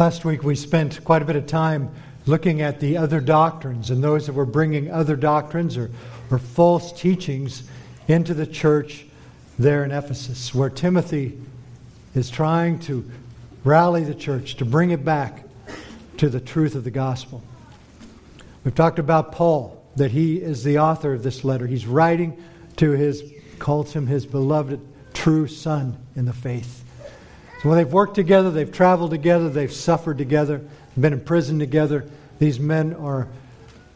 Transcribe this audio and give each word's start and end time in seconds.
Last 0.00 0.24
week 0.24 0.42
we 0.42 0.54
spent 0.54 1.04
quite 1.04 1.20
a 1.20 1.26
bit 1.26 1.36
of 1.36 1.46
time 1.46 1.90
looking 2.24 2.62
at 2.62 2.80
the 2.80 2.96
other 2.96 3.20
doctrines 3.20 3.90
and 3.90 4.02
those 4.02 4.28
that 4.28 4.32
were 4.32 4.46
bringing 4.46 4.90
other 4.90 5.14
doctrines 5.14 5.76
or, 5.76 5.90
or 6.30 6.38
false 6.38 6.90
teachings 6.98 7.64
into 8.08 8.32
the 8.32 8.46
church 8.46 9.04
there 9.58 9.84
in 9.84 9.90
Ephesus, 9.90 10.54
where 10.54 10.70
Timothy 10.70 11.38
is 12.14 12.30
trying 12.30 12.78
to 12.78 13.10
rally 13.62 14.02
the 14.02 14.14
church 14.14 14.54
to 14.54 14.64
bring 14.64 14.90
it 14.90 15.04
back 15.04 15.44
to 16.16 16.30
the 16.30 16.40
truth 16.40 16.74
of 16.74 16.84
the 16.84 16.90
gospel. 16.90 17.42
We've 18.64 18.74
talked 18.74 18.98
about 18.98 19.32
Paul, 19.32 19.84
that 19.96 20.12
he 20.12 20.36
is 20.40 20.64
the 20.64 20.78
author 20.78 21.12
of 21.12 21.22
this 21.22 21.44
letter. 21.44 21.66
He's 21.66 21.86
writing 21.86 22.42
to 22.76 22.92
his, 22.92 23.22
calls 23.58 23.92
him 23.92 24.06
his 24.06 24.24
beloved 24.24 24.80
true 25.12 25.46
son 25.46 25.98
in 26.16 26.24
the 26.24 26.32
faith. 26.32 26.84
So 27.62 27.68
when 27.68 27.76
they've 27.76 27.92
worked 27.92 28.14
together, 28.14 28.50
they've 28.50 28.72
traveled 28.72 29.10
together, 29.10 29.50
they've 29.50 29.72
suffered 29.72 30.16
together, 30.16 30.62
been 30.98 31.12
in 31.12 31.20
prison 31.20 31.58
together, 31.58 32.08
these 32.38 32.58
men 32.58 32.94
are 32.94 33.28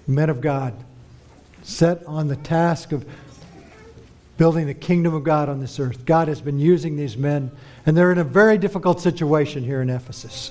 men 0.06 0.28
of 0.28 0.42
God, 0.42 0.74
set 1.62 2.04
on 2.06 2.28
the 2.28 2.36
task 2.36 2.92
of 2.92 3.06
building 4.36 4.66
the 4.66 4.74
kingdom 4.74 5.14
of 5.14 5.24
God 5.24 5.48
on 5.48 5.60
this 5.60 5.80
earth. 5.80 6.04
God 6.04 6.28
has 6.28 6.42
been 6.42 6.58
using 6.58 6.96
these 6.96 7.16
men, 7.16 7.50
and 7.86 7.96
they're 7.96 8.12
in 8.12 8.18
a 8.18 8.24
very 8.24 8.58
difficult 8.58 9.00
situation 9.00 9.64
here 9.64 9.80
in 9.80 9.88
Ephesus. 9.88 10.50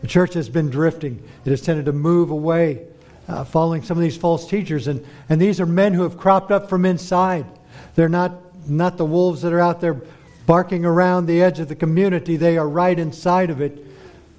The 0.00 0.06
church 0.06 0.32
has 0.32 0.48
been 0.48 0.70
drifting, 0.70 1.22
it 1.44 1.50
has 1.50 1.60
tended 1.60 1.84
to 1.84 1.92
move 1.92 2.30
away, 2.30 2.86
uh, 3.28 3.44
following 3.44 3.82
some 3.82 3.98
of 3.98 4.02
these 4.02 4.16
false 4.16 4.48
teachers. 4.48 4.88
And, 4.88 5.04
and 5.28 5.38
these 5.38 5.60
are 5.60 5.66
men 5.66 5.92
who 5.92 6.02
have 6.02 6.16
cropped 6.16 6.50
up 6.50 6.70
from 6.70 6.86
inside. 6.86 7.44
They're 7.94 8.08
not, 8.08 8.68
not 8.68 8.96
the 8.96 9.04
wolves 9.04 9.42
that 9.42 9.52
are 9.52 9.60
out 9.60 9.82
there 9.82 10.00
barking 10.46 10.84
around 10.84 11.26
the 11.26 11.42
edge 11.42 11.60
of 11.60 11.68
the 11.68 11.76
community, 11.76 12.36
they 12.36 12.58
are 12.58 12.68
right 12.68 12.98
inside 12.98 13.50
of 13.50 13.60
it. 13.60 13.86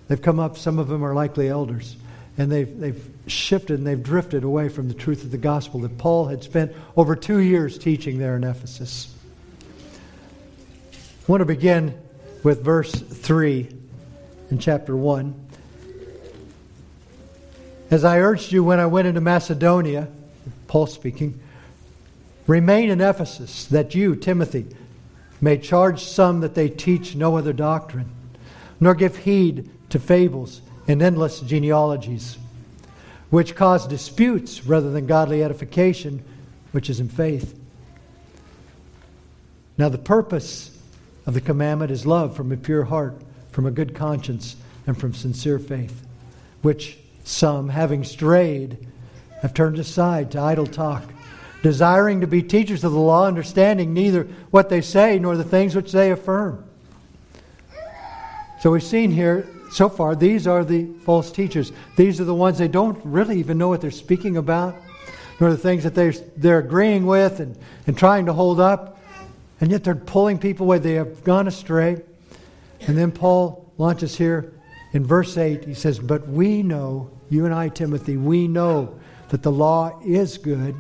They've 0.08 0.22
come 0.22 0.40
up, 0.40 0.58
some 0.58 0.80
of 0.80 0.88
them 0.88 1.04
are 1.04 1.14
likely 1.14 1.48
elders, 1.48 1.96
and 2.38 2.52
they've, 2.52 2.80
they've 2.80 3.10
shifted 3.28 3.78
and 3.78 3.88
they've 3.88 4.04
drifted 4.04 4.44
away 4.44 4.70
from 4.70 4.88
the 4.88 4.94
truth 4.94 5.24
of 5.24 5.32
the 5.32 5.38
gospel 5.38 5.80
that 5.82 5.98
Paul 5.98 6.28
had 6.28 6.44
spent 6.44 6.74
over 6.98 7.16
two 7.16 7.40
years 7.40 7.78
teaching 7.78 8.18
there 8.18 8.36
in 8.36 8.44
Ephesus. 8.44 9.14
I 10.94 11.32
want 11.32 11.42
to 11.42 11.46
begin 11.46 11.98
with 12.44 12.64
verse 12.64 12.92
3 12.94 13.70
in 14.52 14.60
chapter 14.60 14.96
1. 14.96 15.34
As 17.90 18.04
I 18.04 18.20
urged 18.20 18.52
you 18.52 18.64
when 18.64 18.80
I 18.80 18.88
went 18.88 19.08
into 19.08 19.22
Macedonia, 19.22 20.10
Paul 20.68 20.88
speaking, 20.88 21.40
remain 22.46 22.90
in 22.90 23.00
Ephesus, 23.00 23.66
that 23.68 23.96
you, 23.96 24.16
Timothy, 24.16 24.66
may 25.44 25.58
charge 25.58 26.02
some 26.02 26.40
that 26.40 26.56
they 26.56 26.70
teach 26.70 27.16
no 27.16 27.36
other 27.36 27.52
doctrine, 27.52 28.10
nor 28.80 28.96
give 28.96 29.18
heed 29.18 29.70
to 29.90 30.00
fables 30.00 30.62
and 30.88 31.02
endless 31.02 31.42
genealogies, 31.42 32.38
which 33.30 33.54
cause 33.54 33.86
disputes 33.86 34.66
rather 34.66 34.90
than 34.90 35.06
godly 35.06 35.44
edification, 35.44 36.24
which 36.72 36.90
is 36.90 37.02
in 37.02 37.10
faith. 37.10 37.60
Now, 39.78 39.90
the 39.90 39.98
purpose 39.98 40.78
of 41.26 41.34
the 41.34 41.42
commandment 41.42 41.92
is 41.92 42.06
love 42.06 42.38
from 42.38 42.50
a 42.54 42.58
pure 42.58 42.86
heart, 42.86 43.22
from 43.52 43.66
a 43.66 43.72
good 43.72 43.94
conscience, 43.94 44.56
and 44.88 44.98
from 44.98 45.14
sincere 45.14 45.60
faith, 45.60 46.08
which 46.62 46.98
some, 47.26 47.68
having 47.68 48.06
strayed, 48.06 48.88
have 49.42 49.54
turned 49.54 49.78
aside 49.78 50.32
to 50.32 50.40
idle 50.40 50.68
talk 50.68 51.04
desiring 51.64 52.22
to 52.22 52.28
be 52.28 52.44
teachers 52.44 52.84
of 52.84 52.92
the 52.92 53.00
law, 53.00 53.26
understanding 53.26 53.94
neither 53.94 54.26
what 54.52 54.70
they 54.70 54.82
say 54.82 55.18
nor 55.18 55.36
the 55.36 55.44
things 55.44 55.76
which 55.76 55.92
they 55.94 56.12
affirm. 56.12 56.64
So 58.60 58.70
we've 58.70 58.84
seen 58.84 59.12
here 59.12 59.48
so 59.72 59.90
far, 59.90 60.16
these 60.16 60.46
are 60.46 60.64
the 60.64 60.86
false 61.04 61.32
teachers. 61.32 61.72
These 61.96 62.22
are 62.22 62.26
the 62.26 62.36
ones 62.36 62.58
they 62.58 62.68
don't 62.68 63.00
really 63.04 63.40
even 63.40 63.58
know 63.58 63.70
what 63.70 63.82
they're 63.82 63.92
speaking 63.92 64.38
about, 64.38 64.76
nor 65.40 65.50
the 65.50 65.58
things 65.58 65.84
that 65.84 65.96
they're, 65.96 66.12
they're 66.36 66.60
agreeing 66.60 67.06
with 67.06 67.40
and, 67.40 67.58
and 67.88 67.98
trying 67.98 68.28
to 68.28 68.34
hold 68.34 68.60
up. 68.60 69.00
And 69.60 69.72
yet 69.72 69.86
they're 69.86 69.96
pulling 69.96 70.38
people 70.38 70.66
away. 70.66 70.80
They 70.80 70.94
have 70.94 71.24
gone 71.24 71.48
astray. 71.48 72.02
And 72.82 72.98
then 72.98 73.12
Paul 73.12 73.72
launches 73.78 74.18
here 74.18 74.54
in 74.92 75.06
verse 75.06 75.38
8. 75.38 75.64
He 75.64 75.74
says, 75.74 75.98
But 75.98 76.28
we 76.28 76.62
know, 76.62 77.10
you 77.30 77.46
and 77.46 77.54
I, 77.54 77.70
Timothy, 77.70 78.18
we 78.18 78.50
know 78.50 79.00
that 79.30 79.42
the 79.42 79.52
law 79.52 80.00
is 80.06 80.38
good 80.38 80.76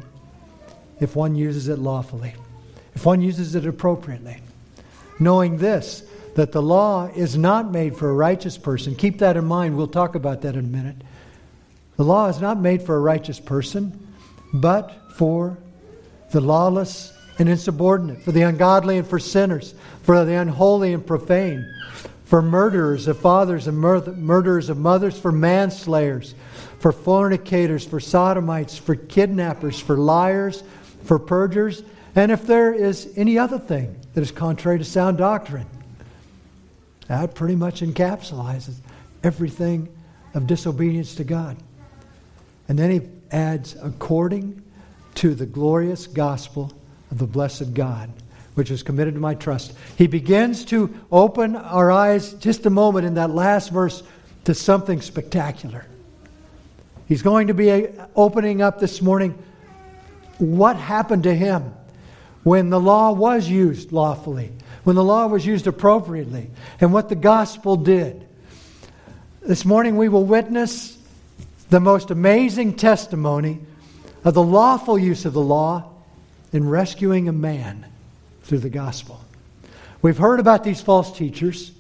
if 1.04 1.16
one 1.16 1.36
uses 1.36 1.68
it 1.68 1.78
lawfully, 1.80 2.34
if 2.96 3.06
one 3.06 3.22
uses 3.22 3.56
it 3.56 3.66
appropriately. 3.66 4.38
Knowing 5.20 5.58
this, 5.58 6.04
that 6.36 6.52
the 6.52 6.62
law 6.62 7.06
is 7.16 7.38
not 7.38 7.72
made 7.72 7.96
for 7.96 8.10
a 8.10 8.14
righteous 8.14 8.58
person. 8.58 8.96
Keep 8.96 9.20
that 9.20 9.38
in 9.38 9.46
mind. 9.46 9.78
We'll 9.78 9.88
talk 9.88 10.16
about 10.16 10.42
that 10.42 10.56
in 10.56 10.66
a 10.66 10.68
minute. 10.68 10.96
The 11.98 12.04
law 12.04 12.28
is 12.28 12.42
not 12.42 12.60
made 12.60 12.82
for 12.82 12.96
a 12.96 13.00
righteous 13.00 13.40
person, 13.40 14.08
but 14.54 14.92
for 15.16 15.58
the 16.32 16.42
lawless 16.42 17.14
and 17.38 17.48
insubordinate, 17.48 18.24
for 18.24 18.32
the 18.32 18.42
ungodly 18.42 18.98
and 18.98 19.08
for 19.08 19.20
sinners, 19.20 19.76
for 20.02 20.26
the 20.26 20.34
unholy 20.34 20.94
and 20.94 21.06
profane, 21.06 21.72
for 22.26 22.42
murderers 22.42 23.08
of 23.08 23.20
fathers 23.20 23.68
and 23.68 23.78
murderers 23.78 24.70
of 24.70 24.78
mothers, 24.78 25.20
for 25.20 25.32
manslayers, 25.32 26.34
for 26.80 26.92
fornicators, 26.92 27.86
for 27.86 28.00
sodomites, 28.00 28.78
for 28.78 28.96
kidnappers, 28.96 29.80
for 29.80 29.98
liars 29.98 30.64
for 31.04 31.20
perjurers, 31.20 31.84
and 32.16 32.32
if 32.32 32.46
there 32.46 32.74
is 32.74 33.12
any 33.16 33.38
other 33.38 33.60
thing 33.60 33.96
that 34.14 34.22
is 34.22 34.32
contrary 34.32 34.78
to 34.78 34.86
sound 34.86 35.18
doctrine. 35.18 35.68
That 37.08 37.36
pretty 37.36 37.56
much 37.56 37.82
encapsulates 37.82 38.74
everything 39.24 39.90
of 40.34 40.48
disobedience 40.48 41.16
to 41.16 41.24
God. 41.24 41.58
And 42.68 42.80
then 42.80 42.92
he 42.92 43.02
adds, 43.32 43.76
according 43.82 44.62
to 45.16 45.36
the 45.36 45.46
glorious 45.46 46.08
gospel 46.08 46.72
of 47.12 47.18
the 47.18 47.28
blessed 47.28 47.74
God, 47.74 48.10
which 48.56 48.72
is 48.72 48.84
committed 48.84 49.16
to 49.16 49.20
my 49.20 49.36
trust. 49.36 49.74
He 49.98 50.08
begins 50.08 50.66
to 50.66 50.94
open 51.12 51.56
our 51.56 51.92
eyes 51.92 52.34
just 52.34 52.66
a 52.66 52.70
moment 52.70 53.06
in 53.06 53.16
that 53.16 53.32
last 53.32 53.72
verse 53.72 54.04
to 54.46 54.54
something 54.54 55.02
spectacular. 55.02 55.86
He's 57.08 57.22
going 57.22 57.48
to 57.48 57.54
be 57.54 57.72
uh, 57.72 58.08
opening 58.16 58.62
up 58.62 58.80
this 58.80 59.02
morning 59.02 59.38
what 60.44 60.76
happened 60.76 61.24
to 61.24 61.34
him 61.34 61.74
when 62.44 62.70
the 62.70 62.80
law 62.80 63.12
was 63.12 63.48
used 63.48 63.92
lawfully, 63.92 64.52
when 64.84 64.96
the 64.96 65.04
law 65.04 65.28
was 65.28 65.46
used 65.46 65.68
appropriately, 65.68 66.50
and 66.82 66.94
what 66.94 67.10
the 67.10 67.16
gospel 67.16 67.78
did. 67.78 68.28
This 69.42 69.66
morning 69.66 69.98
we 69.98 70.10
will 70.10 70.26
witness 70.26 70.98
the 71.70 71.80
most 71.80 72.12
amazing 72.12 72.76
testimony 72.76 73.60
of 74.24 74.34
the 74.34 74.44
lawful 74.44 74.98
use 74.98 75.26
of 75.26 75.34
the 75.34 75.42
law 75.42 75.90
in 76.52 76.68
rescuing 76.68 77.28
a 77.28 77.34
man 77.34 77.86
through 78.44 78.60
the 78.60 78.70
gospel. 78.70 79.24
We've 80.02 80.18
heard 80.18 80.40
about 80.40 80.64
these 80.64 80.82
false 80.82 81.16
teachers 81.18 81.72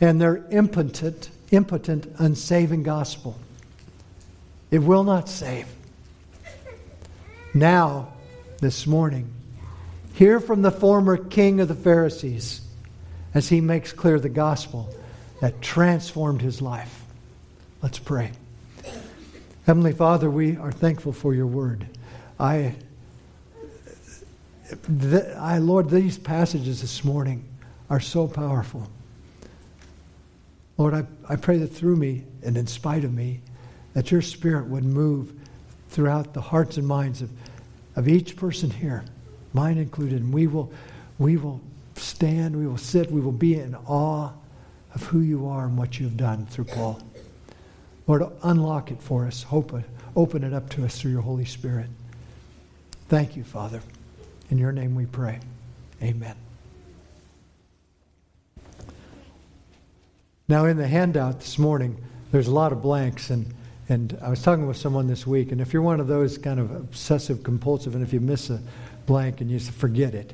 and 0.00 0.20
their 0.20 0.44
impotent, 0.50 1.30
impotent, 1.50 2.06
unsaving 2.18 2.82
gospel. 2.82 3.38
It 4.70 4.78
will 4.78 5.04
not 5.04 5.28
save 5.28 5.66
now, 7.54 8.12
this 8.60 8.86
morning, 8.86 9.32
hear 10.14 10.38
from 10.38 10.62
the 10.62 10.70
former 10.70 11.16
king 11.16 11.60
of 11.60 11.68
the 11.68 11.74
Pharisees 11.74 12.60
as 13.34 13.48
he 13.48 13.60
makes 13.60 13.92
clear 13.92 14.20
the 14.20 14.28
gospel 14.28 14.94
that 15.40 15.60
transformed 15.60 16.42
his 16.42 16.62
life. 16.62 17.04
Let's 17.82 17.98
pray. 17.98 18.32
Heavenly 19.66 19.92
Father, 19.92 20.30
we 20.30 20.56
are 20.56 20.72
thankful 20.72 21.12
for 21.12 21.34
your 21.34 21.46
word. 21.46 21.86
I, 22.38 22.74
the, 24.88 25.36
I, 25.38 25.58
Lord, 25.58 25.90
these 25.90 26.18
passages 26.18 26.80
this 26.80 27.04
morning 27.04 27.44
are 27.88 28.00
so 28.00 28.28
powerful. 28.28 28.88
Lord, 30.76 30.94
I, 30.94 31.04
I 31.28 31.36
pray 31.36 31.58
that 31.58 31.68
through 31.68 31.96
me 31.96 32.24
and 32.42 32.56
in 32.56 32.66
spite 32.66 33.04
of 33.04 33.12
me, 33.12 33.40
that 33.94 34.10
your 34.10 34.22
spirit 34.22 34.66
would 34.66 34.84
move 34.84 35.32
throughout 35.90 36.32
the 36.32 36.40
hearts 36.40 36.76
and 36.76 36.86
minds 36.86 37.20
of, 37.20 37.30
of 37.96 38.08
each 38.08 38.36
person 38.36 38.70
here, 38.70 39.04
mine 39.52 39.76
included. 39.76 40.22
And 40.22 40.32
we 40.32 40.46
will, 40.46 40.72
we 41.18 41.36
will 41.36 41.60
stand, 41.96 42.56
we 42.56 42.66
will 42.66 42.78
sit, 42.78 43.10
we 43.10 43.20
will 43.20 43.32
be 43.32 43.54
in 43.54 43.74
awe 43.86 44.30
of 44.94 45.02
who 45.04 45.20
you 45.20 45.46
are 45.48 45.66
and 45.66 45.76
what 45.76 45.98
you 45.98 46.06
have 46.06 46.16
done 46.16 46.46
through 46.46 46.64
Paul. 46.64 47.00
Lord, 48.06 48.24
unlock 48.42 48.90
it 48.90 49.00
for 49.02 49.26
us. 49.26 49.42
Hope 49.42 49.72
open 50.16 50.42
it 50.42 50.52
up 50.52 50.68
to 50.70 50.84
us 50.84 50.98
through 50.98 51.12
your 51.12 51.20
Holy 51.20 51.44
Spirit. 51.44 51.86
Thank 53.08 53.36
you, 53.36 53.44
Father. 53.44 53.80
In 54.50 54.58
your 54.58 54.72
name 54.72 54.94
we 54.94 55.06
pray. 55.06 55.38
Amen. 56.02 56.34
Now, 60.48 60.64
in 60.64 60.76
the 60.76 60.88
handout 60.88 61.38
this 61.38 61.58
morning, 61.58 61.96
there's 62.32 62.48
a 62.48 62.52
lot 62.52 62.72
of 62.72 62.82
blanks, 62.82 63.30
and 63.30 63.54
and 63.90 64.16
I 64.22 64.30
was 64.30 64.40
talking 64.40 64.68
with 64.68 64.76
someone 64.76 65.08
this 65.08 65.26
week, 65.26 65.50
and 65.50 65.60
if 65.60 65.72
you're 65.72 65.82
one 65.82 65.98
of 65.98 66.06
those 66.06 66.38
kind 66.38 66.60
of 66.60 66.70
obsessive 66.70 67.42
compulsive, 67.42 67.96
and 67.96 68.04
if 68.04 68.12
you 68.12 68.20
miss 68.20 68.48
a 68.48 68.62
blank 69.06 69.40
and 69.40 69.50
you 69.50 69.58
forget 69.58 70.14
it, 70.14 70.32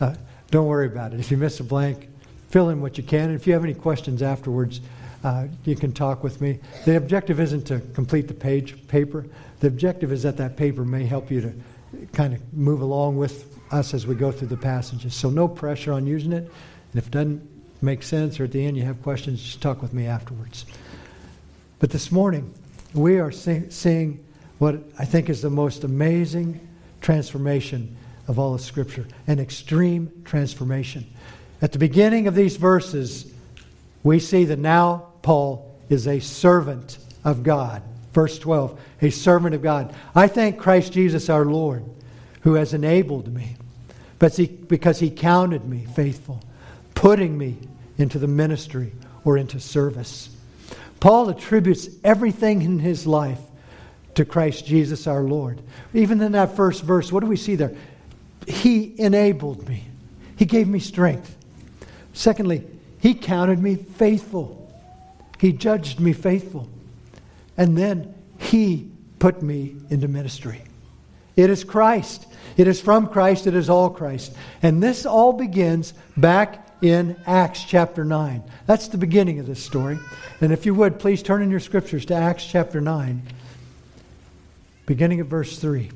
uh, 0.00 0.14
don't 0.52 0.66
worry 0.66 0.86
about 0.86 1.12
it. 1.12 1.18
If 1.18 1.28
you 1.32 1.36
miss 1.36 1.58
a 1.58 1.64
blank, 1.64 2.08
fill 2.50 2.68
in 2.68 2.80
what 2.80 2.96
you 2.96 3.02
can. 3.02 3.30
And 3.30 3.34
if 3.34 3.44
you 3.44 3.54
have 3.54 3.64
any 3.64 3.74
questions 3.74 4.22
afterwards, 4.22 4.80
uh, 5.24 5.48
you 5.64 5.74
can 5.74 5.92
talk 5.92 6.22
with 6.22 6.40
me. 6.40 6.60
The 6.84 6.96
objective 6.96 7.40
isn't 7.40 7.66
to 7.66 7.80
complete 7.92 8.28
the 8.28 8.34
page 8.34 8.86
paper. 8.86 9.26
The 9.58 9.66
objective 9.66 10.12
is 10.12 10.22
that 10.22 10.36
that 10.36 10.56
paper 10.56 10.84
may 10.84 11.04
help 11.04 11.28
you 11.28 11.40
to 11.40 11.52
kind 12.12 12.34
of 12.34 12.54
move 12.54 12.82
along 12.82 13.16
with 13.16 13.58
us 13.72 13.94
as 13.94 14.06
we 14.06 14.14
go 14.14 14.30
through 14.30 14.48
the 14.48 14.56
passages. 14.56 15.12
So 15.12 15.28
no 15.28 15.48
pressure 15.48 15.92
on 15.92 16.06
using 16.06 16.32
it. 16.32 16.44
And 16.44 16.94
if 16.94 17.08
it 17.08 17.10
doesn't 17.10 17.42
make 17.82 18.04
sense 18.04 18.38
or 18.38 18.44
at 18.44 18.52
the 18.52 18.64
end 18.64 18.76
you 18.76 18.84
have 18.84 19.02
questions, 19.02 19.42
just 19.42 19.60
talk 19.60 19.82
with 19.82 19.92
me 19.92 20.06
afterwards. 20.06 20.66
But 21.80 21.90
this 21.90 22.12
morning, 22.12 22.54
we 22.94 23.18
are 23.18 23.30
see- 23.30 23.70
seeing 23.70 24.24
what 24.58 24.82
I 24.98 25.04
think 25.04 25.28
is 25.28 25.42
the 25.42 25.50
most 25.50 25.84
amazing 25.84 26.60
transformation 27.00 27.96
of 28.28 28.38
all 28.38 28.54
of 28.54 28.60
Scripture 28.60 29.06
an 29.26 29.38
extreme 29.38 30.10
transformation. 30.24 31.06
At 31.60 31.72
the 31.72 31.78
beginning 31.78 32.26
of 32.26 32.34
these 32.34 32.56
verses, 32.56 33.32
we 34.02 34.18
see 34.18 34.44
that 34.44 34.58
now 34.58 35.08
Paul 35.22 35.72
is 35.88 36.06
a 36.08 36.20
servant 36.20 36.98
of 37.24 37.42
God. 37.42 37.82
Verse 38.12 38.38
12, 38.38 38.78
a 39.00 39.10
servant 39.10 39.54
of 39.54 39.62
God. 39.62 39.94
I 40.14 40.28
thank 40.28 40.58
Christ 40.58 40.92
Jesus 40.92 41.28
our 41.28 41.44
Lord, 41.44 41.84
who 42.42 42.54
has 42.54 42.74
enabled 42.74 43.32
me, 43.32 43.56
but 44.18 44.38
because 44.68 44.98
he 44.98 45.10
counted 45.10 45.64
me 45.64 45.86
faithful, 45.94 46.42
putting 46.94 47.38
me 47.38 47.56
into 47.98 48.18
the 48.18 48.26
ministry 48.26 48.92
or 49.24 49.36
into 49.38 49.60
service. 49.60 50.30
Paul 51.02 51.30
attributes 51.30 51.88
everything 52.04 52.62
in 52.62 52.78
his 52.78 53.08
life 53.08 53.40
to 54.14 54.24
Christ 54.24 54.64
Jesus 54.64 55.08
our 55.08 55.24
Lord. 55.24 55.60
Even 55.92 56.20
in 56.20 56.30
that 56.30 56.54
first 56.54 56.84
verse, 56.84 57.10
what 57.10 57.24
do 57.24 57.26
we 57.26 57.36
see 57.36 57.56
there? 57.56 57.74
He 58.46 58.94
enabled 59.00 59.68
me, 59.68 59.82
He 60.36 60.44
gave 60.44 60.68
me 60.68 60.78
strength. 60.78 61.36
Secondly, 62.12 62.64
He 63.00 63.14
counted 63.14 63.58
me 63.58 63.74
faithful, 63.74 64.72
He 65.40 65.52
judged 65.52 65.98
me 65.98 66.12
faithful. 66.12 66.68
And 67.56 67.76
then 67.76 68.14
He 68.38 68.88
put 69.18 69.42
me 69.42 69.74
into 69.90 70.06
ministry. 70.06 70.62
It 71.34 71.50
is 71.50 71.64
Christ. 71.64 72.28
It 72.56 72.68
is 72.68 72.80
from 72.80 73.08
Christ. 73.08 73.48
It 73.48 73.56
is 73.56 73.68
all 73.68 73.90
Christ. 73.90 74.36
And 74.62 74.80
this 74.80 75.04
all 75.04 75.32
begins 75.32 75.94
back 76.16 76.64
in 76.82 77.16
Acts 77.26 77.64
chapter 77.64 78.04
9. 78.04 78.42
That's 78.66 78.88
the 78.88 78.98
beginning 78.98 79.38
of 79.38 79.46
this 79.46 79.64
story. 79.64 79.98
And 80.40 80.52
if 80.52 80.66
you 80.66 80.74
would, 80.74 80.98
please 80.98 81.22
turn 81.22 81.40
in 81.40 81.50
your 81.50 81.60
scriptures 81.60 82.04
to 82.06 82.14
Acts 82.14 82.44
chapter 82.44 82.80
9, 82.80 83.22
beginning 84.84 85.20
at 85.20 85.26
verse 85.26 85.58
3. 85.58 85.90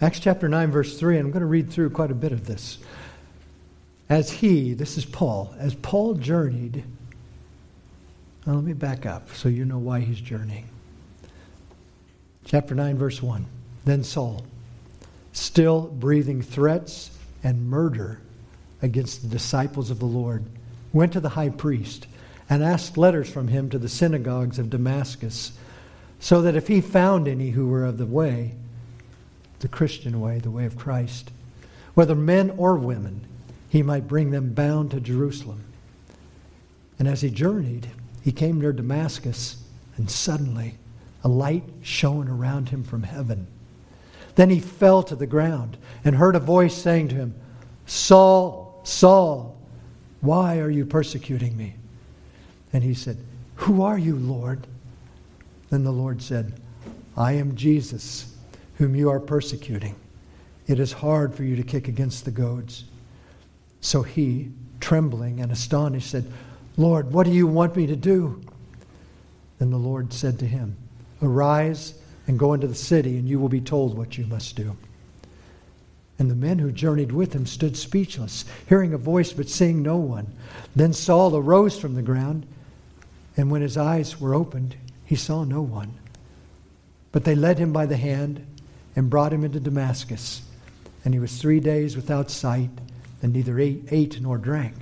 Acts 0.00 0.18
chapter 0.18 0.48
9, 0.48 0.72
verse 0.72 0.98
3, 0.98 1.16
I'm 1.18 1.30
going 1.30 1.42
to 1.42 1.46
read 1.46 1.70
through 1.70 1.90
quite 1.90 2.10
a 2.10 2.14
bit 2.14 2.32
of 2.32 2.44
this. 2.44 2.78
As 4.12 4.30
he, 4.30 4.74
this 4.74 4.98
is 4.98 5.06
Paul, 5.06 5.54
as 5.58 5.74
Paul 5.74 6.12
journeyed, 6.12 6.84
now 8.44 8.52
let 8.52 8.62
me 8.62 8.74
back 8.74 9.06
up 9.06 9.34
so 9.34 9.48
you 9.48 9.64
know 9.64 9.78
why 9.78 10.00
he's 10.00 10.20
journeying. 10.20 10.68
Chapter 12.44 12.74
9, 12.74 12.98
verse 12.98 13.22
1. 13.22 13.46
Then 13.86 14.04
Saul, 14.04 14.44
still 15.32 15.86
breathing 15.86 16.42
threats 16.42 17.16
and 17.42 17.70
murder 17.70 18.20
against 18.82 19.22
the 19.22 19.28
disciples 19.28 19.90
of 19.90 19.98
the 19.98 20.04
Lord, 20.04 20.44
went 20.92 21.14
to 21.14 21.20
the 21.20 21.30
high 21.30 21.48
priest 21.48 22.06
and 22.50 22.62
asked 22.62 22.98
letters 22.98 23.30
from 23.30 23.48
him 23.48 23.70
to 23.70 23.78
the 23.78 23.88
synagogues 23.88 24.58
of 24.58 24.68
Damascus, 24.68 25.52
so 26.20 26.42
that 26.42 26.54
if 26.54 26.68
he 26.68 26.82
found 26.82 27.26
any 27.26 27.52
who 27.52 27.66
were 27.66 27.86
of 27.86 27.96
the 27.96 28.04
way, 28.04 28.56
the 29.60 29.68
Christian 29.68 30.20
way, 30.20 30.38
the 30.38 30.50
way 30.50 30.66
of 30.66 30.76
Christ, 30.76 31.30
whether 31.94 32.14
men 32.14 32.50
or 32.58 32.76
women, 32.76 33.26
he 33.72 33.82
might 33.82 34.06
bring 34.06 34.30
them 34.30 34.52
bound 34.52 34.90
to 34.90 35.00
Jerusalem. 35.00 35.64
And 36.98 37.08
as 37.08 37.22
he 37.22 37.30
journeyed, 37.30 37.88
he 38.20 38.30
came 38.30 38.60
near 38.60 38.74
Damascus, 38.74 39.64
and 39.96 40.10
suddenly 40.10 40.74
a 41.24 41.28
light 41.28 41.64
shone 41.80 42.28
around 42.28 42.68
him 42.68 42.84
from 42.84 43.02
heaven. 43.02 43.46
Then 44.34 44.50
he 44.50 44.60
fell 44.60 45.02
to 45.04 45.16
the 45.16 45.26
ground 45.26 45.78
and 46.04 46.14
heard 46.14 46.36
a 46.36 46.38
voice 46.38 46.74
saying 46.74 47.08
to 47.08 47.14
him, 47.14 47.34
Saul, 47.86 48.78
Saul, 48.84 49.56
why 50.20 50.58
are 50.58 50.68
you 50.68 50.84
persecuting 50.84 51.56
me? 51.56 51.76
And 52.74 52.84
he 52.84 52.92
said, 52.92 53.16
Who 53.54 53.80
are 53.80 53.98
you, 53.98 54.16
Lord? 54.16 54.66
Then 55.70 55.82
the 55.82 55.92
Lord 55.92 56.20
said, 56.20 56.60
I 57.16 57.32
am 57.32 57.56
Jesus 57.56 58.36
whom 58.74 58.94
you 58.94 59.08
are 59.08 59.18
persecuting. 59.18 59.96
It 60.66 60.78
is 60.78 60.92
hard 60.92 61.34
for 61.34 61.42
you 61.42 61.56
to 61.56 61.62
kick 61.62 61.88
against 61.88 62.26
the 62.26 62.30
goads. 62.30 62.84
So 63.82 64.02
he, 64.02 64.50
trembling 64.80 65.40
and 65.40 65.52
astonished, 65.52 66.10
said, 66.10 66.24
Lord, 66.78 67.12
what 67.12 67.26
do 67.26 67.32
you 67.32 67.46
want 67.46 67.76
me 67.76 67.86
to 67.88 67.96
do? 67.96 68.40
Then 69.58 69.70
the 69.70 69.76
Lord 69.76 70.12
said 70.12 70.38
to 70.38 70.46
him, 70.46 70.76
Arise 71.20 71.94
and 72.26 72.38
go 72.38 72.54
into 72.54 72.66
the 72.66 72.74
city, 72.74 73.18
and 73.18 73.28
you 73.28 73.38
will 73.38 73.48
be 73.48 73.60
told 73.60 73.98
what 73.98 74.16
you 74.16 74.26
must 74.26 74.56
do. 74.56 74.76
And 76.18 76.30
the 76.30 76.36
men 76.36 76.58
who 76.58 76.70
journeyed 76.70 77.12
with 77.12 77.32
him 77.32 77.46
stood 77.46 77.76
speechless, 77.76 78.44
hearing 78.68 78.94
a 78.94 78.98
voice 78.98 79.32
but 79.32 79.48
seeing 79.48 79.82
no 79.82 79.96
one. 79.96 80.32
Then 80.74 80.92
Saul 80.92 81.36
arose 81.36 81.78
from 81.78 81.94
the 81.94 82.02
ground, 82.02 82.46
and 83.36 83.50
when 83.50 83.62
his 83.62 83.76
eyes 83.76 84.20
were 84.20 84.34
opened, 84.34 84.76
he 85.04 85.16
saw 85.16 85.42
no 85.44 85.60
one. 85.60 85.92
But 87.10 87.24
they 87.24 87.34
led 87.34 87.58
him 87.58 87.72
by 87.72 87.86
the 87.86 87.96
hand 87.96 88.46
and 88.94 89.10
brought 89.10 89.32
him 89.32 89.44
into 89.44 89.58
Damascus. 89.58 90.42
And 91.04 91.12
he 91.12 91.20
was 91.20 91.36
three 91.36 91.60
days 91.60 91.96
without 91.96 92.30
sight, 92.30 92.70
and 93.22 93.32
neither 93.32 93.58
ate, 93.58 93.84
ate 93.90 94.20
nor 94.20 94.36
drank. 94.36 94.74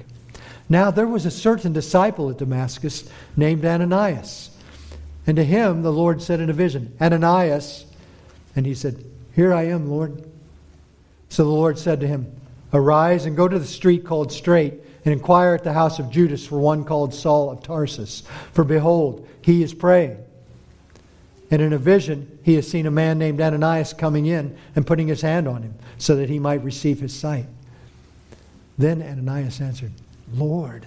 Now 0.69 0.91
there 0.91 1.07
was 1.07 1.27
a 1.27 1.31
certain 1.31 1.73
disciple 1.73 2.31
at 2.31 2.39
Damascus 2.39 3.09
named 3.37 3.65
Ananias. 3.65 4.51
And 5.27 5.37
to 5.37 5.45
him 5.45 5.83
the 5.83 5.93
Lord 5.93 6.23
said 6.23 6.41
in 6.41 6.51
a 6.51 6.55
vision, 6.55 6.97
Ananias. 7.01 7.87
And 8.57 8.67
he 8.67 8.75
said, 8.75 9.05
Here 9.35 9.53
I 9.53 9.65
am, 9.65 9.91
Lord. 9.91 10.25
So 11.29 11.45
the 11.45 11.51
Lord 11.51 11.79
said 11.79 12.01
to 12.01 12.07
him, 12.07 12.33
Arise 12.73 13.27
and 13.27 13.37
go 13.37 13.49
to 13.49 13.59
the 13.59 13.67
street 13.67 14.05
called 14.05 14.33
Straight, 14.33 14.75
and 15.05 15.13
inquire 15.13 15.55
at 15.55 15.65
the 15.65 15.73
house 15.73 15.99
of 15.99 16.11
Judas 16.11 16.47
for 16.47 16.59
one 16.59 16.85
called 16.85 17.15
Saul 17.15 17.51
of 17.51 17.63
Tarsus. 17.63 18.23
For 18.53 18.65
behold, 18.65 19.27
he 19.43 19.63
is 19.63 19.73
praying. 19.73 20.19
And 21.51 21.61
in 21.61 21.73
a 21.73 21.79
vision, 21.79 22.39
he 22.45 22.55
has 22.55 22.69
seen 22.69 22.87
a 22.87 22.91
man 22.91 23.19
named 23.19 23.41
Ananias 23.41 23.93
coming 23.93 24.27
in 24.27 24.57
and 24.77 24.87
putting 24.87 25.09
his 25.09 25.21
hand 25.21 25.49
on 25.49 25.63
him 25.63 25.75
so 25.99 26.17
that 26.17 26.29
he 26.29 26.39
might 26.39 26.63
receive 26.63 27.01
his 27.01 27.13
sight. 27.13 27.47
Then 28.81 29.03
Ananias 29.03 29.61
answered, 29.61 29.93
Lord, 30.33 30.87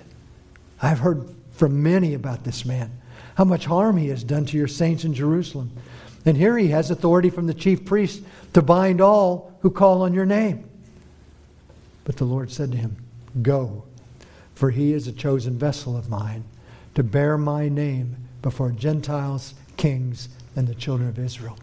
I've 0.82 0.98
heard 0.98 1.30
from 1.52 1.84
many 1.84 2.16
about 2.16 2.44
this 2.44 2.66
man, 2.66 2.92
how 3.36 3.44
much 3.44 3.66
harm 3.66 3.98
he 3.98 4.08
has 4.08 4.24
done 4.24 4.48
to 4.48 4.58
your 4.58 4.68
saints 4.68 5.04
in 5.04 5.14
Jerusalem. 5.14 5.72
And 6.26 6.36
here 6.36 6.58
he 6.58 6.70
has 6.70 6.90
authority 6.90 7.30
from 7.30 7.46
the 7.46 7.54
chief 7.54 7.86
priest 7.86 8.24
to 8.54 8.64
bind 8.64 9.00
all 9.00 9.56
who 9.62 9.70
call 9.70 10.02
on 10.02 10.12
your 10.12 10.26
name. 10.26 10.68
But 12.04 12.18
the 12.18 12.24
Lord 12.24 12.52
said 12.52 12.72
to 12.72 12.78
him, 12.80 12.98
Go, 13.44 13.84
for 14.56 14.72
he 14.72 14.92
is 14.92 15.08
a 15.08 15.14
chosen 15.14 15.60
vessel 15.60 15.96
of 15.96 16.10
mine 16.10 16.46
to 16.96 17.04
bear 17.04 17.38
my 17.38 17.70
name 17.70 18.16
before 18.42 18.72
Gentiles, 18.72 19.54
kings, 19.78 20.30
and 20.56 20.68
the 20.68 20.74
children 20.74 21.10
of 21.10 21.20
Israel. 21.20 21.60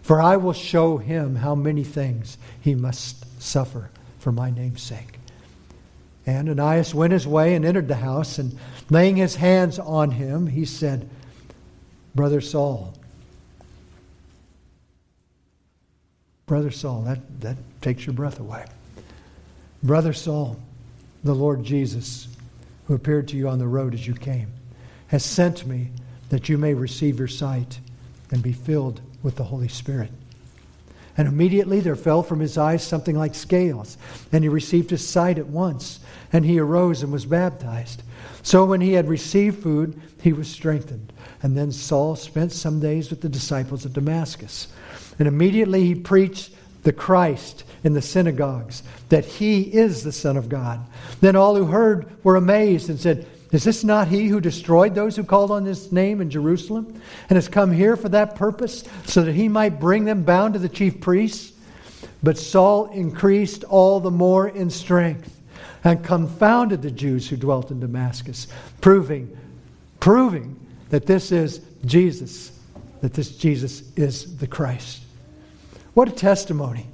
For 0.00 0.22
I 0.22 0.36
will 0.36 0.52
show 0.52 0.98
him 0.98 1.34
how 1.34 1.56
many 1.56 1.82
things 1.82 2.38
he 2.60 2.76
must 2.76 3.42
suffer 3.42 3.90
for 4.20 4.30
my 4.30 4.50
name's 4.50 4.82
sake. 4.82 5.15
And 6.26 6.48
Ananias 6.48 6.92
went 6.92 7.12
his 7.12 7.26
way 7.26 7.54
and 7.54 7.64
entered 7.64 7.86
the 7.86 7.94
house, 7.94 8.38
and 8.38 8.58
laying 8.90 9.16
his 9.16 9.36
hands 9.36 9.78
on 9.78 10.10
him, 10.10 10.48
he 10.48 10.64
said, 10.64 11.08
Brother 12.14 12.40
Saul, 12.40 12.94
Brother 16.46 16.70
Saul, 16.70 17.02
that, 17.02 17.40
that 17.40 17.56
takes 17.80 18.06
your 18.06 18.12
breath 18.12 18.40
away. 18.40 18.64
Brother 19.82 20.12
Saul, 20.12 20.56
the 21.24 21.34
Lord 21.34 21.64
Jesus, 21.64 22.28
who 22.86 22.94
appeared 22.94 23.28
to 23.28 23.36
you 23.36 23.48
on 23.48 23.58
the 23.58 23.66
road 23.66 23.94
as 23.94 24.06
you 24.06 24.14
came, 24.14 24.52
has 25.08 25.24
sent 25.24 25.66
me 25.66 25.90
that 26.30 26.48
you 26.48 26.56
may 26.58 26.74
receive 26.74 27.18
your 27.18 27.28
sight 27.28 27.80
and 28.30 28.42
be 28.42 28.52
filled 28.52 29.00
with 29.22 29.36
the 29.36 29.44
Holy 29.44 29.68
Spirit. 29.68 30.10
And 31.16 31.26
immediately 31.26 31.80
there 31.80 31.96
fell 31.96 32.22
from 32.22 32.40
his 32.40 32.58
eyes 32.58 32.86
something 32.86 33.16
like 33.16 33.34
scales, 33.34 33.96
and 34.32 34.44
he 34.44 34.48
received 34.48 34.90
his 34.90 35.06
sight 35.06 35.38
at 35.38 35.46
once, 35.46 36.00
and 36.32 36.44
he 36.44 36.58
arose 36.58 37.02
and 37.02 37.12
was 37.12 37.24
baptized. 37.24 38.02
So 38.42 38.64
when 38.64 38.80
he 38.80 38.92
had 38.92 39.08
received 39.08 39.62
food, 39.62 40.00
he 40.20 40.32
was 40.32 40.48
strengthened. 40.48 41.12
And 41.42 41.56
then 41.56 41.72
Saul 41.72 42.16
spent 42.16 42.52
some 42.52 42.80
days 42.80 43.10
with 43.10 43.20
the 43.20 43.28
disciples 43.28 43.86
at 43.86 43.92
Damascus. 43.92 44.68
And 45.18 45.26
immediately 45.26 45.84
he 45.84 45.94
preached 45.94 46.52
the 46.82 46.92
Christ 46.92 47.64
in 47.82 47.94
the 47.94 48.02
synagogues, 48.02 48.82
that 49.08 49.24
he 49.24 49.62
is 49.62 50.02
the 50.02 50.12
Son 50.12 50.36
of 50.36 50.48
God. 50.48 50.86
Then 51.20 51.34
all 51.34 51.56
who 51.56 51.64
heard 51.64 52.22
were 52.24 52.36
amazed 52.36 52.90
and 52.90 53.00
said, 53.00 53.26
Is 53.52 53.64
this 53.64 53.84
not 53.84 54.08
he 54.08 54.26
who 54.26 54.40
destroyed 54.40 54.94
those 54.94 55.14
who 55.14 55.24
called 55.24 55.50
on 55.50 55.64
his 55.64 55.92
name 55.92 56.20
in 56.20 56.30
Jerusalem 56.30 57.00
and 57.28 57.36
has 57.36 57.48
come 57.48 57.70
here 57.70 57.96
for 57.96 58.08
that 58.08 58.34
purpose, 58.34 58.84
so 59.04 59.22
that 59.22 59.34
he 59.34 59.48
might 59.48 59.80
bring 59.80 60.04
them 60.04 60.24
bound 60.24 60.54
to 60.54 60.60
the 60.60 60.68
chief 60.68 61.00
priests? 61.00 61.52
But 62.22 62.38
Saul 62.38 62.86
increased 62.86 63.62
all 63.64 64.00
the 64.00 64.10
more 64.10 64.48
in 64.48 64.70
strength 64.70 65.40
and 65.84 66.02
confounded 66.04 66.82
the 66.82 66.90
Jews 66.90 67.28
who 67.28 67.36
dwelt 67.36 67.70
in 67.70 67.78
Damascus, 67.78 68.48
proving, 68.80 69.36
proving 70.00 70.58
that 70.90 71.06
this 71.06 71.30
is 71.30 71.60
Jesus, 71.84 72.50
that 73.00 73.14
this 73.14 73.36
Jesus 73.36 73.96
is 73.96 74.38
the 74.38 74.48
Christ. 74.48 75.02
What 75.94 76.08
a 76.08 76.12
testimony. 76.12 76.86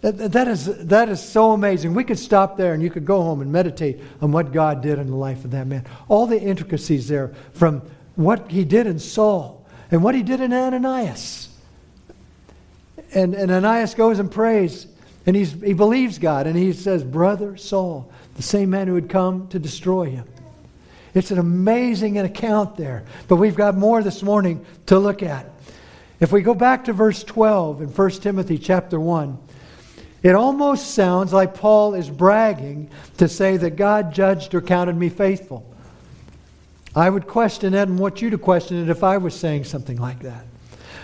That, 0.00 0.32
that, 0.32 0.48
is, 0.48 0.64
that 0.86 1.08
is 1.10 1.22
so 1.22 1.52
amazing. 1.52 1.92
We 1.92 2.04
could 2.04 2.18
stop 2.18 2.56
there 2.56 2.72
and 2.72 2.82
you 2.82 2.90
could 2.90 3.04
go 3.04 3.20
home 3.22 3.42
and 3.42 3.52
meditate 3.52 4.00
on 4.22 4.32
what 4.32 4.50
God 4.50 4.80
did 4.80 4.98
in 4.98 5.08
the 5.08 5.16
life 5.16 5.44
of 5.44 5.50
that 5.50 5.66
man. 5.66 5.84
All 6.08 6.26
the 6.26 6.40
intricacies 6.40 7.08
there 7.08 7.34
from 7.52 7.82
what 8.16 8.50
he 8.50 8.64
did 8.64 8.86
in 8.86 8.98
Saul 8.98 9.66
and 9.90 10.02
what 10.02 10.14
he 10.14 10.22
did 10.22 10.40
in 10.40 10.52
Ananias. 10.52 11.48
And, 13.12 13.34
and 13.34 13.50
Ananias 13.50 13.94
goes 13.94 14.18
and 14.18 14.30
prays 14.30 14.86
and 15.26 15.36
he's, 15.36 15.52
he 15.52 15.74
believes 15.74 16.18
God 16.18 16.46
and 16.46 16.56
he 16.56 16.72
says, 16.72 17.04
Brother 17.04 17.58
Saul, 17.58 18.10
the 18.36 18.42
same 18.42 18.70
man 18.70 18.86
who 18.86 18.94
had 18.94 19.10
come 19.10 19.48
to 19.48 19.58
destroy 19.58 20.06
him. 20.06 20.26
It's 21.12 21.30
an 21.30 21.38
amazing 21.38 22.18
account 22.18 22.76
there. 22.76 23.04
But 23.28 23.36
we've 23.36 23.56
got 23.56 23.76
more 23.76 24.02
this 24.02 24.22
morning 24.22 24.64
to 24.86 24.98
look 24.98 25.22
at. 25.22 25.50
If 26.20 26.32
we 26.32 26.42
go 26.42 26.54
back 26.54 26.84
to 26.84 26.92
verse 26.92 27.24
12 27.24 27.82
in 27.82 27.88
1 27.88 28.10
Timothy 28.12 28.58
chapter 28.58 29.00
1, 29.00 29.38
it 30.22 30.34
almost 30.34 30.94
sounds 30.94 31.32
like 31.32 31.54
Paul 31.54 31.94
is 31.94 32.10
bragging 32.10 32.90
to 33.16 33.28
say 33.28 33.56
that 33.56 33.76
God 33.76 34.12
judged 34.12 34.54
or 34.54 34.60
counted 34.60 34.96
me 34.96 35.08
faithful. 35.08 35.66
I 36.94 37.08
would 37.08 37.26
question 37.26 37.72
it 37.74 37.88
and 37.88 37.98
want 37.98 38.20
you 38.20 38.30
to 38.30 38.38
question 38.38 38.82
it 38.82 38.90
if 38.90 39.02
I 39.02 39.16
was 39.16 39.34
saying 39.34 39.64
something 39.64 39.98
like 39.98 40.20
that. 40.20 40.44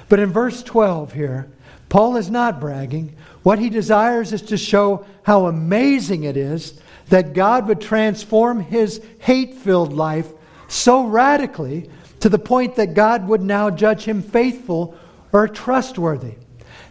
But 0.08 0.18
in 0.18 0.32
verse 0.32 0.62
12 0.62 1.12
here, 1.12 1.48
Paul 1.88 2.16
is 2.16 2.30
not 2.30 2.60
bragging. 2.60 3.14
What 3.42 3.58
he 3.58 3.70
desires 3.70 4.32
is 4.32 4.42
to 4.42 4.56
show 4.56 5.06
how 5.22 5.46
amazing 5.46 6.24
it 6.24 6.36
is 6.36 6.80
that 7.08 7.32
God 7.32 7.68
would 7.68 7.80
transform 7.80 8.60
his 8.60 9.00
hate 9.20 9.54
filled 9.54 9.92
life 9.92 10.28
so 10.68 11.04
radically 11.04 11.88
to 12.20 12.28
the 12.28 12.38
point 12.38 12.76
that 12.76 12.94
God 12.94 13.28
would 13.28 13.42
now 13.42 13.70
judge 13.70 14.04
him 14.04 14.22
faithful 14.22 14.96
or 15.32 15.46
trustworthy. 15.46 16.34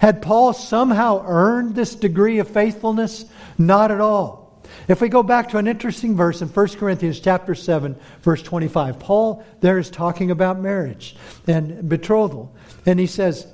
Had 0.06 0.22
Paul 0.22 0.54
somehow 0.54 1.24
earned 1.26 1.74
this 1.74 1.96
degree 1.96 2.38
of 2.38 2.48
faithfulness? 2.48 3.26
Not 3.58 3.90
at 3.90 4.00
all. 4.00 4.62
If 4.88 5.02
we 5.02 5.10
go 5.10 5.24
back 5.24 5.50
to 5.50 5.58
an 5.58 5.68
interesting 5.68 6.16
verse 6.16 6.44
in 6.44 6.48
1 6.48 6.68
Corinthians 6.78 7.20
chapter 7.20 7.56
7 7.56 7.96
verse 8.22 8.44
25, 8.44 9.00
Paul 9.00 9.44
there 9.62 9.80
is 9.80 9.90
talking 9.90 10.30
about 10.30 10.60
marriage 10.60 11.16
and 11.48 11.90
betrothal. 11.90 12.54
And 12.86 13.00
he 13.00 13.08
says, 13.08 13.48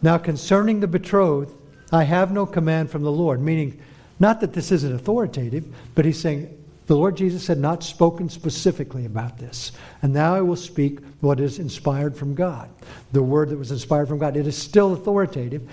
"Now 0.00 0.16
concerning 0.16 0.80
the 0.80 0.88
betrothed, 0.88 1.52
I 1.92 2.04
have 2.04 2.32
no 2.32 2.46
command 2.46 2.88
from 2.88 3.02
the 3.02 3.12
Lord," 3.12 3.42
meaning 3.42 3.78
not 4.18 4.40
that 4.40 4.54
this 4.54 4.72
isn't 4.72 4.94
authoritative, 4.94 5.66
but 5.94 6.06
he's 6.06 6.18
saying 6.18 6.48
the 6.88 6.96
Lord 6.96 7.18
Jesus 7.18 7.46
had 7.46 7.58
not 7.58 7.84
spoken 7.84 8.30
specifically 8.30 9.04
about 9.04 9.36
this. 9.36 9.72
And 10.00 10.14
now 10.14 10.34
I 10.34 10.40
will 10.40 10.56
speak 10.56 11.00
what 11.20 11.38
is 11.38 11.58
inspired 11.58 12.16
from 12.16 12.34
God. 12.34 12.70
The 13.12 13.22
word 13.22 13.50
that 13.50 13.58
was 13.58 13.70
inspired 13.70 14.08
from 14.08 14.18
God. 14.18 14.38
It 14.38 14.46
is 14.46 14.56
still 14.56 14.94
authoritative. 14.94 15.68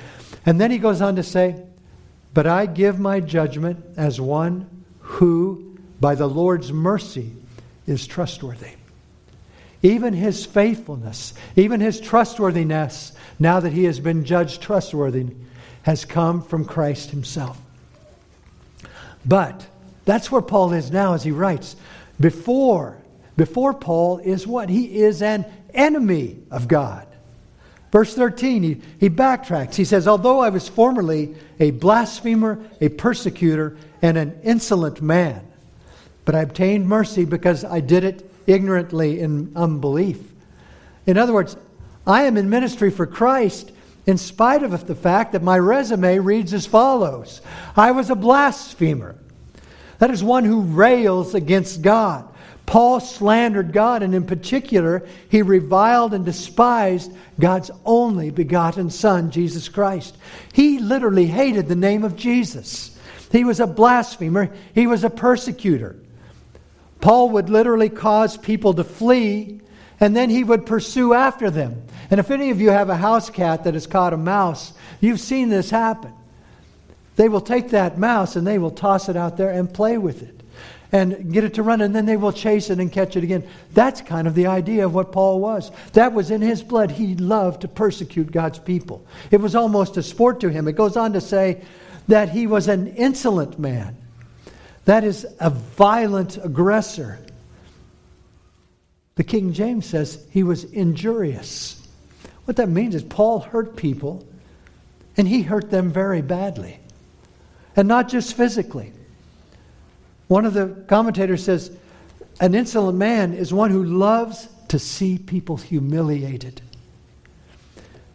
And 0.45 0.59
then 0.59 0.71
he 0.71 0.77
goes 0.77 1.01
on 1.01 1.15
to 1.15 1.23
say, 1.23 1.63
But 2.33 2.47
I 2.47 2.65
give 2.65 2.99
my 2.99 3.21
judgment 3.21 3.83
as 3.95 4.19
one 4.19 4.69
who, 4.99 5.77
by 6.01 6.15
the 6.15 6.27
Lord's 6.27 6.73
mercy, 6.73 7.31
is 7.87 8.05
trustworthy. 8.05 8.71
Even 9.81 10.13
his 10.13 10.45
faithfulness, 10.45 11.33
even 11.55 11.79
his 11.79 12.01
trustworthiness, 12.01 13.13
now 13.39 13.61
that 13.61 13.71
he 13.71 13.85
has 13.85 14.01
been 14.01 14.25
judged 14.25 14.61
trustworthy, 14.61 15.27
has 15.83 16.03
come 16.03 16.41
from 16.41 16.65
Christ 16.65 17.11
himself. 17.11 17.57
But 19.25 19.65
that's 20.05 20.31
where 20.31 20.41
Paul 20.41 20.73
is 20.73 20.91
now 20.91 21.13
as 21.13 21.23
he 21.23 21.31
writes. 21.31 21.75
Before, 22.19 22.97
before 23.35 23.73
Paul 23.73 24.19
is 24.19 24.47
what? 24.47 24.69
He 24.69 25.01
is 25.01 25.21
an 25.21 25.45
enemy 25.73 26.37
of 26.51 26.67
God. 26.67 27.07
Verse 27.91 28.13
13, 28.13 28.63
he, 28.63 28.81
he 28.99 29.09
backtracks. 29.09 29.75
He 29.75 29.85
says, 29.85 30.07
Although 30.07 30.39
I 30.39 30.49
was 30.49 30.67
formerly 30.67 31.35
a 31.59 31.71
blasphemer, 31.71 32.63
a 32.81 32.89
persecutor, 32.89 33.77
and 34.01 34.17
an 34.17 34.39
insolent 34.43 35.01
man, 35.01 35.45
but 36.25 36.35
I 36.35 36.41
obtained 36.41 36.87
mercy 36.87 37.25
because 37.25 37.63
I 37.63 37.79
did 37.79 38.03
it 38.03 38.29
ignorantly 38.47 39.19
in 39.19 39.51
unbelief. 39.55 40.19
In 41.05 41.17
other 41.17 41.33
words, 41.33 41.55
I 42.05 42.23
am 42.23 42.37
in 42.37 42.49
ministry 42.49 42.91
for 42.91 43.07
Christ 43.07 43.71
in 44.05 44.17
spite 44.17 44.63
of 44.63 44.85
the 44.85 44.95
fact 44.95 45.31
that 45.31 45.41
my 45.41 45.57
resume 45.57 46.19
reads 46.19 46.53
as 46.53 46.65
follows 46.65 47.41
I 47.75 47.91
was 47.91 48.09
a 48.09 48.15
blasphemer. 48.15 49.15
That 49.99 50.11
is 50.11 50.23
one 50.23 50.43
who 50.43 50.61
rails 50.61 51.35
against 51.35 51.81
God. 51.81 52.27
Paul 52.65 52.99
slandered 52.99 53.71
God, 53.73 54.01
and 54.01 54.15
in 54.15 54.25
particular, 54.25 55.07
he 55.29 55.41
reviled 55.41 56.13
and 56.13 56.25
despised 56.25 57.11
God's 57.39 57.69
only 57.85 58.31
begotten 58.31 58.89
Son, 58.89 59.29
Jesus 59.29 59.69
Christ. 59.69 60.17
He 60.53 60.79
literally 60.79 61.27
hated 61.27 61.67
the 61.67 61.75
name 61.75 62.03
of 62.03 62.15
Jesus. 62.15 62.97
He 63.31 63.43
was 63.43 63.59
a 63.59 63.67
blasphemer, 63.67 64.51
he 64.73 64.87
was 64.87 65.03
a 65.03 65.09
persecutor. 65.09 65.95
Paul 67.01 67.31
would 67.31 67.49
literally 67.49 67.89
cause 67.89 68.35
people 68.35 68.73
to 68.73 68.83
flee, 68.83 69.61
and 69.99 70.15
then 70.15 70.29
he 70.29 70.43
would 70.43 70.65
pursue 70.65 71.13
after 71.13 71.51
them. 71.51 71.83
And 72.09 72.19
if 72.19 72.31
any 72.31 72.49
of 72.49 72.59
you 72.59 72.71
have 72.71 72.89
a 72.89 72.95
house 72.95 73.29
cat 73.29 73.63
that 73.65 73.73
has 73.75 73.85
caught 73.85 74.13
a 74.13 74.17
mouse, 74.17 74.73
you've 75.01 75.19
seen 75.19 75.49
this 75.49 75.69
happen. 75.69 76.13
They 77.15 77.29
will 77.29 77.41
take 77.41 77.69
that 77.69 77.97
mouse 77.97 78.35
and 78.35 78.45
they 78.45 78.57
will 78.57 78.71
toss 78.71 79.09
it 79.09 79.15
out 79.15 79.37
there 79.37 79.51
and 79.51 79.73
play 79.73 79.97
with 79.97 80.21
it 80.21 80.41
and 80.91 81.33
get 81.33 81.43
it 81.43 81.55
to 81.55 81.63
run, 81.63 81.81
and 81.81 81.93
then 81.93 82.05
they 82.05 82.15
will 82.15 82.31
chase 82.31 82.69
it 82.69 82.79
and 82.79 82.89
catch 82.91 83.17
it 83.17 83.23
again. 83.23 83.45
That's 83.73 83.99
kind 83.99 84.27
of 84.27 84.35
the 84.35 84.47
idea 84.47 84.85
of 84.85 84.93
what 84.93 85.11
Paul 85.11 85.41
was. 85.41 85.71
That 85.93 86.13
was 86.13 86.31
in 86.31 86.41
his 86.41 86.63
blood. 86.63 86.91
He 86.91 87.15
loved 87.15 87.61
to 87.61 87.67
persecute 87.67 88.31
God's 88.31 88.59
people. 88.59 89.05
It 89.29 89.41
was 89.41 89.55
almost 89.55 89.97
a 89.97 90.03
sport 90.03 90.39
to 90.41 90.49
him. 90.49 90.69
It 90.69 90.77
goes 90.77 90.95
on 90.95 91.13
to 91.13 91.21
say 91.21 91.63
that 92.07 92.29
he 92.29 92.47
was 92.47 92.67
an 92.69 92.87
insolent 92.95 93.59
man, 93.59 93.97
that 94.85 95.03
is, 95.03 95.25
a 95.39 95.49
violent 95.49 96.37
aggressor. 96.37 97.19
The 99.15 99.23
King 99.23 99.51
James 99.51 99.85
says 99.85 100.23
he 100.31 100.43
was 100.43 100.63
injurious. 100.63 101.81
What 102.45 102.57
that 102.57 102.69
means 102.69 102.95
is 102.95 103.03
Paul 103.03 103.39
hurt 103.39 103.75
people, 103.75 104.25
and 105.17 105.27
he 105.27 105.41
hurt 105.41 105.71
them 105.71 105.91
very 105.91 106.21
badly 106.21 106.79
and 107.75 107.87
not 107.87 108.09
just 108.09 108.35
physically. 108.35 108.93
One 110.27 110.45
of 110.45 110.53
the 110.53 110.67
commentators 110.87 111.43
says, 111.43 111.75
An 112.39 112.55
insolent 112.55 112.97
man 112.97 113.33
is 113.33 113.53
one 113.53 113.71
who 113.71 113.83
loves 113.83 114.47
to 114.69 114.79
see 114.79 115.17
people 115.17 115.57
humiliated. 115.57 116.61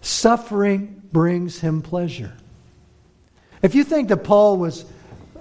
Suffering 0.00 1.02
brings 1.12 1.60
him 1.60 1.82
pleasure. 1.82 2.32
If 3.62 3.74
you 3.74 3.84
think 3.84 4.08
that 4.08 4.24
Paul 4.24 4.56
was, 4.56 4.86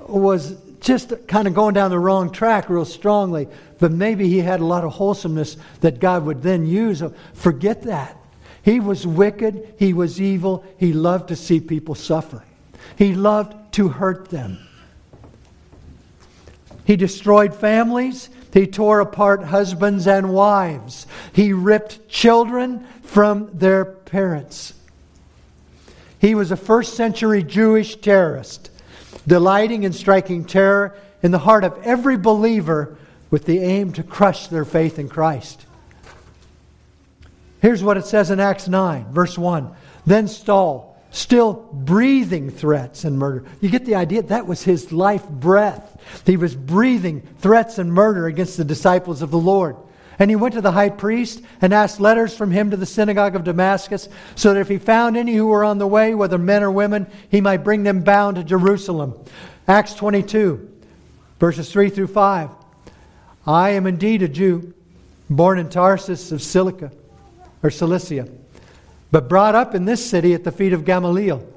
was 0.08 0.58
just 0.82 1.28
kind 1.28 1.48
of 1.48 1.54
going 1.54 1.74
down 1.74 1.90
the 1.90 2.00
wrong 2.00 2.32
track 2.32 2.70
real 2.70 2.86
strongly, 2.86 3.48
but 3.80 3.92
maybe 3.92 4.28
he 4.28 4.40
had 4.40 4.60
a 4.60 4.66
lot 4.66 4.84
of 4.84 4.92
wholesomeness 4.92 5.58
that 5.82 6.00
God 6.00 6.26
would 6.26 6.42
then 6.42 6.66
use, 6.66 7.02
forget 7.34 7.84
that. 7.84 8.18
He 8.62 8.80
was 8.80 9.08
wicked, 9.08 9.76
he 9.80 9.94
was 9.94 10.22
evil, 10.22 10.66
he 10.78 10.92
loved 10.92 11.30
to 11.30 11.36
see 11.36 11.62
people 11.62 11.96
suffer. 11.96 12.44
He 12.98 13.16
loved 13.16 13.56
to 13.72 13.90
hurt 13.90 14.30
them. 14.30 14.58
He 16.86 16.96
destroyed 16.96 17.54
families. 17.54 18.30
He 18.52 18.66
tore 18.66 19.00
apart 19.00 19.44
husbands 19.44 20.08
and 20.08 20.34
wives. 20.34 21.06
He 21.34 21.54
ripped 21.54 22.10
children 22.10 22.86
from 23.04 23.52
their 23.54 23.86
parents. 23.86 24.74
He 26.20 26.36
was 26.36 26.52
a 26.52 26.58
first 26.58 26.96
century 26.96 27.44
Jewish 27.44 27.96
terrorist, 27.98 28.72
delighting 29.28 29.84
in 29.84 29.94
striking 29.94 30.46
terror 30.46 30.96
in 31.22 31.32
the 31.32 31.40
heart 31.40 31.64
of 31.64 31.78
every 31.84 32.18
believer 32.18 32.98
with 33.30 33.46
the 33.46 33.60
aim 33.60 33.94
to 33.94 34.04
crush 34.04 34.48
their 34.48 34.66
faith 34.66 34.98
in 34.98 35.10
Christ. 35.10 35.66
Here's 37.62 37.84
what 37.84 37.98
it 37.98 38.06
says 38.06 38.32
in 38.32 38.40
Acts 38.40 38.68
9, 38.68 39.12
verse 39.12 39.38
1. 39.38 39.72
Then 40.06 40.28
Saul, 40.28 40.89
still 41.12 41.54
breathing 41.74 42.52
threats 42.52 43.04
and 43.04 43.18
murder. 43.18 43.46
You 43.62 43.70
get 43.70 43.86
the 43.86 43.96
idea? 43.96 44.22
That 44.24 44.48
was 44.48 44.64
his 44.64 44.92
life 44.92 45.28
breath. 45.28 46.00
He 46.26 46.38
was 46.38 46.56
breathing 46.56 47.22
threats 47.40 47.78
and 47.78 47.92
murder 47.92 48.28
against 48.28 48.58
the 48.58 48.66
disciples 48.66 49.22
of 49.22 49.32
the 49.32 49.38
Lord. 49.38 49.76
And 50.20 50.30
he 50.30 50.36
went 50.36 50.54
to 50.56 50.62
the 50.62 50.74
high 50.74 50.90
priest 50.90 51.42
and 51.62 51.74
asked 51.74 52.02
letters 52.02 52.36
from 52.36 52.52
him 52.52 52.72
to 52.72 52.78
the 52.78 52.86
synagogue 52.86 53.38
of 53.38 53.46
Damascus, 53.46 54.10
so 54.36 54.54
that 54.54 54.60
if 54.60 54.68
he 54.68 54.78
found 54.78 55.16
any 55.16 55.34
who 55.34 55.48
were 55.48 55.64
on 55.64 55.78
the 55.78 55.88
way, 55.88 56.14
whether 56.14 56.38
men 56.38 56.62
or 56.62 56.72
women, 56.72 57.08
he 57.30 57.40
might 57.40 57.64
bring 57.64 57.84
them 57.84 58.02
bound 58.02 58.36
to 58.36 58.44
Jerusalem. 58.44 59.14
Acts 59.68 59.94
22, 59.94 60.70
verses 61.40 61.72
3 61.72 61.90
through 61.90 62.08
5. 62.08 62.50
I 63.48 63.70
am 63.72 63.88
indeed 63.88 64.22
a 64.22 64.28
Jew, 64.28 64.74
born 65.30 65.58
in 65.58 65.70
Tarsus 65.70 66.34
of 66.34 66.42
Cilicia, 66.42 66.92
or 67.64 67.70
Cilicia, 67.70 68.28
but 69.12 69.30
brought 69.30 69.56
up 69.56 69.76
in 69.76 69.86
this 69.86 70.08
city 70.08 70.34
at 70.34 70.44
the 70.44 70.52
feet 70.52 70.74
of 70.74 70.86
Gamaliel, 70.86 71.48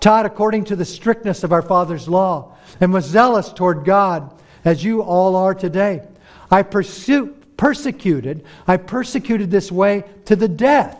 taught 0.00 0.26
according 0.26 0.64
to 0.64 0.76
the 0.76 0.84
strictness 0.84 1.44
of 1.44 1.52
our 1.52 1.62
father's 1.62 2.08
law, 2.08 2.56
and 2.80 2.92
was 2.92 3.04
zealous 3.04 3.52
toward 3.52 3.84
God, 3.84 4.32
as 4.64 4.84
you 4.84 5.02
all 5.02 5.36
are 5.36 5.54
today. 5.54 6.02
I 6.50 6.62
pursued, 6.62 7.56
persecuted, 7.56 8.44
I 8.66 8.76
persecuted 8.76 9.50
this 9.50 9.70
way 9.70 10.04
to 10.26 10.36
the 10.36 10.48
death, 10.48 10.98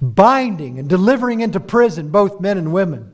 binding 0.00 0.78
and 0.78 0.88
delivering 0.88 1.40
into 1.40 1.60
prison 1.60 2.08
both 2.08 2.40
men 2.40 2.58
and 2.58 2.72
women 2.72 3.12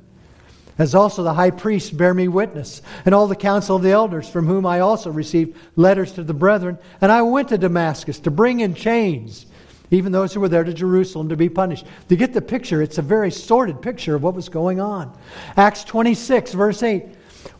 as 0.78 0.94
also 0.94 1.22
the 1.22 1.34
high 1.34 1.50
priest 1.50 1.96
bear 1.96 2.12
me 2.12 2.28
witness, 2.28 2.82
and 3.04 3.14
all 3.14 3.26
the 3.26 3.36
council 3.36 3.76
of 3.76 3.82
the 3.82 3.90
elders, 3.90 4.28
from 4.28 4.46
whom 4.46 4.66
I 4.66 4.80
also 4.80 5.10
received 5.10 5.56
letters 5.74 6.12
to 6.12 6.22
the 6.22 6.34
brethren. 6.34 6.78
And 7.00 7.10
I 7.10 7.22
went 7.22 7.48
to 7.48 7.58
Damascus 7.58 8.18
to 8.20 8.30
bring 8.30 8.60
in 8.60 8.74
chains, 8.74 9.46
even 9.90 10.12
those 10.12 10.34
who 10.34 10.40
were 10.40 10.48
there 10.48 10.64
to 10.64 10.74
Jerusalem 10.74 11.28
to 11.28 11.36
be 11.36 11.48
punished. 11.48 11.86
To 12.08 12.16
get 12.16 12.32
the 12.32 12.42
picture, 12.42 12.82
it's 12.82 12.98
a 12.98 13.02
very 13.02 13.30
sordid 13.30 13.80
picture 13.82 14.14
of 14.14 14.22
what 14.22 14.34
was 14.34 14.48
going 14.48 14.80
on. 14.80 15.16
Acts 15.56 15.84
26, 15.84 16.52
verse 16.52 16.82
8. 16.82 17.04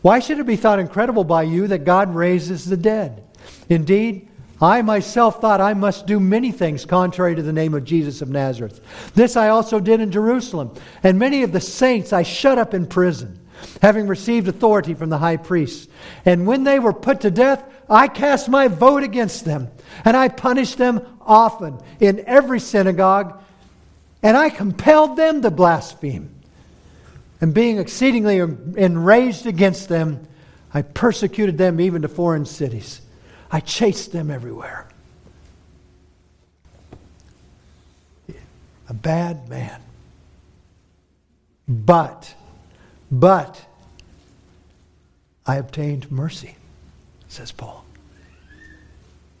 Why 0.01 0.19
should 0.19 0.39
it 0.39 0.45
be 0.45 0.55
thought 0.55 0.79
incredible 0.79 1.23
by 1.23 1.43
you 1.43 1.67
that 1.67 1.85
God 1.85 2.13
raises 2.13 2.65
the 2.65 2.77
dead? 2.77 3.23
Indeed, 3.69 4.27
I 4.59 4.81
myself 4.81 5.39
thought 5.39 5.61
I 5.61 5.73
must 5.73 6.07
do 6.07 6.19
many 6.19 6.51
things 6.51 6.85
contrary 6.85 7.35
to 7.35 7.43
the 7.43 7.53
name 7.53 7.73
of 7.73 7.83
Jesus 7.83 8.21
of 8.21 8.29
Nazareth. 8.29 8.81
This 9.13 9.37
I 9.37 9.49
also 9.49 9.79
did 9.79 10.01
in 10.01 10.11
Jerusalem, 10.11 10.73
and 11.03 11.19
many 11.19 11.43
of 11.43 11.51
the 11.51 11.61
saints 11.61 12.11
I 12.11 12.23
shut 12.23 12.57
up 12.57 12.73
in 12.73 12.87
prison, 12.87 13.39
having 13.81 14.07
received 14.07 14.47
authority 14.47 14.95
from 14.95 15.09
the 15.09 15.19
high 15.19 15.37
priests. 15.37 15.87
And 16.25 16.47
when 16.47 16.63
they 16.63 16.79
were 16.79 16.93
put 16.93 17.21
to 17.21 17.31
death, 17.31 17.63
I 17.89 18.07
cast 18.07 18.49
my 18.49 18.67
vote 18.67 19.03
against 19.03 19.45
them, 19.45 19.69
and 20.05 20.15
I 20.15 20.27
punished 20.27 20.77
them 20.77 21.05
often 21.21 21.79
in 21.99 22.23
every 22.25 22.59
synagogue, 22.59 23.41
and 24.23 24.35
I 24.35 24.49
compelled 24.49 25.17
them 25.17 25.41
to 25.41 25.51
blaspheme. 25.51 26.29
And 27.39 27.53
being 27.53 27.77
exceedingly 27.77 28.37
enraged 28.39 29.45
against 29.45 29.89
them, 29.89 30.27
I 30.73 30.81
persecuted 30.81 31.57
them 31.57 31.79
even 31.79 32.01
to 32.01 32.07
foreign 32.07 32.45
cities. 32.45 33.01
I 33.51 33.59
chased 33.59 34.11
them 34.11 34.31
everywhere. 34.31 34.87
A 38.89 38.93
bad 38.93 39.49
man. 39.49 39.81
But, 41.67 42.33
but, 43.11 43.65
I 45.45 45.55
obtained 45.57 46.11
mercy, 46.11 46.55
says 47.27 47.51
Paul. 47.51 47.86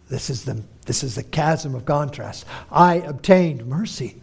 This 0.09 0.29
is 0.29 0.45
the, 0.45 0.61
this 0.85 1.03
is 1.03 1.15
the 1.15 1.23
chasm 1.23 1.75
of 1.75 1.85
contrast. 1.85 2.45
I 2.71 2.95
obtained 2.95 3.65
mercy. 3.67 4.21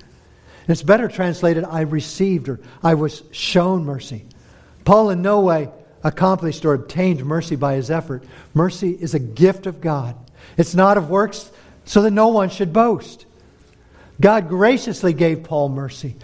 It's 0.67 0.83
better 0.83 1.09
translated, 1.09 1.65
I 1.65 1.83
received 1.83 2.49
or 2.49 2.61
I 2.83 2.95
was 2.95 3.23
shown 3.33 3.85
mercy. 3.85 4.25
Paul 4.85 5.11
in 5.11 5.21
no 5.21 5.41
way 5.41 5.69
accomplished 6.03 6.65
or 6.65 6.75
obtained 6.75 7.25
mercy 7.25 7.57
by 7.57 7.75
his 7.75 7.91
effort. 7.91 8.25
Mercy 8.55 8.91
is 8.91 9.15
a 9.15 9.19
gift 9.19 9.67
of 9.67 9.81
God. 9.81 10.17
It's 10.57 10.75
not 10.75 10.97
of 10.97 11.11
works, 11.11 11.51
so 11.85 12.03
that 12.03 12.11
no 12.13 12.29
one 12.29 12.51
should 12.51 12.73
boast. 12.73 13.27
God 14.21 14.49
graciously 14.49 15.13
gave 15.13 15.45
Paul 15.45 15.69
mercy. 15.69 16.17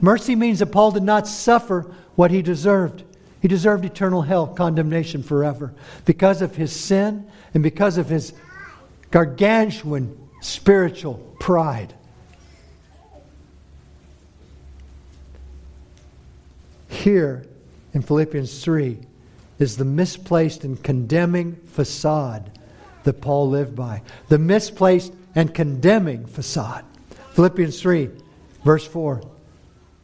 Mercy 0.00 0.34
means 0.34 0.58
that 0.58 0.66
Paul 0.66 0.90
did 0.90 1.02
not 1.02 1.26
suffer 1.26 1.94
what 2.16 2.30
he 2.30 2.42
deserved. 2.42 3.04
He 3.40 3.48
deserved 3.48 3.84
eternal 3.84 4.22
hell, 4.22 4.46
condemnation 4.46 5.22
forever, 5.22 5.72
because 6.04 6.42
of 6.42 6.56
his 6.56 6.74
sin 6.74 7.30
and 7.54 7.62
because 7.62 7.96
of 7.96 8.08
his 8.08 8.32
gargantuan 9.10 10.16
spiritual 10.40 11.14
pride. 11.38 11.94
Here 16.88 17.46
in 17.92 18.02
Philippians 18.02 18.62
3, 18.62 18.98
is 19.60 19.76
the 19.76 19.84
misplaced 19.84 20.64
and 20.64 20.82
condemning 20.82 21.54
facade 21.66 22.50
that 23.04 23.20
Paul 23.20 23.50
lived 23.50 23.76
by. 23.76 24.02
The 24.28 24.38
misplaced 24.38 25.12
and 25.34 25.54
condemning 25.54 26.26
facade. 26.26 26.84
Philippians 27.32 27.80
3, 27.80 28.08
verse 28.64 28.86
4. 28.86 29.20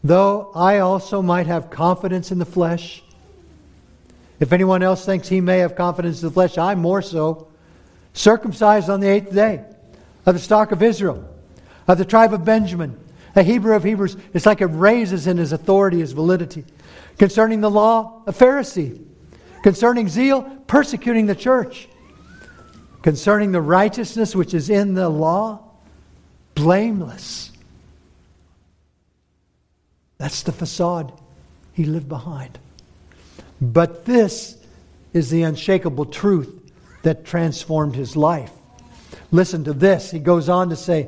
Though 0.05 0.53
I 0.55 0.79
also 0.79 1.23
might 1.23 1.47
have 1.47 1.71
confidence 1.71 2.31
in 2.31 2.39
the 2.39 2.45
flesh, 2.45 3.03
if 4.39 4.53
anyone 4.53 4.83
else 4.83 5.05
thinks 5.05 5.27
he 5.27 5.41
may 5.41 5.59
have 5.59 5.75
confidence 5.75 6.23
in 6.23 6.29
the 6.29 6.35
flesh, 6.35 6.59
I 6.59 6.75
more 6.75 7.03
so. 7.03 7.49
Circumcised 8.17 8.89
on 8.89 9.01
the 9.01 9.09
eighth 9.09 9.33
day, 9.33 9.63
of 10.25 10.35
the 10.35 10.41
stock 10.41 10.73
of 10.73 10.83
Israel, 10.83 11.29
of 11.87 11.99
the 11.99 12.05
tribe 12.05 12.33
of 12.33 12.45
Benjamin, 12.45 12.99
a 13.35 13.43
Hebrew 13.43 13.77
of 13.77 13.85
Hebrews. 13.85 14.17
It's 14.33 14.47
like 14.47 14.63
it 14.63 14.67
raises 14.67 15.27
in 15.27 15.37
his 15.37 15.53
authority, 15.53 16.01
his 16.01 16.13
validity. 16.13 16.65
Concerning 17.19 17.61
the 17.61 17.71
law, 17.71 18.23
a 18.27 18.33
Pharisee 18.33 19.07
Concerning 19.67 20.09
zeal, 20.09 20.45
persecuting 20.69 21.27
the 21.27 21.35
church. 21.35 21.89
Concerning 23.03 23.51
the 23.51 23.61
righteousness 23.61 24.33
which 24.33 24.55
is 24.55 24.71
in 24.71 24.95
the 24.95 25.09
law, 25.09 25.59
blameless. 26.55 27.51
That's 30.19 30.45
the 30.45 30.53
facade 30.53 31.13
he 31.73 31.85
lived 31.85 32.09
behind. 32.09 32.61
But 33.61 34.05
this 34.05 34.57
is 35.13 35.31
the 35.31 35.43
unshakable 35.43 36.07
truth 36.07 36.56
that 37.07 37.25
transformed 37.25 37.95
his 37.95 38.17
life. 38.17 38.51
Listen 39.31 39.63
to 39.63 39.73
this. 39.73 40.11
He 40.11 40.19
goes 40.19 40.49
on 40.49 40.71
to 40.71 40.77
say, 40.77 41.07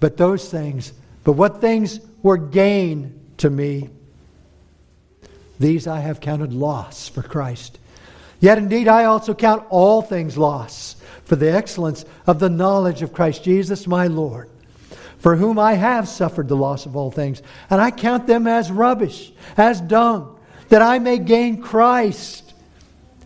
But 0.00 0.18
those 0.18 0.50
things, 0.50 0.92
but 1.24 1.32
what 1.32 1.62
things 1.62 1.98
were 2.22 2.36
gain 2.36 3.18
to 3.38 3.48
me, 3.48 3.88
these 5.58 5.86
I 5.86 6.00
have 6.00 6.20
counted 6.20 6.52
loss 6.52 7.08
for 7.08 7.22
Christ. 7.22 7.78
Yet 8.38 8.58
indeed 8.58 8.86
I 8.86 9.04
also 9.04 9.32
count 9.32 9.64
all 9.70 10.02
things 10.02 10.36
loss 10.36 10.96
for 11.24 11.36
the 11.36 11.54
excellence 11.54 12.04
of 12.26 12.38
the 12.38 12.50
knowledge 12.50 13.00
of 13.00 13.14
Christ 13.14 13.42
Jesus 13.42 13.86
my 13.86 14.08
Lord, 14.08 14.50
for 15.16 15.36
whom 15.36 15.58
I 15.58 15.72
have 15.72 16.06
suffered 16.06 16.48
the 16.48 16.54
loss 16.54 16.84
of 16.84 16.96
all 16.96 17.10
things, 17.10 17.40
and 17.70 17.80
I 17.80 17.92
count 17.92 18.26
them 18.26 18.46
as 18.46 18.70
rubbish, 18.70 19.32
as 19.56 19.80
dung, 19.80 20.38
that 20.68 20.82
I 20.82 20.98
may 20.98 21.16
gain 21.16 21.62
Christ 21.62 22.52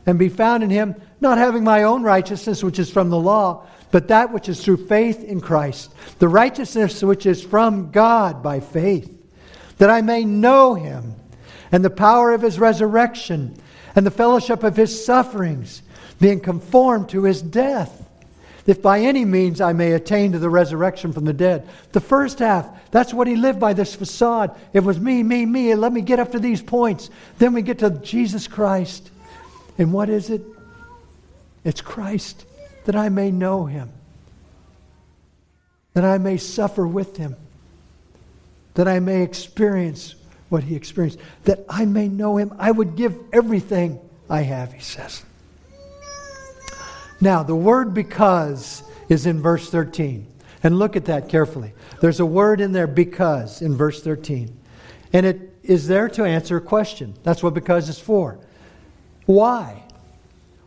and 0.07 0.17
be 0.17 0.29
found 0.29 0.63
in 0.63 0.71
him, 0.71 0.95
not 1.23 1.39
having 1.39 1.65
my 1.65 1.85
own 1.85 2.03
righteousness, 2.03 2.63
which 2.63 2.79
is 2.79 2.91
from 2.91 3.09
the 3.09 3.19
law, 3.19 3.67
but 3.91 4.09
that 4.09 4.33
which 4.33 4.49
is 4.49 4.63
through 4.63 4.89
faith 4.89 5.23
in 5.23 5.41
Christ, 5.41 5.95
the 6.19 6.29
righteousness 6.29 7.03
which 7.03 7.27
is 7.27 7.43
from 7.43 7.91
God 7.91 8.43
by 8.43 8.61
faith, 8.61 9.11
that 9.79 9.91
I 9.91 10.03
may 10.03 10.25
know 10.25 10.75
him 10.75 11.15
and 11.71 11.85
the 11.85 11.91
power 11.91 12.33
of 12.33 12.43
his 12.43 12.59
resurrection 12.59 13.57
and 13.95 14.05
the 14.05 14.11
fellowship 14.11 14.63
of 14.63 14.77
his 14.77 15.05
sufferings, 15.05 15.83
being 16.21 16.41
conformed 16.41 17.09
to 17.11 17.25
his 17.25 17.43
death, 17.43 18.09
if 18.67 18.81
by 18.81 19.01
any 19.01 19.25
means 19.25 19.61
I 19.61 19.73
may 19.73 19.93
attain 19.93 20.33
to 20.33 20.39
the 20.39 20.49
resurrection 20.49 21.13
from 21.13 21.25
the 21.25 21.33
dead. 21.33 21.69
The 21.93 22.01
first 22.01 22.39
half, 22.39 22.91
that's 22.91 23.13
what 23.13 23.27
he 23.27 23.37
lived 23.37 23.59
by, 23.59 23.73
this 23.73 23.95
facade. 23.95 24.57
It 24.73 24.81
was 24.81 25.01
me, 25.01 25.23
me, 25.23 25.45
me, 25.45 25.75
let 25.75 25.93
me 25.93 26.01
get 26.01 26.21
up 26.21 26.33
to 26.33 26.39
these 26.39 26.63
points. 26.63 27.11
Then 27.39 27.55
we 27.55 27.63
get 27.63 27.81
to 27.81 27.91
Jesus 27.91 28.47
Christ. 28.47 29.11
And 29.79 29.93
what 29.93 30.09
is 30.09 30.31
it? 30.31 30.43
It's 31.65 31.81
Christ, 31.81 32.45
that 32.85 32.97
I 32.97 33.09
may 33.09 33.31
know 33.31 33.67
him, 33.67 33.91
that 35.95 36.05
I 36.05 36.19
may 36.19 36.37
suffer 36.37 36.87
with 36.87 37.17
him, 37.17 37.37
that 38.75 38.89
I 38.89 38.99
may 39.01 39.23
experience 39.23 40.15
what 40.49 40.65
he 40.65 40.75
experienced, 40.75 41.19
that 41.45 41.65
I 41.69 41.85
may 41.85 42.09
know 42.09 42.37
him. 42.37 42.55
I 42.59 42.71
would 42.71 42.97
give 42.97 43.17
everything 43.33 43.99
I 44.29 44.43
have, 44.43 44.73
he 44.73 44.81
says. 44.81 45.23
Now, 47.21 47.43
the 47.43 47.55
word 47.55 47.95
because 47.95 48.83
is 49.09 49.27
in 49.27 49.41
verse 49.41 49.71
13. 49.71 50.27
And 50.65 50.79
look 50.79 50.97
at 50.97 51.07
that 51.07 51.29
carefully. 51.29 51.73
There's 52.01 52.21
a 52.21 52.27
word 52.27 52.61
in 52.61 52.73
there, 52.73 52.87
because, 52.87 53.63
in 53.63 53.77
verse 53.77 54.03
13. 54.03 54.57
And 55.13 55.27
it 55.27 55.55
is 55.63 55.87
there 55.87 56.09
to 56.11 56.25
answer 56.25 56.57
a 56.57 56.61
question. 56.61 57.15
That's 57.23 57.43
what 57.43 57.55
because 57.55 57.89
is 57.89 57.99
for. 57.99 58.39
Why? 59.27 59.85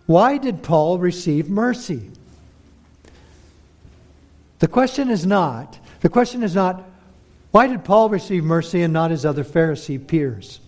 Why 0.05 0.37
did 0.37 0.61
Paul 0.61 0.99
receive 0.99 1.49
mercy? 1.49 2.09
The 4.59 4.67
question 4.67 5.09
is 5.09 5.25
not, 5.25 5.79
the 6.01 6.09
question 6.09 6.43
is 6.43 6.55
not, 6.55 6.83
why 7.51 7.67
did 7.67 7.83
Paul 7.83 8.09
receive 8.09 8.43
mercy 8.43 8.81
and 8.81 8.93
not 8.93 9.11
his 9.11 9.25
other 9.25 9.43
Pharisee 9.43 10.05
peers? 10.05 10.59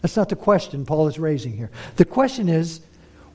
That's 0.00 0.16
not 0.16 0.28
the 0.28 0.36
question 0.36 0.86
Paul 0.86 1.08
is 1.08 1.18
raising 1.18 1.56
here. 1.56 1.70
The 1.96 2.04
question 2.04 2.48
is 2.48 2.80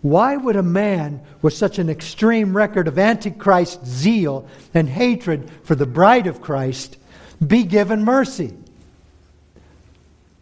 why 0.02 0.38
would 0.38 0.56
a 0.56 0.64
man 0.64 1.20
with 1.42 1.54
such 1.54 1.80
an 1.80 1.90
extreme 1.90 2.56
record 2.56 2.88
of 2.88 3.00
antichrist 3.00 3.84
zeal 3.86 4.48
and 4.74 4.88
hatred 4.88 5.50
for 5.64 5.74
the 5.74 5.88
bride 5.88 6.28
of 6.28 6.42
Christ 6.42 6.98
be 7.46 7.64
given 7.64 8.04
mercy? 8.04 8.54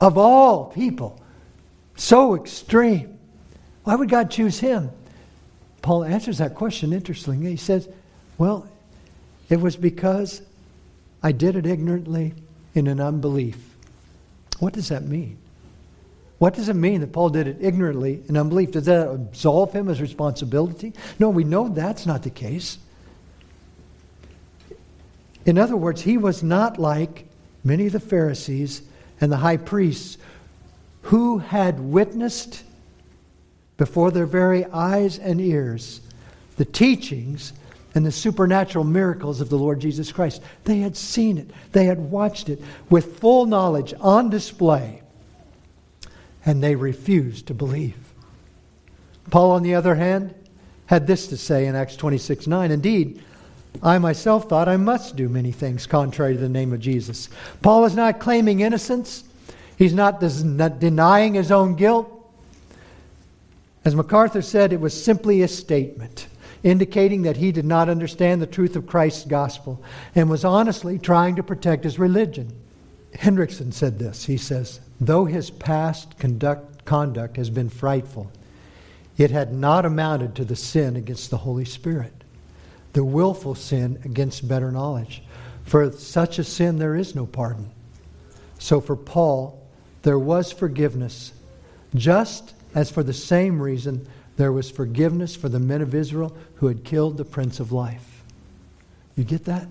Of 0.01 0.17
all 0.17 0.65
people, 0.65 1.21
so 1.95 2.35
extreme. 2.35 3.12
Why 3.83 3.95
would 3.95 4.09
God 4.09 4.31
choose 4.31 4.59
him? 4.59 4.89
Paul 5.81 6.05
answers 6.05 6.37
that 6.37 6.55
question 6.55 6.93
interestingly. 6.93 7.51
He 7.51 7.57
says, 7.57 7.89
Well, 8.37 8.67
it 9.49 9.59
was 9.59 9.75
because 9.75 10.41
I 11.21 11.31
did 11.31 11.55
it 11.55 11.65
ignorantly 11.65 12.33
in 12.73 12.87
an 12.87 12.99
unbelief. 12.99 13.57
What 14.59 14.73
does 14.73 14.89
that 14.89 15.03
mean? 15.03 15.37
What 16.39 16.53
does 16.53 16.69
it 16.69 16.75
mean 16.75 17.01
that 17.01 17.13
Paul 17.13 17.29
did 17.29 17.47
it 17.47 17.57
ignorantly 17.61 18.21
in 18.27 18.35
unbelief? 18.35 18.71
Does 18.71 18.85
that 18.85 19.09
absolve 19.09 19.71
him 19.71 19.87
of 19.87 20.01
responsibility? 20.01 20.93
No, 21.19 21.29
we 21.29 21.43
know 21.43 21.69
that's 21.69 22.05
not 22.05 22.23
the 22.23 22.29
case. 22.29 22.77
In 25.45 25.57
other 25.57 25.77
words, 25.77 26.01
he 26.01 26.17
was 26.17 26.43
not 26.43 26.77
like 26.79 27.27
many 27.63 27.87
of 27.87 27.93
the 27.93 27.99
Pharisees 27.99 28.81
and 29.21 29.31
the 29.31 29.37
high 29.37 29.57
priests 29.57 30.17
who 31.03 31.37
had 31.37 31.79
witnessed 31.79 32.63
before 33.77 34.11
their 34.11 34.25
very 34.25 34.65
eyes 34.65 35.17
and 35.17 35.41
ears 35.41 36.01
the 36.57 36.65
teachings 36.65 37.53
and 37.95 38.05
the 38.05 38.11
supernatural 38.11 38.83
miracles 38.83 39.41
of 39.41 39.49
the 39.49 39.57
Lord 39.57 39.79
Jesus 39.79 40.11
Christ. 40.11 40.41
They 40.63 40.79
had 40.79 40.97
seen 40.97 41.37
it, 41.37 41.49
they 41.71 41.85
had 41.85 41.99
watched 41.99 42.49
it 42.49 42.61
with 42.89 43.19
full 43.19 43.45
knowledge 43.45 43.93
on 43.99 44.29
display, 44.29 45.01
and 46.45 46.63
they 46.63 46.75
refused 46.75 47.47
to 47.47 47.53
believe. 47.53 47.95
Paul, 49.29 49.51
on 49.51 49.63
the 49.63 49.75
other 49.75 49.95
hand, 49.95 50.33
had 50.87 51.07
this 51.07 51.27
to 51.27 51.37
say 51.37 51.65
in 51.65 51.75
Acts 51.75 51.95
26 51.95 52.47
9. 52.47 52.71
Indeed, 52.71 53.23
I 53.81 53.97
myself 53.97 54.49
thought 54.49 54.67
I 54.67 54.77
must 54.77 55.15
do 55.15 55.29
many 55.29 55.51
things 55.51 55.87
contrary 55.87 56.35
to 56.35 56.39
the 56.39 56.49
name 56.49 56.73
of 56.73 56.79
Jesus. 56.79 57.29
Paul 57.61 57.85
is 57.85 57.95
not 57.95 58.19
claiming 58.19 58.59
innocence, 58.59 59.23
he's 59.77 59.93
not, 59.93 60.21
not 60.43 60.79
denying 60.79 61.33
his 61.35 61.51
own 61.51 61.75
guilt. 61.75 62.19
As 63.85 63.95
MacArthur 63.95 64.41
said, 64.41 64.71
it 64.71 64.79
was 64.79 65.03
simply 65.03 65.41
a 65.41 65.47
statement 65.47 66.27
indicating 66.63 67.23
that 67.23 67.37
he 67.37 67.51
did 67.51 67.65
not 67.65 67.89
understand 67.89 68.41
the 68.41 68.47
truth 68.47 68.75
of 68.75 68.87
Christ's 68.87 69.25
gospel 69.25 69.83
and 70.15 70.29
was 70.29 70.45
honestly 70.45 70.97
trying 70.97 71.35
to 71.35 71.43
protect 71.43 71.83
his 71.83 71.99
religion. 71.99 72.53
Hendriksen 73.15 73.73
said 73.73 73.99
this. 73.99 74.25
He 74.25 74.37
says, 74.37 74.79
Though 75.01 75.25
his 75.25 75.49
past 75.49 76.17
conduct, 76.17 76.85
conduct 76.85 77.35
has 77.35 77.49
been 77.49 77.69
frightful, 77.69 78.31
it 79.17 79.31
had 79.31 79.53
not 79.53 79.85
amounted 79.85 80.35
to 80.35 80.45
the 80.45 80.55
sin 80.55 80.95
against 80.95 81.29
the 81.29 81.37
Holy 81.37 81.65
Spirit 81.65 82.23
the 82.93 83.03
willful 83.03 83.55
sin 83.55 83.99
against 84.05 84.47
better 84.47 84.71
knowledge. 84.71 85.23
For 85.65 85.91
such 85.91 86.39
a 86.39 86.43
sin, 86.43 86.77
there 86.77 86.95
is 86.95 87.15
no 87.15 87.25
pardon. 87.25 87.71
So 88.59 88.79
for 88.79 88.95
Paul, 88.95 89.59
there 90.03 90.19
was 90.19 90.51
forgiveness, 90.51 91.33
just 91.95 92.53
as 92.75 92.89
for 92.89 93.03
the 93.03 93.13
same 93.13 93.61
reason 93.61 94.07
there 94.37 94.51
was 94.51 94.69
forgiveness 94.69 95.35
for 95.35 95.49
the 95.49 95.59
men 95.59 95.81
of 95.81 95.93
Israel 95.93 96.35
who 96.55 96.67
had 96.67 96.83
killed 96.83 97.17
the 97.17 97.25
Prince 97.25 97.59
of 97.59 97.71
Life. 97.71 98.23
You 99.15 99.23
get 99.23 99.45
that? 99.45 99.67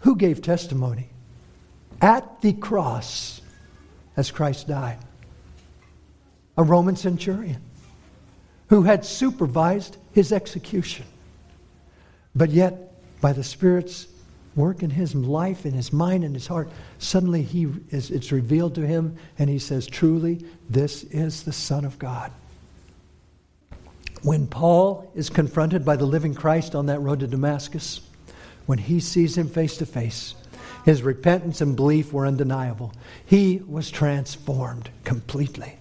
Who 0.00 0.16
gave 0.16 0.42
testimony? 0.42 1.08
At 2.00 2.42
the 2.42 2.52
cross, 2.52 3.40
as 4.16 4.30
Christ 4.30 4.68
died. 4.68 4.98
A 6.58 6.62
Roman 6.62 6.96
centurion 6.96 7.62
who 8.68 8.82
had 8.82 9.04
supervised 9.04 9.96
his 10.12 10.32
execution. 10.32 11.06
But 12.34 12.50
yet, 12.50 12.92
by 13.20 13.32
the 13.32 13.44
Spirit's 13.44 14.06
work 14.54 14.82
in 14.82 14.90
his 14.90 15.14
life, 15.14 15.64
in 15.64 15.72
his 15.72 15.92
mind, 15.92 16.24
in 16.24 16.34
his 16.34 16.46
heart, 16.46 16.68
suddenly 16.98 17.42
he 17.42 17.68
is, 17.90 18.10
it's 18.10 18.32
revealed 18.32 18.74
to 18.74 18.86
him, 18.86 19.16
and 19.38 19.48
he 19.48 19.58
says, 19.58 19.86
Truly, 19.86 20.44
this 20.68 21.04
is 21.04 21.42
the 21.42 21.52
Son 21.52 21.84
of 21.84 21.98
God. 21.98 22.32
When 24.22 24.46
Paul 24.46 25.10
is 25.14 25.30
confronted 25.30 25.84
by 25.84 25.96
the 25.96 26.04
living 26.04 26.34
Christ 26.34 26.74
on 26.74 26.86
that 26.86 27.00
road 27.00 27.20
to 27.20 27.26
Damascus, 27.26 28.00
when 28.66 28.78
he 28.78 29.00
sees 29.00 29.36
him 29.36 29.48
face 29.48 29.76
to 29.78 29.86
face, 29.86 30.34
his 30.84 31.02
repentance 31.02 31.60
and 31.60 31.76
belief 31.76 32.12
were 32.12 32.26
undeniable. 32.26 32.92
He 33.24 33.62
was 33.66 33.90
transformed 33.90 34.90
completely. 35.04 35.76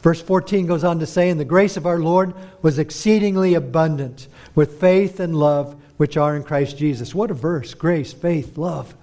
Verse 0.00 0.20
14 0.20 0.66
goes 0.66 0.84
on 0.84 0.98
to 1.00 1.06
say, 1.06 1.30
And 1.30 1.40
the 1.40 1.44
grace 1.44 1.76
of 1.76 1.86
our 1.86 1.98
Lord 1.98 2.34
was 2.62 2.78
exceedingly 2.78 3.54
abundant 3.54 4.28
with 4.54 4.80
faith 4.80 5.20
and 5.20 5.34
love 5.34 5.79
which 6.00 6.16
are 6.16 6.34
in 6.34 6.42
Christ 6.42 6.78
Jesus. 6.78 7.14
What 7.14 7.30
a 7.30 7.34
verse 7.34 7.74
grace, 7.74 8.10
faith, 8.10 8.56
love. 8.56 8.94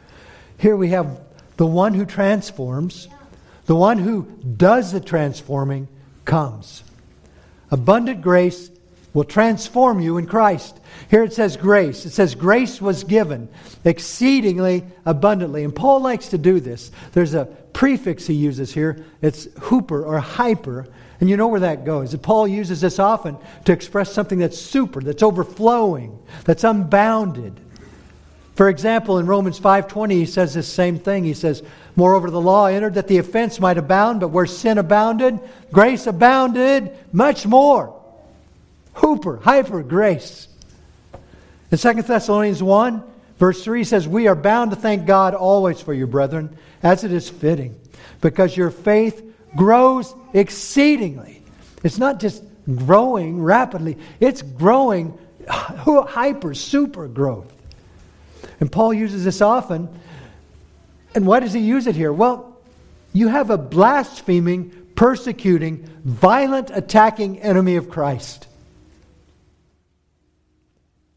Here 0.57 0.75
we 0.75 0.89
have 0.89 1.21
the 1.55 1.67
one 1.67 1.93
who 1.93 2.07
transforms, 2.07 3.07
the 3.67 3.75
one 3.75 3.99
who 3.99 4.23
does 4.23 4.93
the 4.93 4.99
transforming 4.99 5.89
comes. 6.25 6.83
Abundant 7.69 8.23
grace 8.23 8.71
will 9.13 9.25
transform 9.25 9.99
you 9.99 10.17
in 10.17 10.25
Christ. 10.25 10.79
Here 11.11 11.21
it 11.23 11.33
says 11.33 11.55
grace. 11.55 12.03
It 12.07 12.13
says 12.13 12.33
grace 12.33 12.81
was 12.81 13.03
given 13.03 13.47
exceedingly 13.85 14.83
abundantly. 15.05 15.63
And 15.63 15.75
Paul 15.75 15.99
likes 15.99 16.29
to 16.29 16.39
do 16.39 16.59
this. 16.59 16.89
There's 17.11 17.35
a 17.35 17.45
prefix 17.73 18.25
he 18.25 18.33
uses 18.33 18.73
here. 18.73 19.05
It's 19.21 19.45
huper 19.45 20.03
or 20.03 20.17
hyper. 20.17 20.87
And 21.19 21.29
you 21.29 21.37
know 21.37 21.47
where 21.47 21.61
that 21.61 21.83
goes. 21.83 22.15
Paul 22.15 22.47
uses 22.47 22.81
this 22.81 22.99
often 22.99 23.37
to 23.65 23.71
express 23.73 24.13
something 24.13 24.39
that's 24.39 24.59
super, 24.59 25.01
that's 25.01 25.23
overflowing, 25.23 26.17
that's 26.45 26.63
unbounded. 26.63 27.59
For 28.55 28.69
example, 28.69 29.19
in 29.19 29.27
Romans 29.27 29.59
5:20 29.59 30.15
he 30.15 30.25
says 30.25 30.53
this 30.53 30.67
same 30.67 30.97
thing. 30.97 31.23
He 31.23 31.35
says, 31.35 31.61
"Moreover 31.95 32.31
the 32.31 32.41
law 32.41 32.65
entered 32.65 32.95
that 32.95 33.07
the 33.07 33.19
offense 33.19 33.59
might 33.59 33.77
abound, 33.77 34.19
but 34.19 34.29
where 34.29 34.47
sin 34.47 34.77
abounded, 34.79 35.39
grace 35.71 36.07
abounded 36.07 36.91
much 37.11 37.45
more." 37.45 37.93
Huper, 38.95 39.41
hyper 39.43 39.83
grace. 39.83 40.47
In 41.71 41.77
2 41.77 42.07
Thessalonians 42.07 42.63
1, 42.63 43.03
verse 43.37 43.63
3 43.63 43.83
says, 43.83 44.07
"We 44.07 44.27
are 44.27 44.35
bound 44.35 44.71
to 44.71 44.77
thank 44.77 45.05
God 45.05 45.35
always 45.35 45.79
for 45.79 45.93
you, 45.93 46.07
brethren, 46.07 46.49
as 46.81 47.03
it 47.03 47.11
is 47.11 47.29
fitting, 47.29 47.75
because 48.21 48.57
your 48.57 48.71
faith 48.71 49.21
grows 49.55 50.15
exceedingly. 50.37 51.41
It's 51.83 51.97
not 51.97 52.19
just 52.19 52.43
growing 52.75 53.41
rapidly, 53.41 53.97
it's 54.19 54.41
growing 54.41 55.17
hyper, 55.47 56.53
super 56.53 57.07
growth. 57.07 57.53
And 58.59 58.71
Paul 58.71 58.93
uses 58.93 59.23
this 59.23 59.41
often. 59.41 59.89
And 61.15 61.25
why 61.25 61.39
does 61.39 61.53
he 61.53 61.61
use 61.61 61.87
it 61.87 61.95
here? 61.95 62.11
Well, 62.11 62.57
you 63.13 63.27
have 63.29 63.49
a 63.49 63.57
blaspheming, 63.57 64.89
persecuting, 64.95 65.89
violent, 66.03 66.69
attacking 66.71 67.39
enemy 67.41 67.75
of 67.75 67.89
Christ. 67.89 68.47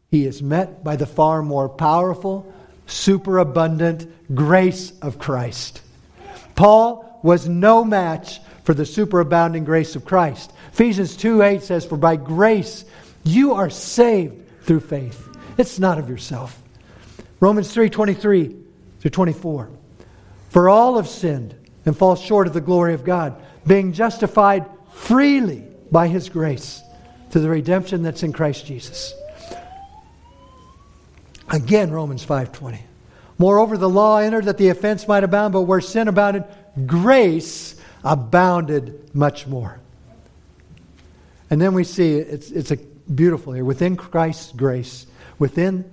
He 0.09 0.25
is 0.25 0.41
met 0.41 0.83
by 0.83 0.95
the 0.95 1.05
far 1.05 1.41
more 1.41 1.69
powerful, 1.69 2.51
superabundant 2.85 4.07
grace 4.33 4.93
of 5.01 5.19
Christ. 5.19 5.81
Paul 6.55 7.19
was 7.23 7.47
no 7.47 7.83
match 7.83 8.39
for 8.63 8.73
the 8.73 8.83
superabounding 8.83 9.65
grace 9.65 9.95
of 9.95 10.05
Christ. 10.05 10.53
Ephesians 10.73 11.15
2 11.17 11.41
8 11.41 11.63
says, 11.63 11.85
For 11.85 11.97
by 11.97 12.15
grace 12.15 12.85
you 13.23 13.53
are 13.53 13.69
saved 13.69 14.63
through 14.63 14.81
faith. 14.81 15.27
It's 15.57 15.79
not 15.79 15.97
of 15.97 16.09
yourself. 16.09 16.61
Romans 17.39 17.73
3 17.73 17.89
23 17.89 18.55
through 18.99 19.11
24. 19.11 19.69
For 20.49 20.69
all 20.69 20.97
have 20.97 21.07
sinned 21.07 21.55
and 21.85 21.97
fall 21.97 22.15
short 22.15 22.47
of 22.47 22.53
the 22.53 22.61
glory 22.61 22.93
of 22.93 23.03
God, 23.03 23.41
being 23.65 23.93
justified 23.93 24.65
freely 24.93 25.63
by 25.91 26.07
his 26.07 26.29
grace 26.29 26.81
through 27.29 27.41
the 27.41 27.49
redemption 27.49 28.03
that's 28.03 28.23
in 28.23 28.33
Christ 28.33 28.65
Jesus. 28.65 29.13
Again, 31.49 31.91
Romans 31.91 32.23
5:20. 32.23 32.79
Moreover, 33.37 33.77
the 33.77 33.89
law 33.89 34.17
entered 34.17 34.45
that 34.45 34.57
the 34.57 34.69
offense 34.69 35.07
might 35.07 35.23
abound, 35.23 35.53
but 35.53 35.63
where 35.63 35.81
sin 35.81 36.07
abounded, 36.07 36.43
grace 36.85 37.75
abounded 38.03 39.13
much 39.13 39.47
more. 39.47 39.79
And 41.49 41.61
then 41.61 41.73
we 41.73 41.83
see 41.83 42.15
it's, 42.15 42.49
it's 42.51 42.71
a 42.71 42.77
beautiful 43.13 43.53
here. 43.53 43.65
Within 43.65 43.97
Christ's 43.97 44.51
grace, 44.53 45.05
within 45.37 45.89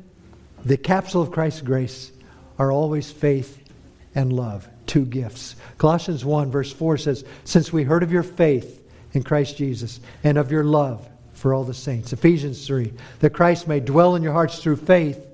the 0.64 0.77
capsule 0.77 1.23
of 1.23 1.31
Christ's 1.31 1.62
grace, 1.62 2.12
are 2.59 2.73
always 2.73 3.11
faith 3.11 3.62
and 4.14 4.33
love, 4.33 4.68
two 4.87 5.05
gifts. 5.05 5.57
Colossians 5.79 6.25
1, 6.25 6.51
verse 6.51 6.73
4 6.73 6.99
says, 6.99 7.25
Since 7.44 7.73
we 7.73 7.85
heard 7.85 8.03
of 8.03 8.12
your 8.12 8.23
faith 8.23 8.83
in 9.12 9.23
Christ 9.23 9.57
Jesus 9.57 10.01
and 10.25 10.38
of 10.38 10.51
your 10.51 10.64
love 10.64 11.09
for 11.33 11.55
all 11.55 11.64
the 11.64 11.75
saints. 11.75 12.12
Ephesians 12.12 12.66
3, 12.66 12.92
that 13.21 13.31
Christ 13.31 13.68
may 13.68 13.81
dwell 13.81 14.16
in 14.16 14.23
your 14.23 14.33
hearts 14.33 14.61
through 14.61 14.77
faith, 14.77 15.25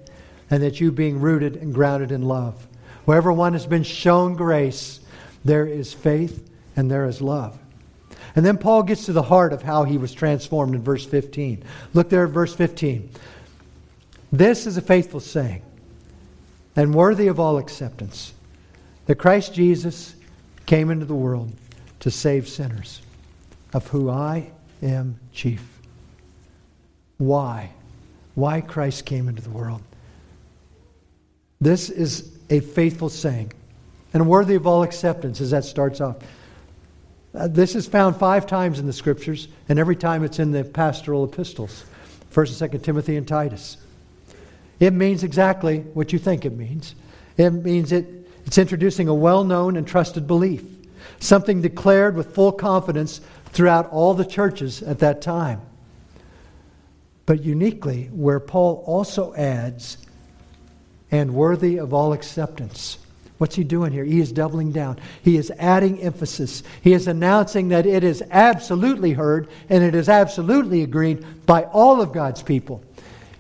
and 0.51 0.63
that 0.63 0.81
you, 0.81 0.93
being 0.93 1.21
rooted 1.21 1.57
and 1.57 1.75
grounded 1.75 2.13
in 2.13 2.23
love. 2.23 2.67
Wherever 3.07 3.33
one 3.33 3.55
has 3.55 3.67
been 3.67 3.83
shown 3.83 4.35
grace, 4.35 5.01
there 5.45 5.67
is 5.67 5.95
faith 5.95 6.51
and 6.77 6.91
there 6.91 7.07
is 7.07 7.21
love. 7.21 7.59
And 8.37 8.45
then 8.45 8.59
Paul 8.59 8.83
gets 8.83 9.07
to 9.07 9.13
the 9.13 9.23
heart 9.23 9.53
of 9.53 9.63
how 9.63 9.85
he 9.85 9.99
was 9.99 10.13
transformed 10.13 10.75
in 10.75 10.83
verse 10.83 11.07
15. 11.07 11.63
Look 11.93 12.09
there 12.11 12.25
at 12.25 12.31
verse 12.31 12.55
15. 12.55 13.11
This 14.33 14.67
is 14.67 14.77
a 14.77 14.83
faithful 14.83 15.21
saying 15.21 15.63
and 16.75 16.95
worthy 16.95 17.29
of 17.29 17.39
all 17.39 17.59
acceptance 17.59 18.35
that 19.07 19.17
Christ 19.17 19.55
Jesus 19.55 20.17
came 20.67 20.91
into 20.91 21.07
the 21.07 21.15
world 21.15 21.53
to 22.01 22.11
save 22.11 22.49
sinners, 22.49 23.01
of 23.73 23.87
who 23.89 24.11
I 24.11 24.51
am 24.83 25.19
chief. 25.33 25.65
why. 27.19 27.71
Why 28.35 28.61
Christ 28.61 29.07
came 29.07 29.29
into 29.29 29.43
the 29.43 29.51
world. 29.51 29.81
This 31.61 31.89
is 31.89 32.37
a 32.51 32.61
faithful 32.61 33.09
saying 33.09 33.53
and 34.13 34.29
worthy 34.29 34.57
of 34.57 34.67
all 34.67 34.83
acceptance 34.83 35.41
as 35.41 35.51
that 35.51 35.65
starts 35.65 36.01
off. 36.01 36.17
Uh, 37.35 37.49
this 37.49 37.75
is 37.75 37.87
found 37.87 38.17
five 38.17 38.47
times 38.47 38.79
in 38.79 38.87
the 38.87 38.93
scriptures, 38.93 39.49
and 39.69 39.79
every 39.79 39.97
time 39.97 40.23
it's 40.23 40.39
in 40.39 40.53
the 40.53 40.63
pastoral 40.63 41.25
epistles 41.25 41.85
1st 42.33 42.63
and 42.63 42.73
2nd 42.73 42.85
Timothy 42.85 43.17
and 43.17 43.27
Titus. 43.27 43.77
It 44.81 44.93
means 44.93 45.25
exactly 45.25 45.81
what 45.81 46.13
you 46.13 46.19
think 46.19 46.45
it 46.45 46.53
means. 46.53 46.95
It 47.37 47.51
means 47.51 47.93
it, 47.93 48.29
it's 48.47 48.59
introducing 48.59 49.09
a 49.09 49.15
well 49.15 49.45
known 49.45 49.77
and 49.77 49.87
trusted 49.87 50.27
belief, 50.27 50.63
something 51.21 51.61
declared 51.61 52.17
with 52.17 52.35
full 52.35 52.53
confidence 52.53 53.21
throughout 53.47 53.91
all 53.91 54.15
the 54.15 54.25
churches 54.25 54.83
at 54.83 55.01
that 55.01 55.23
time. 55.23 55.61
But 57.27 57.43
uniquely, 57.43 58.11
where 58.13 58.41
Paul 58.41 58.83
also 58.87 59.35
adds, 59.35 59.99
and 61.11 61.35
worthy 61.35 61.79
of 61.79 61.95
all 61.95 62.13
acceptance. 62.13 62.99
What's 63.45 63.57
he 63.57 63.63
doing 63.63 63.93
here? 63.93 64.07
He 64.07 64.21
is 64.21 64.33
doubling 64.33 64.73
down. 64.73 64.99
He 65.21 65.37
is 65.37 65.53
adding 65.59 66.01
emphasis. 66.01 66.63
He 66.81 66.95
is 66.95 67.09
announcing 67.09 67.69
that 67.69 67.85
it 67.85 68.03
is 68.03 68.25
absolutely 68.31 69.13
heard 69.13 69.49
and 69.69 69.85
it 69.85 69.95
is 69.95 70.09
absolutely 70.09 70.83
agreed 70.83 71.45
by 71.45 71.65
all 71.65 72.01
of 72.01 72.11
God's 72.11 72.43
people. 72.43 72.83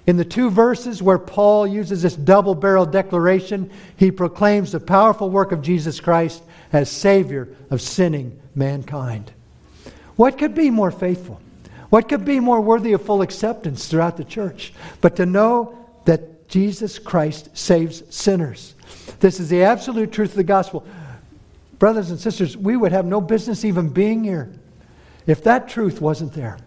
In 0.06 0.18
the 0.18 0.24
two 0.26 0.50
verses 0.50 1.02
where 1.02 1.16
Paul 1.18 1.66
uses 1.66 2.02
this 2.02 2.16
double 2.16 2.54
barrel 2.54 2.84
declaration, 2.84 3.70
he 3.96 4.10
proclaims 4.10 4.72
the 4.72 4.78
powerful 4.78 5.30
work 5.30 5.52
of 5.52 5.62
Jesus 5.62 6.00
Christ 6.00 6.42
as 6.70 6.90
Savior 6.90 7.48
of 7.70 7.80
sinning 7.80 8.38
mankind. 8.54 9.32
What 10.16 10.36
could 10.36 10.54
be 10.54 10.68
more 10.68 10.90
faithful? 10.90 11.40
What 11.88 12.10
could 12.10 12.26
be 12.26 12.40
more 12.40 12.60
worthy 12.60 12.92
of 12.92 13.00
full 13.00 13.22
acceptance 13.22 13.88
throughout 13.88 14.18
the 14.18 14.24
church 14.24 14.74
but 15.00 15.16
to 15.16 15.24
know 15.24 15.78
that 16.04 16.46
Jesus 16.50 16.98
Christ 16.98 17.56
saves 17.56 18.02
sinners? 18.14 18.74
This 19.20 19.40
is 19.40 19.48
the 19.48 19.62
absolute 19.62 20.12
truth 20.12 20.30
of 20.30 20.36
the 20.36 20.44
gospel. 20.44 20.86
Brothers 21.78 22.10
and 22.10 22.18
sisters, 22.18 22.56
we 22.56 22.76
would 22.76 22.92
have 22.92 23.04
no 23.04 23.20
business 23.20 23.64
even 23.64 23.88
being 23.88 24.24
here 24.24 24.52
if 25.26 25.42
that 25.44 25.68
truth 25.68 26.00
wasn't 26.00 26.32
there. 26.32 26.58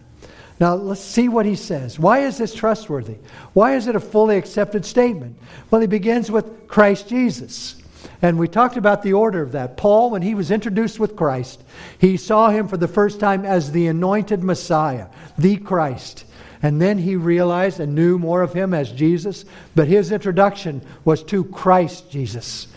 Now, 0.59 0.73
let's 0.73 1.01
see 1.01 1.29
what 1.29 1.45
he 1.45 1.55
says. 1.55 1.99
Why 1.99 2.19
is 2.19 2.37
this 2.37 2.53
trustworthy? 2.53 3.17
Why 3.53 3.75
is 3.75 3.87
it 3.87 3.95
a 3.95 3.99
fully 3.99 4.37
accepted 4.37 4.85
statement? 4.85 5.37
Well, 5.69 5.81
he 5.81 5.87
begins 5.87 6.31
with 6.31 6.67
Christ 6.67 7.07
Jesus. 7.07 7.75
And 8.21 8.39
we 8.39 8.47
talked 8.47 8.77
about 8.77 9.03
the 9.03 9.13
order 9.13 9.43
of 9.43 9.51
that. 9.51 9.77
Paul, 9.77 10.09
when 10.09 10.23
he 10.23 10.33
was 10.33 10.49
introduced 10.49 10.99
with 10.99 11.15
Christ, 11.15 11.63
he 11.99 12.17
saw 12.17 12.49
him 12.49 12.67
for 12.67 12.77
the 12.77 12.87
first 12.87 13.19
time 13.19 13.45
as 13.45 13.71
the 13.71 13.87
anointed 13.87 14.43
Messiah, 14.43 15.07
the 15.37 15.57
Christ. 15.57 16.25
And 16.61 16.81
then 16.81 16.97
he 16.97 17.15
realized 17.15 17.79
and 17.79 17.93
knew 17.93 18.17
more 18.17 18.41
of 18.41 18.53
him 18.53 18.73
as 18.73 18.91
Jesus, 18.91 19.45
but 19.75 19.87
his 19.87 20.11
introduction 20.11 20.81
was 21.05 21.23
to 21.25 21.43
Christ 21.43 22.09
Jesus. 22.09 22.67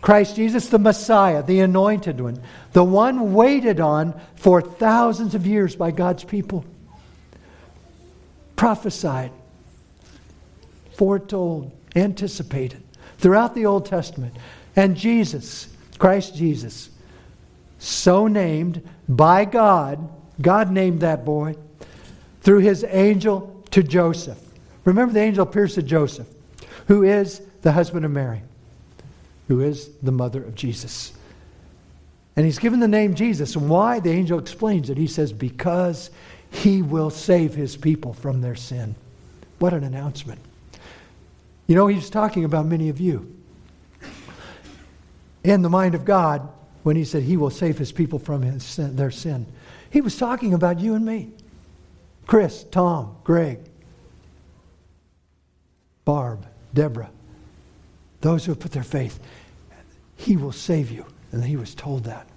Christ 0.00 0.36
Jesus, 0.36 0.68
the 0.68 0.78
Messiah, 0.78 1.42
the 1.42 1.60
anointed 1.60 2.20
one, 2.20 2.40
the 2.72 2.84
one 2.84 3.34
waited 3.34 3.80
on 3.80 4.18
for 4.36 4.62
thousands 4.62 5.34
of 5.34 5.46
years 5.46 5.76
by 5.76 5.90
God's 5.90 6.24
people 6.24 6.64
prophesied, 8.58 9.30
foretold, 10.96 11.70
anticipated 11.94 12.82
throughout 13.18 13.54
the 13.54 13.64
Old 13.64 13.86
Testament. 13.86 14.34
And 14.76 14.96
Jesus, 14.96 15.68
Christ 15.96 16.34
Jesus, 16.34 16.90
so 17.78 18.26
named 18.26 18.86
by 19.08 19.44
God, 19.44 20.10
God 20.42 20.70
named 20.70 21.00
that 21.00 21.24
boy 21.24 21.54
through 22.48 22.60
his 22.60 22.82
angel 22.88 23.62
to 23.70 23.82
Joseph. 23.82 24.38
Remember, 24.86 25.12
the 25.12 25.20
angel 25.20 25.42
appears 25.42 25.74
to 25.74 25.82
Joseph, 25.82 26.26
who 26.86 27.02
is 27.02 27.42
the 27.60 27.72
husband 27.72 28.06
of 28.06 28.10
Mary, 28.10 28.40
who 29.48 29.60
is 29.60 29.90
the 30.02 30.12
mother 30.12 30.42
of 30.42 30.54
Jesus. 30.54 31.12
And 32.36 32.46
he's 32.46 32.58
given 32.58 32.80
the 32.80 32.88
name 32.88 33.14
Jesus. 33.14 33.54
And 33.54 33.68
why? 33.68 34.00
The 34.00 34.08
angel 34.08 34.38
explains 34.38 34.88
it. 34.88 34.96
He 34.96 35.08
says, 35.08 35.30
Because 35.30 36.10
he 36.50 36.80
will 36.80 37.10
save 37.10 37.52
his 37.52 37.76
people 37.76 38.14
from 38.14 38.40
their 38.40 38.56
sin. 38.56 38.94
What 39.58 39.74
an 39.74 39.84
announcement. 39.84 40.40
You 41.66 41.74
know, 41.74 41.86
he's 41.86 42.08
talking 42.08 42.44
about 42.44 42.64
many 42.64 42.88
of 42.88 42.98
you. 42.98 43.30
In 45.44 45.60
the 45.60 45.68
mind 45.68 45.94
of 45.94 46.06
God, 46.06 46.48
when 46.82 46.96
he 46.96 47.04
said 47.04 47.24
he 47.24 47.36
will 47.36 47.50
save 47.50 47.76
his 47.76 47.92
people 47.92 48.18
from 48.18 48.58
sin, 48.58 48.96
their 48.96 49.10
sin, 49.10 49.44
he 49.90 50.00
was 50.00 50.16
talking 50.16 50.54
about 50.54 50.80
you 50.80 50.94
and 50.94 51.04
me. 51.04 51.32
Chris, 52.28 52.62
Tom, 52.70 53.16
Greg, 53.24 53.58
Barb, 56.04 56.46
Deborah, 56.72 57.10
those 58.20 58.44
who 58.44 58.52
have 58.52 58.60
put 58.60 58.70
their 58.70 58.84
faith. 58.84 59.18
He 60.14 60.36
will 60.36 60.52
save 60.52 60.92
you. 60.92 61.04
And 61.32 61.44
he 61.44 61.56
was 61.56 61.74
told 61.74 62.04
that. 62.04 62.28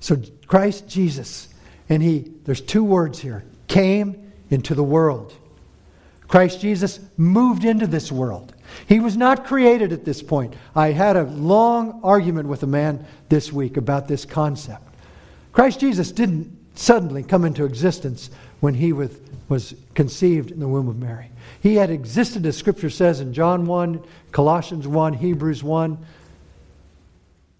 So 0.00 0.16
Christ 0.46 0.88
Jesus 0.88 1.48
and 1.88 2.02
he, 2.02 2.30
there's 2.44 2.60
two 2.60 2.84
words 2.84 3.18
here 3.18 3.44
came 3.68 4.32
into 4.50 4.74
the 4.74 4.84
world. 4.84 5.34
Christ 6.28 6.60
Jesus 6.60 7.00
moved 7.16 7.64
into 7.64 7.86
this 7.86 8.10
world. 8.10 8.54
He 8.86 9.00
was 9.00 9.16
not 9.16 9.44
created 9.44 9.92
at 9.92 10.04
this 10.04 10.22
point. 10.22 10.54
I 10.74 10.92
had 10.92 11.16
a 11.16 11.24
long 11.24 12.00
argument 12.02 12.48
with 12.48 12.62
a 12.62 12.66
man 12.66 13.06
this 13.28 13.52
week 13.52 13.76
about 13.76 14.08
this 14.08 14.24
concept. 14.24 14.82
Christ 15.52 15.80
Jesus 15.80 16.12
didn't 16.12 16.58
suddenly 16.74 17.22
come 17.22 17.44
into 17.44 17.64
existence 17.64 18.30
when 18.64 18.72
he 18.72 18.94
was, 18.94 19.14
was 19.50 19.74
conceived 19.92 20.50
in 20.50 20.58
the 20.58 20.66
womb 20.66 20.88
of 20.88 20.96
Mary. 20.96 21.30
He 21.62 21.74
had 21.74 21.90
existed, 21.90 22.46
as 22.46 22.56
Scripture 22.56 22.88
says 22.88 23.20
in 23.20 23.34
John 23.34 23.66
1, 23.66 24.02
Colossians 24.32 24.88
1, 24.88 25.12
Hebrews 25.12 25.62
1. 25.62 25.98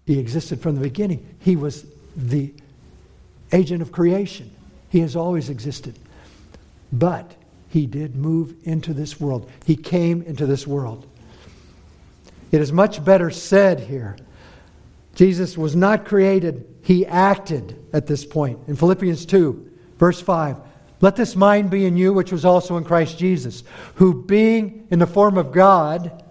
He 0.07 0.17
existed 0.17 0.63
from 0.63 0.73
the 0.73 0.81
beginning. 0.81 1.23
He 1.41 1.57
was 1.57 1.85
the 2.15 2.51
agent 3.51 3.83
of 3.83 3.91
creation. 3.91 4.49
He 4.89 5.01
has 5.01 5.15
always 5.15 5.51
existed. 5.51 5.93
But 6.91 7.35
he 7.69 7.85
did 7.85 8.15
move 8.15 8.55
into 8.63 8.91
this 8.91 9.19
world. 9.19 9.47
He 9.63 9.75
came 9.75 10.23
into 10.23 10.47
this 10.47 10.65
world. 10.65 11.05
It 12.51 12.61
is 12.61 12.71
much 12.71 13.05
better 13.05 13.29
said 13.29 13.79
here. 13.79 14.17
Jesus 15.13 15.55
was 15.55 15.75
not 15.75 16.03
created, 16.03 16.65
he 16.81 17.05
acted 17.05 17.79
at 17.93 18.07
this 18.07 18.25
point. 18.25 18.57
In 18.67 18.75
Philippians 18.75 19.27
2, 19.27 19.71
verse 19.99 20.19
5, 20.19 20.57
let 21.05 21.15
this 21.15 21.35
mind 21.35 21.69
be 21.69 21.85
in 21.85 21.95
you, 21.95 22.13
which 22.13 22.31
was 22.31 22.45
also 22.45 22.77
in 22.77 22.83
Christ 22.83 23.17
Jesus, 23.17 23.63
who 23.95 24.23
being 24.23 24.87
in 24.89 24.99
the 24.99 25.07
form 25.07 25.37
of 25.37 25.51
God, 25.51 26.23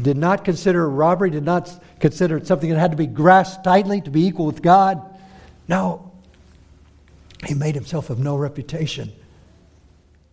did 0.00 0.16
not 0.16 0.44
consider 0.44 0.88
robbery, 0.88 1.30
did 1.30 1.44
not 1.44 1.82
consider 2.00 2.36
it 2.36 2.46
something 2.46 2.70
that 2.70 2.78
had 2.78 2.90
to 2.90 2.96
be 2.96 3.06
grasped 3.06 3.64
tightly 3.64 4.00
to 4.00 4.10
be 4.10 4.26
equal 4.26 4.46
with 4.46 4.62
God 4.62 5.00
no. 5.68 6.12
He 7.46 7.54
made 7.54 7.74
himself 7.74 8.10
of 8.10 8.18
no 8.18 8.36
reputation. 8.36 9.12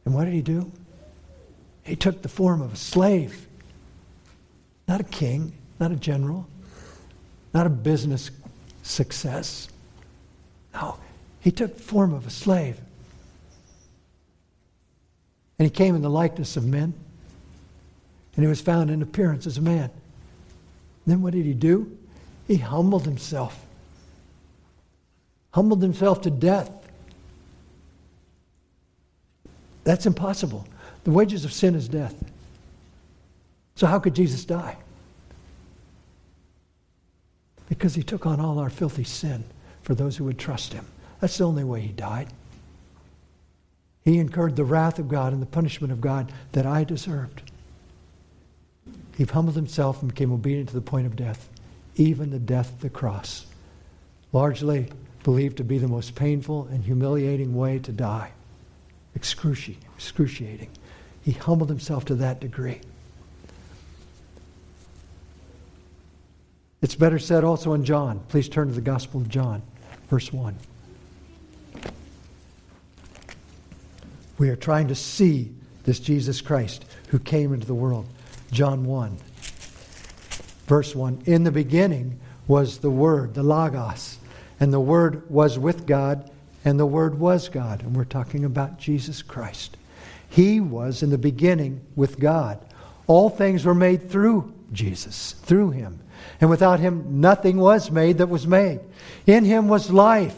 And 0.05 0.13
what 0.13 0.25
did 0.25 0.33
he 0.33 0.41
do? 0.41 0.71
He 1.83 1.95
took 1.95 2.21
the 2.21 2.29
form 2.29 2.61
of 2.61 2.73
a 2.73 2.75
slave. 2.75 3.47
Not 4.87 5.01
a 5.01 5.05
king, 5.05 5.53
not 5.79 5.91
a 5.91 5.95
general, 5.95 6.47
not 7.53 7.65
a 7.65 7.69
business 7.69 8.31
success. 8.83 9.69
No, 10.73 10.99
he 11.39 11.51
took 11.51 11.77
the 11.77 11.83
form 11.83 12.13
of 12.13 12.27
a 12.27 12.29
slave. 12.29 12.79
And 15.59 15.65
he 15.65 15.69
came 15.69 15.95
in 15.95 16.01
the 16.01 16.09
likeness 16.09 16.57
of 16.57 16.65
men. 16.65 16.93
And 18.35 18.43
he 18.43 18.47
was 18.47 18.61
found 18.61 18.89
in 18.89 19.01
appearance 19.01 19.45
as 19.45 19.57
a 19.57 19.61
man. 19.61 19.91
Then 21.05 21.21
what 21.21 21.33
did 21.33 21.45
he 21.45 21.53
do? 21.53 21.95
He 22.47 22.55
humbled 22.55 23.05
himself 23.05 23.65
humbled 25.51 25.81
himself 25.81 26.21
to 26.21 26.29
death. 26.29 26.71
That's 29.83 30.05
impossible. 30.05 30.67
The 31.03 31.11
wages 31.11 31.45
of 31.45 31.53
sin 31.53 31.75
is 31.75 31.87
death. 31.87 32.15
So, 33.75 33.87
how 33.87 33.99
could 33.99 34.13
Jesus 34.13 34.45
die? 34.45 34.77
Because 37.69 37.95
he 37.95 38.03
took 38.03 38.25
on 38.25 38.39
all 38.39 38.59
our 38.59 38.69
filthy 38.69 39.03
sin 39.03 39.43
for 39.83 39.95
those 39.95 40.17
who 40.17 40.25
would 40.25 40.37
trust 40.37 40.73
him. 40.73 40.85
That's 41.21 41.37
the 41.37 41.45
only 41.45 41.63
way 41.63 41.81
he 41.81 41.89
died. 41.89 42.27
He 44.03 44.17
incurred 44.17 44.55
the 44.55 44.63
wrath 44.63 44.99
of 44.99 45.09
God 45.09 45.33
and 45.33 45.41
the 45.41 45.47
punishment 45.47 45.91
of 45.91 46.01
God 46.01 46.31
that 46.53 46.65
I 46.65 46.83
deserved. 46.83 47.41
He 49.17 49.25
humbled 49.25 49.55
himself 49.55 50.01
and 50.01 50.13
became 50.13 50.31
obedient 50.31 50.69
to 50.69 50.75
the 50.75 50.81
point 50.81 51.05
of 51.05 51.15
death, 51.15 51.49
even 51.95 52.31
the 52.31 52.39
death 52.39 52.71
of 52.71 52.79
the 52.79 52.89
cross. 52.89 53.45
Largely 54.31 54.89
believed 55.23 55.57
to 55.57 55.63
be 55.63 55.77
the 55.77 55.87
most 55.87 56.15
painful 56.15 56.67
and 56.71 56.83
humiliating 56.83 57.53
way 57.53 57.79
to 57.79 57.91
die. 57.91 58.31
Excruciating. 59.15 59.83
excruciating. 59.95 60.69
He 61.21 61.33
humbled 61.33 61.69
himself 61.69 62.05
to 62.05 62.15
that 62.15 62.39
degree. 62.39 62.79
It's 66.81 66.95
better 66.95 67.19
said 67.19 67.43
also 67.43 67.73
in 67.73 67.83
John. 67.83 68.21
Please 68.29 68.47
turn 68.47 68.69
to 68.69 68.73
the 68.73 68.81
Gospel 68.81 69.19
of 69.19 69.27
John, 69.27 69.61
verse 70.09 70.31
1. 70.31 70.55
We 74.39 74.49
are 74.49 74.55
trying 74.55 74.87
to 74.87 74.95
see 74.95 75.51
this 75.83 75.99
Jesus 75.99 76.39
Christ 76.39 76.85
who 77.09 77.19
came 77.19 77.53
into 77.53 77.67
the 77.67 77.75
world. 77.75 78.07
John 78.51 78.85
1, 78.85 79.17
verse 80.65 80.95
1. 80.95 81.23
In 81.25 81.43
the 81.43 81.51
beginning 81.51 82.19
was 82.47 82.79
the 82.79 82.89
Word, 82.89 83.33
the 83.33 83.43
Logos, 83.43 84.17
and 84.59 84.73
the 84.73 84.79
Word 84.79 85.29
was 85.29 85.59
with 85.59 85.85
God, 85.85 86.31
and 86.63 86.79
the 86.79 86.85
Word 86.85 87.19
was 87.19 87.49
God. 87.49 87.83
And 87.83 87.95
we're 87.95 88.05
talking 88.05 88.45
about 88.45 88.79
Jesus 88.79 89.21
Christ. 89.21 89.75
He 90.29 90.61
was 90.61 91.03
in 91.03 91.09
the 91.09 91.17
beginning 91.17 91.81
with 91.95 92.17
God. 92.17 92.63
All 93.07 93.29
things 93.29 93.65
were 93.65 93.75
made 93.75 94.09
through 94.09 94.53
Jesus, 94.71 95.33
through 95.33 95.71
Him. 95.71 95.99
And 96.39 96.49
without 96.49 96.79
Him, 96.79 97.19
nothing 97.19 97.57
was 97.57 97.91
made 97.91 98.19
that 98.19 98.29
was 98.29 98.47
made. 98.47 98.79
In 99.27 99.43
Him 99.43 99.67
was 99.67 99.91
life. 99.91 100.37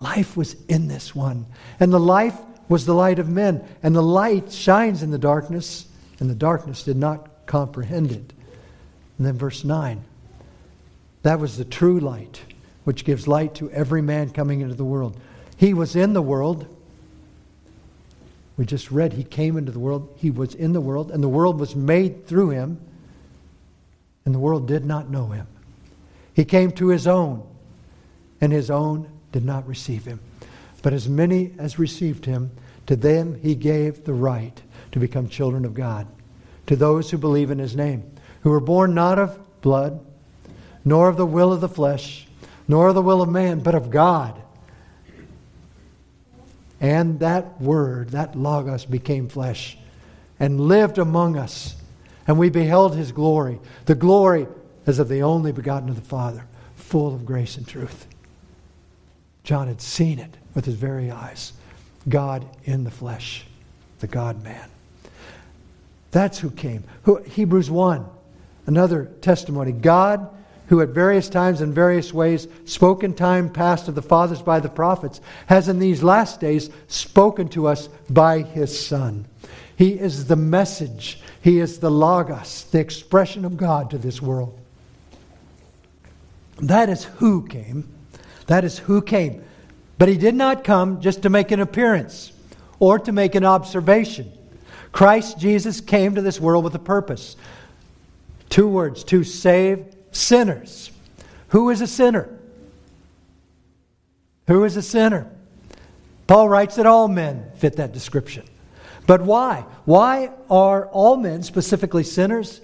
Life 0.00 0.36
was 0.36 0.56
in 0.68 0.88
this 0.88 1.14
one. 1.14 1.46
And 1.78 1.92
the 1.92 2.00
life 2.00 2.36
was 2.68 2.86
the 2.86 2.94
light 2.94 3.18
of 3.18 3.28
men. 3.28 3.62
And 3.82 3.94
the 3.94 4.02
light 4.02 4.50
shines 4.50 5.02
in 5.02 5.10
the 5.10 5.18
darkness, 5.18 5.86
and 6.18 6.30
the 6.30 6.34
darkness 6.34 6.82
did 6.82 6.96
not 6.96 7.46
comprehend 7.46 8.10
it. 8.10 8.32
And 9.18 9.26
then 9.26 9.36
verse 9.36 9.64
9 9.64 10.04
that 11.22 11.38
was 11.38 11.58
the 11.58 11.64
true 11.66 12.00
light, 12.00 12.40
which 12.84 13.04
gives 13.04 13.28
light 13.28 13.54
to 13.56 13.70
every 13.72 14.00
man 14.00 14.30
coming 14.30 14.62
into 14.62 14.74
the 14.74 14.84
world. 14.84 15.20
He 15.56 15.74
was 15.74 15.94
in 15.94 16.14
the 16.14 16.22
world. 16.22 16.66
We 18.56 18.64
just 18.64 18.90
read 18.90 19.12
he 19.12 19.24
came 19.24 19.58
into 19.58 19.72
the 19.72 19.78
world. 19.78 20.14
He 20.16 20.30
was 20.30 20.54
in 20.54 20.72
the 20.72 20.80
world, 20.80 21.10
and 21.10 21.22
the 21.22 21.28
world 21.28 21.60
was 21.60 21.76
made 21.76 22.26
through 22.26 22.50
him, 22.50 22.80
and 24.24 24.34
the 24.34 24.38
world 24.38 24.66
did 24.66 24.84
not 24.84 25.10
know 25.10 25.26
him. 25.26 25.46
He 26.32 26.46
came 26.46 26.72
to 26.72 26.88
his 26.88 27.06
own, 27.06 27.46
and 28.40 28.50
his 28.50 28.70
own 28.70 29.10
did 29.32 29.44
not 29.44 29.66
receive 29.66 30.04
him. 30.04 30.20
But 30.82 30.92
as 30.92 31.08
many 31.08 31.52
as 31.58 31.78
received 31.78 32.24
him, 32.24 32.50
to 32.86 32.96
them 32.96 33.38
he 33.40 33.54
gave 33.54 34.04
the 34.04 34.12
right 34.12 34.60
to 34.92 34.98
become 34.98 35.28
children 35.28 35.64
of 35.64 35.74
God, 35.74 36.06
to 36.66 36.76
those 36.76 37.10
who 37.10 37.18
believe 37.18 37.50
in 37.50 37.58
his 37.58 37.76
name, 37.76 38.10
who 38.42 38.50
were 38.50 38.60
born 38.60 38.94
not 38.94 39.18
of 39.18 39.38
blood, 39.60 40.04
nor 40.84 41.08
of 41.08 41.16
the 41.16 41.26
will 41.26 41.52
of 41.52 41.60
the 41.60 41.68
flesh, 41.68 42.26
nor 42.66 42.88
of 42.88 42.94
the 42.94 43.02
will 43.02 43.22
of 43.22 43.28
man, 43.28 43.60
but 43.60 43.74
of 43.74 43.90
God. 43.90 44.40
And 46.80 47.20
that 47.20 47.60
word, 47.60 48.10
that 48.10 48.36
Logos, 48.36 48.86
became 48.86 49.28
flesh 49.28 49.76
and 50.38 50.60
lived 50.60 50.98
among 50.98 51.36
us. 51.36 51.76
And 52.26 52.38
we 52.38 52.48
beheld 52.48 52.96
his 52.96 53.12
glory, 53.12 53.60
the 53.84 53.94
glory 53.94 54.46
as 54.86 54.98
of 54.98 55.08
the 55.08 55.22
only 55.22 55.52
begotten 55.52 55.90
of 55.90 55.96
the 55.96 56.00
Father, 56.00 56.46
full 56.74 57.14
of 57.14 57.26
grace 57.26 57.56
and 57.56 57.68
truth. 57.68 58.06
John 59.50 59.66
had 59.66 59.80
seen 59.80 60.20
it 60.20 60.36
with 60.54 60.64
his 60.64 60.76
very 60.76 61.10
eyes. 61.10 61.52
God 62.08 62.46
in 62.66 62.84
the 62.84 62.90
flesh, 62.92 63.44
the 63.98 64.06
God 64.06 64.44
man. 64.44 64.70
That's 66.12 66.38
who 66.38 66.52
came. 66.52 66.84
Who, 67.02 67.16
Hebrews 67.16 67.68
1, 67.68 68.06
another 68.66 69.06
testimony. 69.22 69.72
God, 69.72 70.32
who 70.68 70.80
at 70.80 70.90
various 70.90 71.28
times 71.28 71.62
and 71.62 71.74
various 71.74 72.14
ways 72.14 72.46
spoke 72.64 73.02
in 73.02 73.12
time 73.12 73.50
past 73.50 73.86
to 73.86 73.90
the 73.90 74.02
fathers 74.02 74.40
by 74.40 74.60
the 74.60 74.68
prophets, 74.68 75.20
has 75.46 75.68
in 75.68 75.80
these 75.80 76.00
last 76.00 76.38
days 76.38 76.70
spoken 76.86 77.48
to 77.48 77.66
us 77.66 77.88
by 78.08 78.42
his 78.42 78.86
Son. 78.86 79.24
He 79.74 79.98
is 79.98 80.26
the 80.26 80.36
message, 80.36 81.20
he 81.42 81.58
is 81.58 81.80
the 81.80 81.90
Logos, 81.90 82.66
the 82.70 82.78
expression 82.78 83.44
of 83.44 83.56
God 83.56 83.90
to 83.90 83.98
this 83.98 84.22
world. 84.22 84.56
That 86.60 86.88
is 86.88 87.02
who 87.02 87.48
came. 87.48 87.96
That 88.50 88.64
is 88.64 88.80
who 88.80 89.00
came. 89.00 89.44
But 89.96 90.08
he 90.08 90.16
did 90.16 90.34
not 90.34 90.64
come 90.64 91.00
just 91.00 91.22
to 91.22 91.30
make 91.30 91.52
an 91.52 91.60
appearance 91.60 92.32
or 92.80 92.98
to 92.98 93.12
make 93.12 93.36
an 93.36 93.44
observation. 93.44 94.32
Christ 94.90 95.38
Jesus 95.38 95.80
came 95.80 96.16
to 96.16 96.20
this 96.20 96.40
world 96.40 96.64
with 96.64 96.74
a 96.74 96.80
purpose. 96.80 97.36
Two 98.48 98.66
words 98.66 99.04
to 99.04 99.22
save 99.22 99.94
sinners. 100.10 100.90
Who 101.50 101.70
is 101.70 101.80
a 101.80 101.86
sinner? 101.86 102.28
Who 104.48 104.64
is 104.64 104.76
a 104.76 104.82
sinner? 104.82 105.30
Paul 106.26 106.48
writes 106.48 106.74
that 106.74 106.86
all 106.86 107.06
men 107.06 107.52
fit 107.54 107.76
that 107.76 107.92
description. 107.92 108.48
But 109.06 109.22
why? 109.22 109.64
Why 109.84 110.32
are 110.50 110.86
all 110.86 111.16
men 111.16 111.44
specifically 111.44 112.02
sinners? 112.02 112.60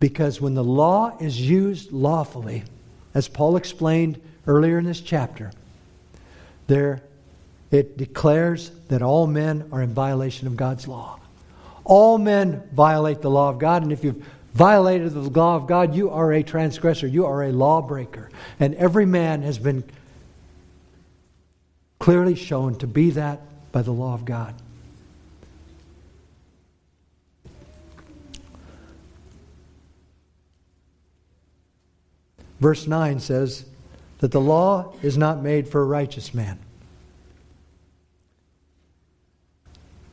Because 0.00 0.40
when 0.40 0.54
the 0.54 0.64
law 0.64 1.14
is 1.20 1.38
used 1.38 1.92
lawfully, 1.92 2.64
as 3.14 3.28
Paul 3.28 3.56
explained 3.56 4.20
earlier 4.46 4.78
in 4.78 4.84
this 4.84 5.00
chapter, 5.00 5.50
there 6.66 7.02
it 7.70 7.98
declares 7.98 8.70
that 8.88 9.02
all 9.02 9.26
men 9.26 9.68
are 9.72 9.82
in 9.82 9.92
violation 9.92 10.46
of 10.46 10.56
God's 10.56 10.88
law. 10.88 11.18
All 11.84 12.18
men 12.18 12.62
violate 12.72 13.20
the 13.20 13.30
law 13.30 13.50
of 13.50 13.58
God, 13.58 13.82
and 13.82 13.92
if 13.92 14.04
you've 14.04 14.24
violated 14.54 15.12
the 15.12 15.20
law 15.20 15.56
of 15.56 15.66
God, 15.66 15.94
you 15.94 16.10
are 16.10 16.32
a 16.32 16.42
transgressor, 16.42 17.06
you 17.06 17.26
are 17.26 17.44
a 17.44 17.52
lawbreaker. 17.52 18.30
And 18.58 18.74
every 18.74 19.06
man 19.06 19.42
has 19.42 19.58
been 19.58 19.84
clearly 21.98 22.34
shown 22.34 22.76
to 22.76 22.86
be 22.86 23.10
that 23.10 23.40
by 23.72 23.82
the 23.82 23.92
law 23.92 24.14
of 24.14 24.24
God. 24.24 24.54
Verse 32.60 32.86
9 32.86 33.20
says, 33.20 33.64
that 34.18 34.32
the 34.32 34.40
law 34.40 34.92
is 35.02 35.16
not 35.16 35.42
made 35.42 35.68
for 35.68 35.80
a 35.80 35.84
righteous 35.84 36.34
man. 36.34 36.58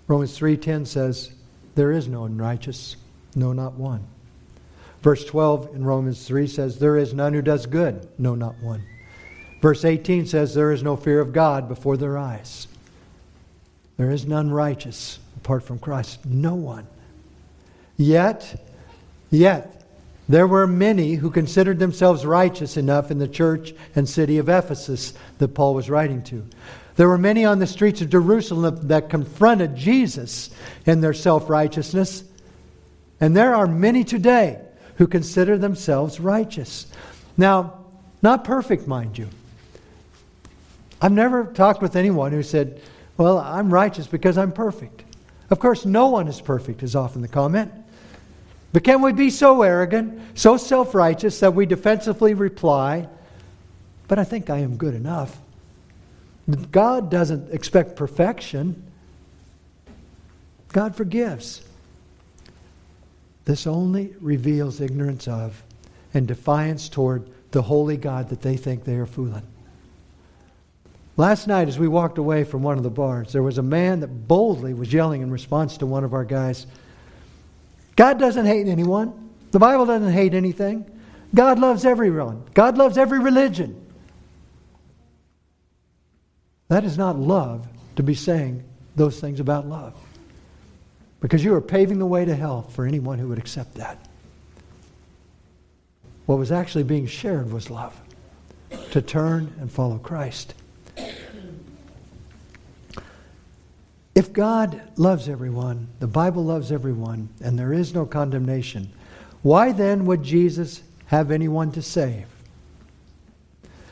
Romans 0.08 0.38
3:10 0.38 0.86
says, 0.86 1.32
"There 1.74 1.92
is 1.92 2.08
no 2.08 2.26
unrighteous, 2.26 2.96
no 3.36 3.54
not 3.54 3.74
one." 3.74 4.02
Verse 5.02 5.26
12 5.26 5.74
in 5.76 5.84
Romans 5.84 6.26
3 6.26 6.48
says, 6.48 6.78
"There 6.78 6.98
is 6.98 7.14
none 7.14 7.34
who 7.34 7.42
does 7.42 7.66
good, 7.66 8.08
no 8.20 8.36
not 8.36 8.56
one." 8.62 8.84
Verse 9.62 9.84
18 9.84 10.28
says, 10.28 10.54
"There 10.54 10.72
is 10.72 10.84
no 10.84 10.96
fear 10.96 11.20
of 11.20 11.34
God 11.34 11.68
before 11.68 11.98
their 11.98 12.18
eyes." 12.18 12.68
There 13.98 14.12
is 14.12 14.28
none 14.28 14.52
righteous 14.52 15.20
apart 15.38 15.64
from 15.64 15.80
Christ, 15.80 16.26
no 16.26 16.54
one. 16.54 16.86
Yet, 17.98 18.70
yet 19.32 19.85
there 20.28 20.48
were 20.48 20.66
many 20.66 21.16
who 21.16 21.30
considered 21.30 21.78
themselves 21.80 22.26
righteous 22.26 22.78
enough 22.78 23.12
in 23.12 23.20
the 23.20 23.28
church 23.28 23.74
and 23.96 24.10
city 24.10 24.38
of 24.38 24.50
Ephesus 24.50 25.14
that 25.38 25.50
Paul 25.50 25.76
was 25.76 25.90
writing 25.90 26.24
to. 26.24 26.44
There 26.96 27.10
were 27.10 27.18
many 27.18 27.46
on 27.46 27.60
the 27.60 27.68
streets 27.68 28.02
of 28.02 28.10
Jerusalem 28.10 28.88
that 28.88 29.10
confronted 29.10 29.76
Jesus 29.76 30.50
in 30.86 31.02
their 31.02 31.14
self 31.14 31.50
righteousness. 31.50 32.24
And 33.20 33.36
there 33.36 33.54
are 33.56 33.68
many 33.68 34.04
today 34.04 34.60
who 34.96 35.08
consider 35.08 35.58
themselves 35.58 36.20
righteous. 36.20 36.88
Now, 37.38 37.86
not 38.22 38.44
perfect, 38.44 38.88
mind 38.88 39.18
you. 39.18 39.28
I've 41.02 41.12
never 41.12 41.46
talked 41.46 41.82
with 41.82 41.96
anyone 41.96 42.32
who 42.32 42.44
said, 42.44 42.82
Well, 43.18 43.38
I'm 43.38 43.74
righteous 43.74 44.08
because 44.08 44.38
I'm 44.38 44.52
perfect. 44.52 45.04
Of 45.50 45.60
course, 45.60 45.86
no 45.86 46.08
one 46.08 46.28
is 46.28 46.42
perfect, 46.42 46.82
is 46.82 46.96
often 46.96 47.22
the 47.22 47.28
comment. 47.28 47.72
But 48.76 48.84
can 48.84 49.02
we 49.02 49.14
be 49.14 49.30
so 49.30 49.62
arrogant, 49.62 50.20
so 50.34 50.58
self 50.58 50.94
righteous 50.94 51.40
that 51.40 51.56
we 51.56 51.66
defensively 51.66 52.34
reply, 52.34 53.08
But 54.10 54.20
I 54.20 54.26
think 54.26 54.50
I 54.50 54.58
am 54.58 54.76
good 54.76 54.94
enough? 54.94 55.40
God 56.74 57.10
doesn't 57.10 57.54
expect 57.54 57.96
perfection, 57.96 58.84
God 60.74 60.94
forgives. 60.94 61.64
This 63.46 63.66
only 63.66 64.14
reveals 64.20 64.82
ignorance 64.82 65.26
of 65.26 65.64
and 66.14 66.28
defiance 66.28 66.90
toward 66.90 67.30
the 67.52 67.62
holy 67.62 67.96
God 67.96 68.28
that 68.28 68.42
they 68.42 68.58
think 68.58 68.84
they 68.84 68.96
are 68.96 69.06
fooling. 69.06 69.48
Last 71.16 71.48
night, 71.48 71.70
as 71.70 71.80
we 71.80 71.88
walked 71.88 72.18
away 72.18 72.44
from 72.44 72.62
one 72.62 72.76
of 72.76 72.84
the 72.84 72.90
bars, 72.90 73.32
there 73.32 73.42
was 73.42 73.58
a 73.58 73.64
man 73.64 74.02
that 74.02 74.28
boldly 74.28 74.74
was 74.74 74.92
yelling 74.92 75.22
in 75.22 75.32
response 75.32 75.78
to 75.78 75.86
one 75.86 76.04
of 76.04 76.14
our 76.14 76.26
guys 76.26 76.68
God 77.96 78.20
doesn't 78.20 78.46
hate 78.46 78.68
anyone. 78.68 79.32
The 79.52 79.60
Bible 79.60 79.86
doesn't 79.86 80.12
hate 80.12 80.34
anything. 80.34 80.90
God 81.34 81.60
loves 81.60 81.86
everyone. 81.86 82.44
God 82.54 82.78
loves 82.78 82.98
every 82.98 83.20
religion. 83.20 83.82
That 86.68 86.84
is 86.84 86.98
not 86.98 87.18
love 87.18 87.68
to 87.96 88.04
be 88.04 88.16
saying 88.16 88.64
those 88.96 89.20
things 89.20 89.40
about 89.40 89.68
love. 89.68 89.94
Because 91.20 91.44
you 91.44 91.54
are 91.56 91.62
paving 91.62 92.00
the 92.00 92.06
way 92.06 92.26
to 92.26 92.36
hell 92.36 92.64
for 92.64 92.86
anyone 92.86 93.20
who 93.20 93.30
would 93.30 93.38
accept 93.38 93.76
that. 93.76 93.98
What 96.26 96.40
was 96.40 96.52
actually 96.52 96.84
being 96.84 97.08
shared 97.08 97.52
was 97.52 97.70
love 97.70 98.00
to 98.92 99.02
turn 99.02 99.54
and 99.60 99.72
follow 99.72 99.98
Christ. 99.98 100.54
If 104.16 104.32
God 104.32 104.82
loves 104.96 105.28
everyone, 105.28 105.90
the 106.00 106.08
Bible 106.08 106.46
loves 106.46 106.72
everyone, 106.72 107.28
and 107.44 107.60
there 107.60 107.74
is 107.74 107.94
no 107.94 108.06
condemnation, 108.06 108.90
why 109.42 109.74
then 109.74 110.06
would 110.06 110.24
Jesus 110.24 110.82
have 111.08 111.32
anyone 111.32 111.74
to 111.74 111.82
save? 111.82 112.26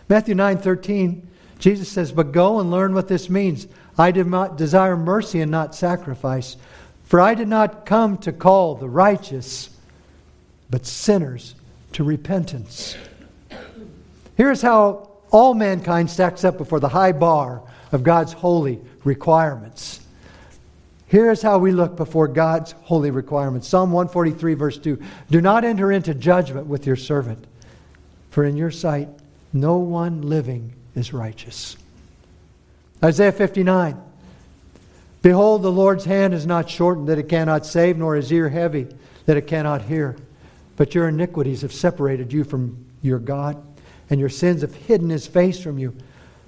Matthew 0.08 0.34
9 0.34 0.60
13, 0.60 1.28
Jesus 1.60 1.90
says, 1.90 2.14
But 2.14 2.32
go 2.32 2.62
and 2.62 2.72
learn 2.72 2.94
what 2.94 3.10
this 3.10 3.30
means. 3.30 3.68
I 3.98 4.12
did 4.12 4.28
not 4.28 4.58
desire 4.58 4.96
mercy 4.96 5.42
and 5.42 5.52
not 5.52 5.76
sacrifice. 5.76 6.56
For 7.04 7.20
I 7.20 7.36
did 7.36 7.50
not 7.50 7.86
come 7.86 8.18
to 8.20 8.32
call 8.32 8.76
the 8.76 8.90
righteous, 8.90 9.70
but 10.70 10.86
sinners 10.86 11.54
to 11.92 12.04
repentance. 12.04 12.96
Here's 14.36 14.62
how 14.62 15.12
all 15.32 15.54
mankind 15.54 16.10
stacks 16.10 16.44
up 16.44 16.58
before 16.58 16.80
the 16.80 16.90
high 16.90 17.12
bar 17.12 17.62
of 17.92 18.04
God's 18.04 18.34
holy 18.34 18.80
requirements. 19.04 20.00
Here's 21.14 21.44
how 21.44 21.60
we 21.60 21.72
look 21.72 21.96
before 21.96 22.28
God's 22.28 22.72
holy 22.72 23.12
requirements 23.12 23.68
Psalm 23.68 23.92
143, 23.92 24.56
verse 24.56 24.80
2 24.80 25.00
Do 25.30 25.42
not 25.42 25.64
enter 25.64 25.92
into 25.92 26.16
judgment 26.16 26.66
with 26.66 26.88
your 26.88 26.96
servant, 26.96 27.46
for 28.32 28.44
in 28.44 28.58
your 28.58 28.72
sight 28.72 29.10
no 29.54 29.78
one 29.78 30.24
living 30.24 30.74
is 30.96 31.14
righteous. 31.14 31.78
Isaiah 33.04 33.32
59 33.32 34.02
Behold, 35.22 35.62
the 35.62 35.72
Lord's 35.72 36.06
hand 36.06 36.34
is 36.34 36.48
not 36.48 36.68
shortened 36.68 37.10
that 37.10 37.20
it 37.20 37.30
cannot 37.30 37.68
save, 37.68 37.96
nor 37.96 38.16
his 38.16 38.34
ear 38.34 38.50
heavy 38.50 38.88
that 39.28 39.38
it 39.38 39.46
cannot 39.46 39.84
hear. 39.84 40.18
But 40.78 40.96
your 40.96 41.10
iniquities 41.10 41.62
have 41.62 41.74
separated 41.74 42.34
you 42.34 42.44
from 42.44 42.88
your 43.04 43.20
God, 43.20 43.64
and 44.10 44.20
your 44.20 44.30
sins 44.30 44.62
have 44.62 44.74
hidden 44.74 45.12
his 45.12 45.28
face 45.28 45.62
from 45.62 45.78
you, 45.78 45.96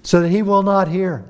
so 0.02 0.22
that 0.22 0.30
he 0.30 0.42
will 0.42 0.64
not 0.64 0.88
hear. 0.88 1.24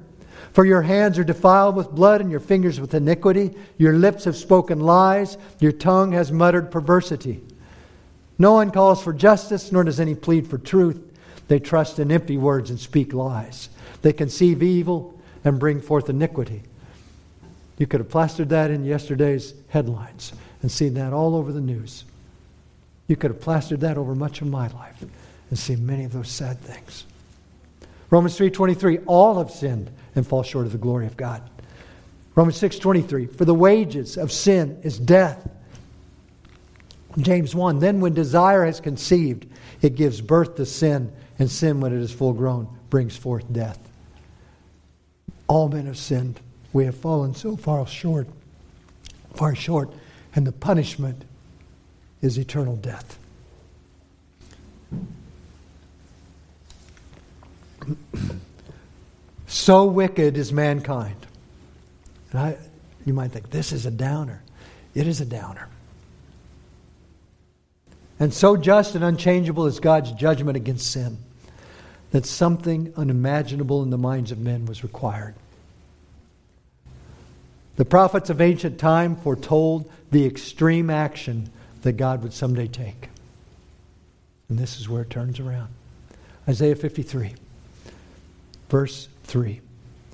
For 0.56 0.64
your 0.64 0.84
hands 0.84 1.20
are 1.20 1.26
defiled 1.26 1.76
with 1.76 1.92
blood, 1.92 2.22
and 2.22 2.32
your 2.32 2.40
fingers 2.40 2.80
with 2.80 2.94
iniquity. 2.94 3.54
Your 3.78 3.92
lips 3.92 4.24
have 4.24 4.38
spoken 4.38 4.80
lies, 4.80 5.38
your 5.60 5.74
tongue 5.74 6.14
has 6.14 6.32
muttered 6.32 6.72
perversity. 6.72 7.44
No 8.40 8.54
one 8.54 8.72
calls 8.72 9.04
for 9.04 9.12
justice, 9.12 9.74
nor 9.74 9.84
does 9.84 10.00
any 10.00 10.16
plead 10.16 10.48
for 10.48 10.58
truth. 10.58 11.02
They 11.50 11.60
trust 11.60 12.00
in 12.00 12.10
empty 12.10 12.38
words 12.38 12.70
and 12.70 12.80
speak 12.80 13.14
lies. 13.14 13.68
They 14.02 14.14
conceive 14.14 14.64
evil 14.64 15.20
and 15.44 15.60
bring 15.60 15.82
forth 15.82 16.10
iniquity. 16.10 16.64
You 17.78 17.86
could 17.86 18.00
have 18.00 18.10
plastered 18.10 18.48
that 18.50 18.72
in 18.72 18.86
yesterday's 18.86 19.54
headlines 19.68 20.32
and 20.62 20.72
seen 20.72 20.94
that 20.94 21.12
all 21.12 21.36
over 21.36 21.52
the 21.52 21.60
news. 21.60 22.06
You 23.10 23.18
could 23.18 23.32
have 23.32 23.42
plastered 23.42 23.82
that 23.82 23.98
over 23.98 24.16
much 24.16 24.40
of 24.40 24.48
my 24.48 24.68
life 24.68 25.04
and 25.50 25.60
seen 25.60 25.86
many 25.86 26.06
of 26.06 26.14
those 26.14 26.30
sad 26.30 26.62
things. 26.62 27.04
Romans 28.10 28.38
3:23 28.38 29.00
all 29.06 29.38
have 29.40 29.52
sinned 29.52 29.92
and 30.16 30.26
fall 30.26 30.44
short 30.44 30.66
of 30.66 30.72
the 30.72 30.78
glory 30.78 31.06
of 31.06 31.18
God. 31.18 31.42
Romans 32.36 32.58
6:23 32.58 33.28
For 33.28 33.46
the 33.46 33.54
wages 33.54 34.18
of 34.18 34.32
sin 34.32 34.80
is 34.84 35.00
death. 35.00 35.50
James 37.18 37.56
1 37.56 37.80
Then 37.80 38.02
when 38.02 38.14
desire 38.14 38.66
has 38.66 38.80
conceived 38.82 39.46
it 39.82 39.96
gives 39.96 40.22
birth 40.22 40.56
to 40.56 40.66
sin 40.66 41.12
and 41.40 41.50
sin 41.50 41.80
when 41.80 41.94
it 41.94 42.02
is 42.02 42.12
full 42.12 42.34
grown 42.34 42.68
brings 42.90 43.16
forth 43.16 43.52
death. 43.52 43.80
All 45.48 45.70
men 45.70 45.86
have 45.86 45.98
sinned. 45.98 46.40
We 46.74 46.86
have 46.86 46.96
fallen 46.96 47.36
so 47.36 47.56
far 47.56 47.86
short, 47.88 48.28
far 49.34 49.56
short, 49.56 49.94
and 50.36 50.46
the 50.46 50.52
punishment 50.52 51.24
is 52.22 52.38
eternal 52.38 52.76
death. 52.76 53.18
So 59.48 59.86
wicked 59.86 60.38
is 60.38 60.52
mankind. 60.52 61.16
And 62.32 62.40
I, 62.40 62.58
you 63.06 63.14
might 63.14 63.32
think, 63.32 63.50
this 63.50 63.72
is 63.72 63.86
a 63.86 63.92
downer. 63.92 64.42
It 64.94 65.08
is 65.08 65.22
a 65.22 65.26
downer. 65.26 65.68
And 68.20 68.34
so 68.34 68.56
just 68.56 68.96
and 68.96 69.04
unchangeable 69.04 69.66
is 69.66 69.80
God's 69.80 70.12
judgment 70.14 70.56
against 70.56 70.92
sin 70.92 71.18
that 72.12 72.26
something 72.26 72.94
unimaginable 72.96 73.84
in 73.84 73.90
the 73.90 73.98
minds 73.98 74.32
of 74.32 74.40
men 74.40 74.66
was 74.66 74.84
required. 74.84 75.36
The 77.76 77.86
prophets 77.86 78.30
of 78.30 78.40
ancient 78.40 78.80
time 78.80 79.18
foretold 79.18 79.92
the 80.12 80.26
extreme 80.26 80.90
action 80.90 81.50
that 81.82 81.94
God 81.94 82.24
would 82.24 82.34
someday 82.34 82.68
take. 82.68 83.10
And 84.48 84.58
this 84.58 84.80
is 84.80 84.88
where 84.88 85.02
it 85.02 85.10
turns 85.10 85.40
around. 85.40 85.70
Isaiah 86.48 86.76
53, 86.76 87.34
verse 88.70 89.10
3. 89.26 89.62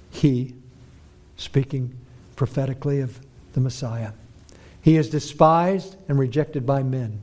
He, 0.10 0.56
speaking 1.38 1.96
prophetically 2.36 3.02
of 3.02 3.20
the 3.54 3.60
Messiah, 3.60 4.12
he 4.82 4.98
is 4.98 5.10
despised 5.10 5.96
and 6.08 6.18
rejected 6.18 6.66
by 6.66 6.82
men, 6.84 7.22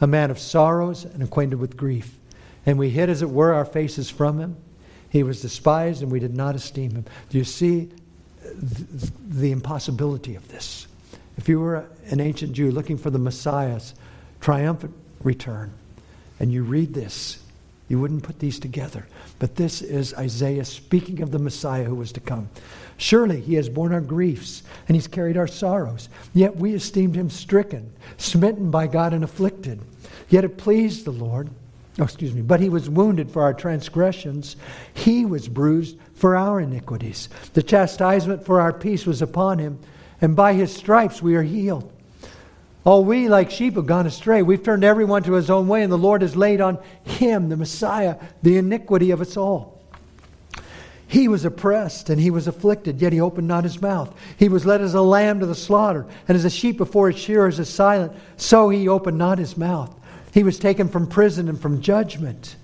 a 0.00 0.06
man 0.06 0.30
of 0.30 0.38
sorrows 0.38 1.04
and 1.04 1.22
acquainted 1.22 1.60
with 1.60 1.76
grief. 1.76 2.16
And 2.64 2.78
we 2.78 2.90
hid, 2.90 3.10
as 3.10 3.22
it 3.22 3.30
were, 3.30 3.52
our 3.52 3.64
faces 3.64 4.08
from 4.08 4.38
him. 4.38 4.56
He 5.10 5.22
was 5.22 5.42
despised, 5.42 6.02
and 6.02 6.10
we 6.10 6.20
did 6.20 6.36
not 6.36 6.54
esteem 6.54 6.92
him. 6.92 7.04
Do 7.30 7.38
you 7.38 7.44
see 7.44 7.90
the 8.54 9.52
impossibility 9.52 10.34
of 10.34 10.48
this? 10.48 10.86
If 11.36 11.48
you 11.48 11.60
were 11.60 11.86
an 12.06 12.20
ancient 12.20 12.52
Jew 12.52 12.70
looking 12.70 12.98
for 12.98 13.10
the 13.10 13.18
Messiah's 13.18 13.94
triumphant 14.40 14.94
return, 15.22 15.72
and 16.40 16.52
you 16.52 16.62
read 16.62 16.94
this, 16.94 17.42
you 17.88 17.98
wouldn't 17.98 18.22
put 18.22 18.38
these 18.38 18.58
together. 18.58 19.06
But 19.38 19.56
this 19.56 19.82
is 19.82 20.14
Isaiah 20.14 20.64
speaking 20.64 21.22
of 21.22 21.30
the 21.30 21.38
Messiah 21.38 21.84
who 21.84 21.94
was 21.94 22.12
to 22.12 22.20
come. 22.20 22.50
Surely 22.98 23.40
he 23.40 23.54
has 23.54 23.68
borne 23.68 23.92
our 23.92 24.00
griefs 24.00 24.62
and 24.86 24.96
he's 24.96 25.06
carried 25.06 25.36
our 25.36 25.46
sorrows. 25.46 26.08
Yet 26.34 26.56
we 26.56 26.74
esteemed 26.74 27.14
him 27.14 27.30
stricken, 27.30 27.92
smitten 28.18 28.70
by 28.70 28.86
God, 28.88 29.14
and 29.14 29.24
afflicted. 29.24 29.80
Yet 30.28 30.44
it 30.44 30.58
pleased 30.58 31.04
the 31.04 31.12
Lord. 31.12 31.48
Oh, 31.98 32.04
excuse 32.04 32.34
me. 32.34 32.42
But 32.42 32.60
he 32.60 32.68
was 32.68 32.90
wounded 32.90 33.30
for 33.30 33.42
our 33.42 33.54
transgressions, 33.54 34.56
he 34.94 35.24
was 35.24 35.48
bruised 35.48 35.96
for 36.14 36.36
our 36.36 36.60
iniquities. 36.60 37.28
The 37.54 37.62
chastisement 37.62 38.44
for 38.44 38.60
our 38.60 38.72
peace 38.72 39.06
was 39.06 39.22
upon 39.22 39.58
him, 39.58 39.78
and 40.20 40.36
by 40.36 40.52
his 40.52 40.74
stripes 40.74 41.22
we 41.22 41.34
are 41.36 41.42
healed. 41.42 41.92
All 42.88 43.04
we, 43.04 43.28
like 43.28 43.50
sheep, 43.50 43.74
have 43.74 43.84
gone 43.84 44.06
astray. 44.06 44.40
We've 44.40 44.62
turned 44.62 44.82
everyone 44.82 45.22
to 45.24 45.34
his 45.34 45.50
own 45.50 45.68
way, 45.68 45.82
and 45.82 45.92
the 45.92 45.98
Lord 45.98 46.22
has 46.22 46.34
laid 46.34 46.62
on 46.62 46.78
him, 47.04 47.50
the 47.50 47.56
Messiah, 47.58 48.16
the 48.42 48.56
iniquity 48.56 49.10
of 49.10 49.20
us 49.20 49.36
all. 49.36 49.78
He 51.06 51.28
was 51.28 51.44
oppressed 51.44 52.08
and 52.08 52.18
he 52.18 52.30
was 52.30 52.46
afflicted, 52.46 53.02
yet 53.02 53.12
he 53.12 53.20
opened 53.20 53.46
not 53.46 53.64
his 53.64 53.82
mouth. 53.82 54.18
He 54.38 54.48
was 54.48 54.64
led 54.64 54.80
as 54.80 54.94
a 54.94 55.02
lamb 55.02 55.40
to 55.40 55.44
the 55.44 55.54
slaughter, 55.54 56.06
and 56.28 56.34
as 56.34 56.46
a 56.46 56.50
sheep 56.50 56.78
before 56.78 57.10
its 57.10 57.18
shearers 57.18 57.58
is 57.58 57.68
silent, 57.68 58.14
so 58.38 58.70
he 58.70 58.88
opened 58.88 59.18
not 59.18 59.36
his 59.36 59.58
mouth. 59.58 59.94
He 60.32 60.42
was 60.42 60.58
taken 60.58 60.88
from 60.88 61.08
prison 61.08 61.50
and 61.50 61.60
from 61.60 61.82
judgment. 61.82 62.56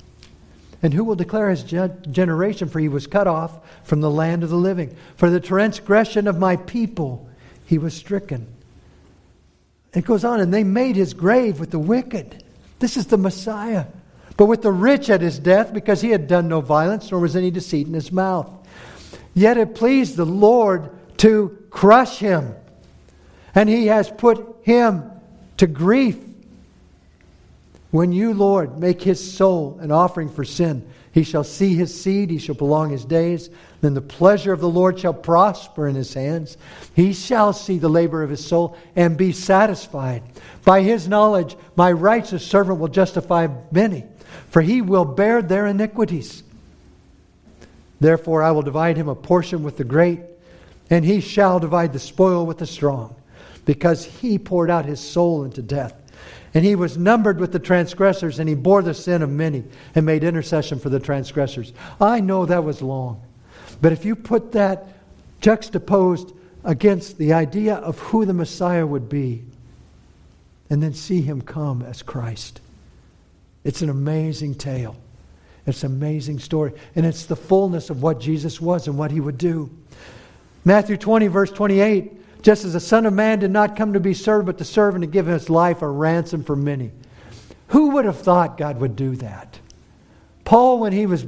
And 0.83 0.95
who 0.95 1.05
will 1.05 1.17
declare 1.17 1.51
his 1.51 1.65
generation? 1.65 2.71
For 2.71 2.81
he 2.81 2.89
was 2.89 3.07
cut 3.07 3.27
off 3.27 3.59
from 3.87 4.01
the 4.01 4.11
land 4.11 4.43
of 4.43 4.49
the 4.49 4.57
living. 4.57 4.97
For 5.17 5.29
the 5.29 5.39
transgression 5.39 6.27
of 6.27 6.39
my 6.39 6.57
people 6.57 7.29
he 7.67 7.77
was 7.77 7.93
stricken. 7.93 8.54
It 9.95 10.05
goes 10.05 10.25
on, 10.25 10.41
and 10.41 10.53
they 10.53 10.65
made 10.65 10.97
his 10.97 11.15
grave 11.15 11.61
with 11.61 11.71
the 11.71 11.79
wicked. 11.79 12.43
This 12.81 12.97
is 12.97 13.07
the 13.07 13.17
Messiah. 13.17 13.87
But 14.37 14.47
with 14.47 14.63
the 14.63 14.73
rich 14.73 15.09
at 15.11 15.21
his 15.21 15.39
death, 15.39 15.73
because 15.73 16.01
he 16.01 16.11
had 16.11 16.27
done 16.27 16.49
no 16.49 16.61
violence, 16.61 17.11
nor 17.11 17.21
was 17.21 17.37
any 17.37 17.51
deceit 17.51 17.87
in 17.87 17.95
his 17.95 18.11
mouth. 18.11 18.51
Yet 19.35 19.57
it 19.57 19.75
pleased 19.75 20.17
the 20.17 20.27
Lord 20.27 20.91
to 21.19 21.57
crush 21.71 22.19
him, 22.19 22.55
and 23.55 23.69
he 23.69 23.87
has 23.87 24.11
put 24.11 24.57
him 24.63 25.11
to 25.59 25.67
grief. 25.67 26.19
When 27.93 28.11
you, 28.11 28.35
Lord, 28.35 28.79
make 28.79 29.03
his 29.03 29.33
soul 29.33 29.79
an 29.81 29.93
offering 29.93 30.29
for 30.29 30.45
sin, 30.45 30.85
he 31.15 31.23
shall 31.23 31.45
see 31.45 31.77
his 31.77 31.99
seed, 31.99 32.29
he 32.29 32.39
shall 32.39 32.57
prolong 32.57 32.91
his 32.91 33.05
days. 33.05 33.49
Then 33.81 33.95
the 33.95 34.01
pleasure 34.01 34.53
of 34.53 34.61
the 34.61 34.69
Lord 34.69 34.99
shall 34.99 35.15
prosper 35.15 35.87
in 35.87 35.95
his 35.95 36.13
hands. 36.13 36.57
He 36.93 37.13
shall 37.13 37.53
see 37.53 37.79
the 37.79 37.89
labor 37.89 38.25
of 38.25 38.31
his 38.31 38.45
soul 38.45 38.77
and 38.97 39.17
be 39.17 39.31
satisfied. 39.31 40.25
By 40.65 40.83
his 40.83 41.07
knowledge, 41.07 41.57
my 41.77 41.93
righteous 41.93 42.45
servant 42.45 42.81
will 42.81 42.89
justify 42.89 43.47
many, 43.71 44.03
for 44.51 44.61
he 44.61 44.83
will 44.83 45.05
bear 45.05 45.41
their 45.41 45.69
iniquities. 45.69 46.43
Therefore, 48.01 48.43
I 48.43 48.51
will 48.51 48.63
divide 48.63 48.97
him 48.97 49.09
a 49.09 49.15
portion 49.15 49.63
with 49.63 49.77
the 49.77 49.85
great, 49.85 50.19
and 50.91 51.05
he 51.05 51.21
shall 51.21 51.61
divide 51.61 51.93
the 51.93 52.01
spoil 52.01 52.45
with 52.45 52.59
the 52.59 52.67
strong, 52.67 53.15
because 53.65 54.05
he 54.05 54.37
poured 54.37 54.69
out 54.69 54.85
his 54.85 54.99
soul 54.99 55.45
into 55.45 55.63
death 55.63 55.95
and 56.55 56.65
he 56.65 56.77
was 56.77 56.97
numbered 56.97 57.41
with 57.41 57.51
the 57.51 57.59
transgressors, 57.59 58.39
and 58.39 58.49
he 58.49 58.55
bore 58.55 58.81
the 58.81 58.95
sin 58.95 59.23
of 59.23 59.31
many 59.31 59.65
and 59.97 60.07
made 60.07 60.23
intercession 60.23 60.79
for 60.79 60.89
the 60.89 61.01
transgressors. 61.01 61.73
I 62.01 62.21
know 62.21 62.47
that 62.47 62.63
was 62.63 62.81
long. 62.81 63.21
But 63.83 63.93
if 63.93 64.05
you 64.05 64.15
put 64.15 64.53
that 64.53 64.87
juxtaposed 65.41 66.33
against 66.63 67.19
the 67.19 67.33
idea 67.33 67.75
of 67.75 67.99
who 67.99 68.25
the 68.25 68.33
Messiah 68.33 68.87
would 68.87 69.09
be, 69.09 69.43
and 70.71 70.83
then 70.83 70.95
see 70.95 71.21
him 71.21 71.43
come 71.43 71.83
as 71.83 72.03
Christ, 72.03 72.61
it's 73.65 73.83
an 73.83 73.91
amazing 73.91 74.55
tale. 74.55 74.97
It's 75.67 75.83
an 75.83 75.93
amazing 75.93 76.39
story. 76.39 76.73
And 76.95 77.05
it's 77.05 77.27
the 77.27 77.37
fullness 77.37 77.91
of 77.91 78.03
what 78.03 78.21
Jesus 78.21 78.61
was 78.61 78.87
and 78.87 78.97
what 78.97 79.11
he 79.11 79.21
would 79.21 79.39
do. 79.39 79.71
Matthew 80.65 80.97
20, 80.97 81.27
verse 81.29 81.51
28 81.51 82.13
just 82.45 82.65
as 82.65 82.75
the 82.75 82.81
Son 82.81 83.07
of 83.07 83.15
Man 83.15 83.39
did 83.39 83.51
not 83.51 83.75
come 83.75 83.95
to 83.95 84.01
be 84.01 84.13
served, 84.13 84.45
but 84.45 84.59
to 84.59 84.65
serve 84.65 84.95
and 84.95 85.03
to 85.03 85.07
give 85.07 85.25
his 85.25 85.49
life 85.49 85.81
a 85.81 85.89
ransom 85.89 86.45
for 86.45 86.55
many. 86.55 86.93
Who 87.69 87.93
would 87.93 88.05
have 88.05 88.19
thought 88.19 88.59
God 88.59 88.79
would 88.81 88.97
do 88.97 89.17
that? 89.17 89.59
Paul, 90.45 90.79
when 90.79 90.93
he 90.93 91.07
was 91.07 91.25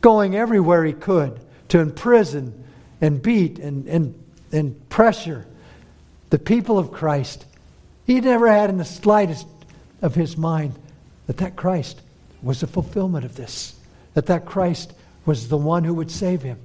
going 0.00 0.34
everywhere 0.34 0.86
he 0.86 0.94
could 0.94 1.38
to 1.68 1.80
imprison 1.80 2.64
and 3.00 3.20
beat 3.20 3.58
and, 3.58 3.86
and, 3.86 4.24
and 4.50 4.88
pressure 4.88 5.46
the 6.30 6.38
people 6.38 6.78
of 6.78 6.92
Christ. 6.92 7.44
He 8.06 8.18
never 8.20 8.50
had 8.50 8.70
in 8.70 8.78
the 8.78 8.86
slightest 8.86 9.46
of 10.00 10.14
his 10.14 10.36
mind 10.36 10.74
that 11.26 11.38
that 11.38 11.56
Christ 11.56 12.00
was 12.42 12.60
the 12.60 12.66
fulfillment 12.66 13.26
of 13.26 13.36
this, 13.36 13.74
that 14.14 14.26
that 14.26 14.46
Christ 14.46 14.94
was 15.26 15.48
the 15.48 15.58
one 15.58 15.84
who 15.84 15.94
would 15.94 16.10
save 16.10 16.42
him. 16.42 16.58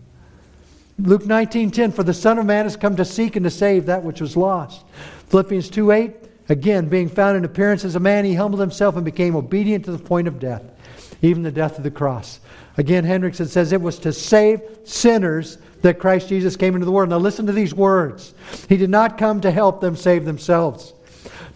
Luke 1.00 1.26
19:10 1.26 1.92
for 1.92 2.04
the 2.04 2.14
son 2.14 2.38
of 2.38 2.46
man 2.46 2.66
has 2.66 2.76
come 2.76 2.96
to 2.96 3.06
seek 3.06 3.36
and 3.36 3.44
to 3.44 3.50
save 3.50 3.88
that 3.88 4.04
which 4.04 4.22
was 4.22 4.38
lost. 4.38 4.84
Philippians 5.30 5.70
2:8 5.70 6.14
again 6.50 6.88
being 6.88 7.10
found 7.10 7.38
in 7.38 7.46
appearance 7.46 7.84
as 7.84 7.96
a 7.96 8.00
man 8.00 8.26
he 8.26 8.36
humbled 8.36 8.62
himself 8.62 8.96
and 8.96 9.04
became 9.04 9.36
obedient 9.36 9.86
to 9.86 9.92
the 9.92 9.98
point 9.98 10.28
of 10.28 10.40
death, 10.40 10.64
even 11.22 11.42
the 11.42 11.52
death 11.52 11.78
of 11.78 11.84
the 11.84 11.92
cross. 11.92 12.40
Again 12.78 13.06
Hendriksen 13.06 13.48
says 13.48 13.72
it 13.72 13.82
was 13.82 13.98
to 14.00 14.14
save 14.14 14.62
sinners 14.84 15.58
that 15.82 16.00
Christ 16.00 16.30
Jesus 16.30 16.56
came 16.56 16.76
into 16.76 16.86
the 16.86 16.92
world. 16.92 17.10
Now 17.10 17.18
listen 17.18 17.48
to 17.48 17.52
these 17.52 17.74
words. 17.74 18.34
He 18.70 18.78
did 18.78 18.90
not 18.90 19.18
come 19.18 19.42
to 19.42 19.52
help 19.52 19.82
them 19.82 19.96
save 19.96 20.26
themselves, 20.26 20.94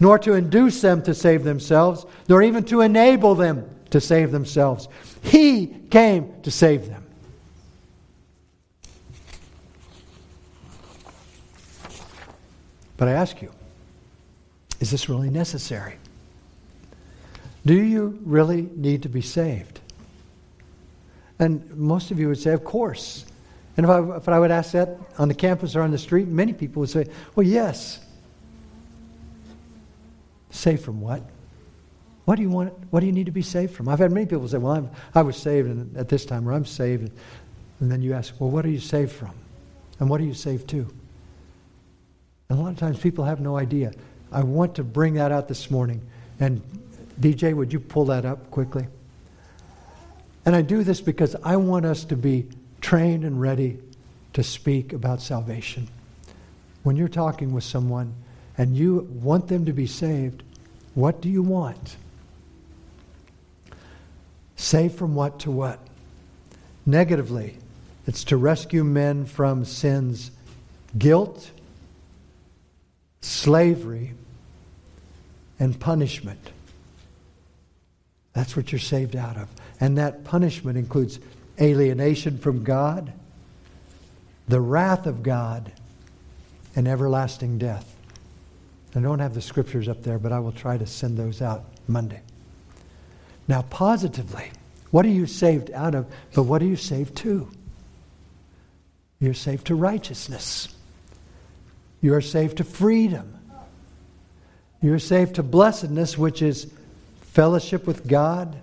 nor 0.00 0.18
to 0.18 0.34
induce 0.34 0.80
them 0.80 1.00
to 1.02 1.14
save 1.14 1.44
themselves, 1.44 2.06
nor 2.28 2.42
even 2.42 2.64
to 2.64 2.80
enable 2.80 3.34
them 3.34 3.64
to 3.90 4.00
save 4.00 4.32
themselves. 4.32 4.88
He 5.22 5.68
came 5.90 6.32
to 6.42 6.50
save 6.50 6.88
them. 6.88 7.04
But 12.98 13.08
I 13.08 13.12
ask 13.12 13.40
you, 13.40 13.50
is 14.80 14.90
this 14.90 15.08
really 15.08 15.30
necessary? 15.30 15.94
Do 17.64 17.74
you 17.74 18.18
really 18.24 18.68
need 18.74 19.02
to 19.04 19.08
be 19.08 19.22
saved? 19.22 19.80
And 21.38 21.74
most 21.76 22.10
of 22.10 22.18
you 22.18 22.28
would 22.28 22.38
say, 22.38 22.52
of 22.52 22.64
course. 22.64 23.24
And 23.76 23.84
if 23.84 23.90
I, 23.90 24.16
if 24.16 24.28
I 24.28 24.38
would 24.38 24.50
ask 24.50 24.72
that 24.72 24.98
on 25.18 25.28
the 25.28 25.34
campus 25.34 25.76
or 25.76 25.82
on 25.82 25.92
the 25.92 25.98
street, 25.98 26.28
many 26.28 26.52
people 26.52 26.80
would 26.80 26.90
say, 26.90 27.06
well, 27.34 27.46
yes. 27.46 28.00
Saved 30.50 30.82
from 30.82 31.00
what? 31.00 31.22
What 32.24 32.36
do 32.36 32.42
you 32.42 32.50
want? 32.50 32.72
What 32.90 33.00
do 33.00 33.06
you 33.06 33.12
need 33.12 33.26
to 33.26 33.32
be 33.32 33.42
saved 33.42 33.74
from? 33.74 33.88
I've 33.88 34.00
had 34.00 34.10
many 34.10 34.26
people 34.26 34.48
say, 34.48 34.58
well, 34.58 34.72
I'm, 34.72 34.90
I 35.14 35.22
was 35.22 35.36
saved 35.36 35.96
at 35.96 36.08
this 36.08 36.24
time, 36.24 36.48
or 36.48 36.52
I'm 36.52 36.66
saved. 36.66 37.12
And 37.80 37.90
then 37.90 38.02
you 38.02 38.12
ask, 38.12 38.34
well, 38.40 38.50
what 38.50 38.66
are 38.66 38.70
you 38.70 38.80
saved 38.80 39.12
from? 39.12 39.30
And 40.00 40.10
what 40.10 40.20
are 40.20 40.24
you 40.24 40.34
saved 40.34 40.68
to? 40.70 40.88
A 42.50 42.54
lot 42.54 42.70
of 42.70 42.78
times 42.78 42.98
people 42.98 43.24
have 43.24 43.40
no 43.40 43.56
idea. 43.56 43.92
I 44.32 44.42
want 44.42 44.74
to 44.76 44.84
bring 44.84 45.14
that 45.14 45.32
out 45.32 45.48
this 45.48 45.70
morning. 45.70 46.00
And 46.40 46.62
DJ, 47.20 47.54
would 47.54 47.72
you 47.72 47.80
pull 47.80 48.06
that 48.06 48.24
up 48.24 48.50
quickly? 48.50 48.86
And 50.46 50.56
I 50.56 50.62
do 50.62 50.82
this 50.82 51.00
because 51.00 51.36
I 51.44 51.56
want 51.56 51.84
us 51.84 52.04
to 52.06 52.16
be 52.16 52.46
trained 52.80 53.24
and 53.24 53.40
ready 53.40 53.78
to 54.32 54.42
speak 54.42 54.92
about 54.92 55.20
salvation. 55.20 55.88
When 56.84 56.96
you're 56.96 57.08
talking 57.08 57.52
with 57.52 57.64
someone 57.64 58.14
and 58.56 58.76
you 58.76 59.06
want 59.22 59.48
them 59.48 59.66
to 59.66 59.72
be 59.72 59.86
saved, 59.86 60.42
what 60.94 61.20
do 61.20 61.28
you 61.28 61.42
want? 61.42 61.96
Saved 64.56 64.96
from 64.96 65.14
what 65.14 65.40
to 65.40 65.50
what? 65.50 65.80
Negatively, 66.86 67.58
it's 68.06 68.24
to 68.24 68.36
rescue 68.38 68.84
men 68.84 69.26
from 69.26 69.66
sin's 69.66 70.30
guilt 70.96 71.50
slavery, 73.28 74.14
and 75.60 75.78
punishment. 75.78 76.50
That's 78.32 78.56
what 78.56 78.72
you're 78.72 78.78
saved 78.78 79.16
out 79.16 79.36
of. 79.36 79.48
And 79.80 79.98
that 79.98 80.24
punishment 80.24 80.78
includes 80.78 81.18
alienation 81.60 82.38
from 82.38 82.64
God, 82.64 83.12
the 84.46 84.60
wrath 84.60 85.06
of 85.06 85.22
God, 85.22 85.72
and 86.76 86.86
everlasting 86.86 87.58
death. 87.58 87.94
I 88.94 89.00
don't 89.00 89.18
have 89.18 89.34
the 89.34 89.42
scriptures 89.42 89.88
up 89.88 90.02
there, 90.02 90.18
but 90.18 90.32
I 90.32 90.38
will 90.38 90.52
try 90.52 90.78
to 90.78 90.86
send 90.86 91.18
those 91.18 91.42
out 91.42 91.64
Monday. 91.86 92.22
Now, 93.46 93.62
positively, 93.62 94.50
what 94.90 95.04
are 95.04 95.10
you 95.10 95.26
saved 95.26 95.70
out 95.72 95.94
of? 95.94 96.06
But 96.34 96.44
what 96.44 96.62
are 96.62 96.66
you 96.66 96.76
saved 96.76 97.16
to? 97.18 97.48
You're 99.20 99.34
saved 99.34 99.66
to 99.66 99.74
righteousness. 99.74 100.68
You 102.00 102.14
are 102.14 102.20
saved 102.20 102.58
to 102.58 102.64
freedom. 102.64 103.34
You 104.80 104.94
are 104.94 104.98
saved 104.98 105.36
to 105.36 105.42
blessedness, 105.42 106.16
which 106.16 106.42
is 106.42 106.70
fellowship 107.20 107.86
with 107.86 108.06
God, 108.06 108.56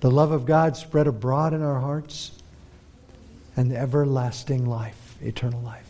the 0.00 0.10
love 0.10 0.30
of 0.30 0.46
God 0.46 0.76
spread 0.76 1.06
abroad 1.06 1.54
in 1.54 1.62
our 1.62 1.80
hearts, 1.80 2.32
and 3.56 3.72
everlasting 3.72 4.66
life, 4.66 5.16
eternal 5.20 5.60
life. 5.62 5.88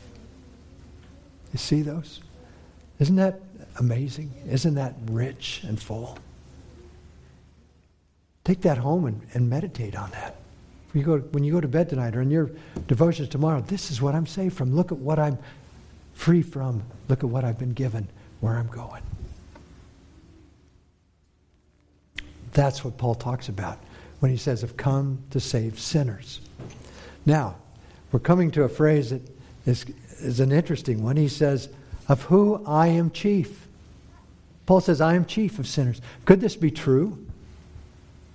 You 1.52 1.58
see 1.58 1.82
those? 1.82 2.20
Isn't 2.98 3.16
that 3.16 3.40
amazing? 3.78 4.32
Isn't 4.48 4.74
that 4.76 4.94
rich 5.10 5.62
and 5.66 5.80
full? 5.80 6.18
Take 8.44 8.62
that 8.62 8.78
home 8.78 9.04
and, 9.04 9.20
and 9.34 9.50
meditate 9.50 9.94
on 9.94 10.10
that. 10.12 10.36
When 10.92 11.00
you, 11.00 11.06
go, 11.06 11.18
when 11.32 11.44
you 11.44 11.52
go 11.52 11.60
to 11.60 11.68
bed 11.68 11.90
tonight 11.90 12.16
or 12.16 12.22
in 12.22 12.30
your 12.30 12.50
devotions 12.86 13.28
tomorrow, 13.28 13.60
this 13.60 13.90
is 13.90 14.00
what 14.00 14.14
I'm 14.14 14.26
saved 14.26 14.56
from. 14.56 14.74
Look 14.74 14.90
at 14.90 14.98
what 14.98 15.18
I'm 15.18 15.38
free 16.18 16.42
from, 16.42 16.82
look 17.06 17.22
at 17.22 17.30
what 17.30 17.44
I've 17.44 17.60
been 17.60 17.74
given, 17.74 18.08
where 18.40 18.56
I'm 18.56 18.66
going. 18.66 19.02
That's 22.52 22.84
what 22.84 22.98
Paul 22.98 23.14
talks 23.14 23.48
about 23.48 23.78
when 24.18 24.32
he 24.32 24.36
says, 24.36 24.64
I've 24.64 24.76
come 24.76 25.22
to 25.30 25.38
save 25.38 25.78
sinners. 25.78 26.40
Now, 27.24 27.54
we're 28.10 28.18
coming 28.18 28.50
to 28.50 28.64
a 28.64 28.68
phrase 28.68 29.10
that 29.10 29.22
is, 29.64 29.86
is 30.18 30.40
an 30.40 30.50
interesting 30.50 31.04
one. 31.04 31.16
He 31.16 31.28
says, 31.28 31.68
Of 32.08 32.22
who 32.22 32.64
I 32.66 32.88
am 32.88 33.12
chief. 33.12 33.68
Paul 34.66 34.80
says, 34.80 35.00
I 35.00 35.14
am 35.14 35.24
chief 35.24 35.60
of 35.60 35.68
sinners. 35.68 36.00
Could 36.24 36.40
this 36.40 36.56
be 36.56 36.72
true? 36.72 37.24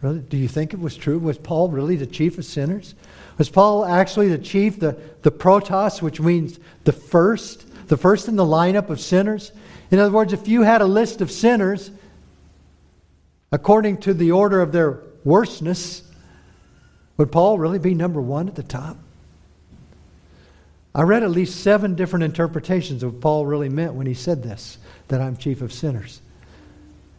Really? 0.02 0.20
Do 0.20 0.38
you 0.38 0.48
think 0.48 0.74
it 0.74 0.80
was 0.80 0.96
true? 0.96 1.20
Was 1.20 1.38
Paul 1.38 1.68
really 1.68 1.98
the 1.98 2.08
chief 2.08 2.38
of 2.38 2.46
sinners? 2.46 2.96
Was 3.38 3.50
Paul 3.50 3.84
actually 3.84 4.30
the 4.30 4.38
chief, 4.38 4.80
the, 4.80 4.98
the 5.22 5.32
protos, 5.32 6.02
which 6.02 6.22
means 6.22 6.60
the 6.86 6.94
first? 6.94 7.66
The 7.94 7.98
first 7.98 8.28
in 8.28 8.36
the 8.36 8.44
lineup 8.44 8.90
of 8.90 9.00
sinners. 9.00 9.52
In 9.92 10.00
other 10.00 10.12
words, 10.12 10.34
if 10.34 10.48
you 10.48 10.64
had 10.64 10.82
a 10.82 10.86
list 10.88 11.22
of 11.22 11.30
sinners 11.30 11.92
according 13.52 13.98
to 13.98 14.16
the 14.16 14.32
order 14.32 14.62
of 14.62 14.72
their 14.72 15.04
worstness, 15.24 16.02
would 17.18 17.32
Paul 17.32 17.60
really 17.60 17.78
be 17.78 17.94
number 17.94 18.20
one 18.20 18.48
at 18.48 18.56
the 18.56 18.64
top? 18.64 18.98
I 20.96 21.04
read 21.04 21.22
at 21.22 21.30
least 21.30 21.62
seven 21.62 21.94
different 21.94 22.24
interpretations 22.24 23.04
of 23.04 23.14
what 23.14 23.22
Paul 23.22 23.46
really 23.46 23.70
meant 23.70 23.94
when 23.94 24.08
he 24.08 24.16
said 24.16 24.42
this 24.42 24.80
that 25.10 25.22
I'm 25.22 25.38
chief 25.38 25.62
of 25.62 25.72
sinners. 25.72 26.20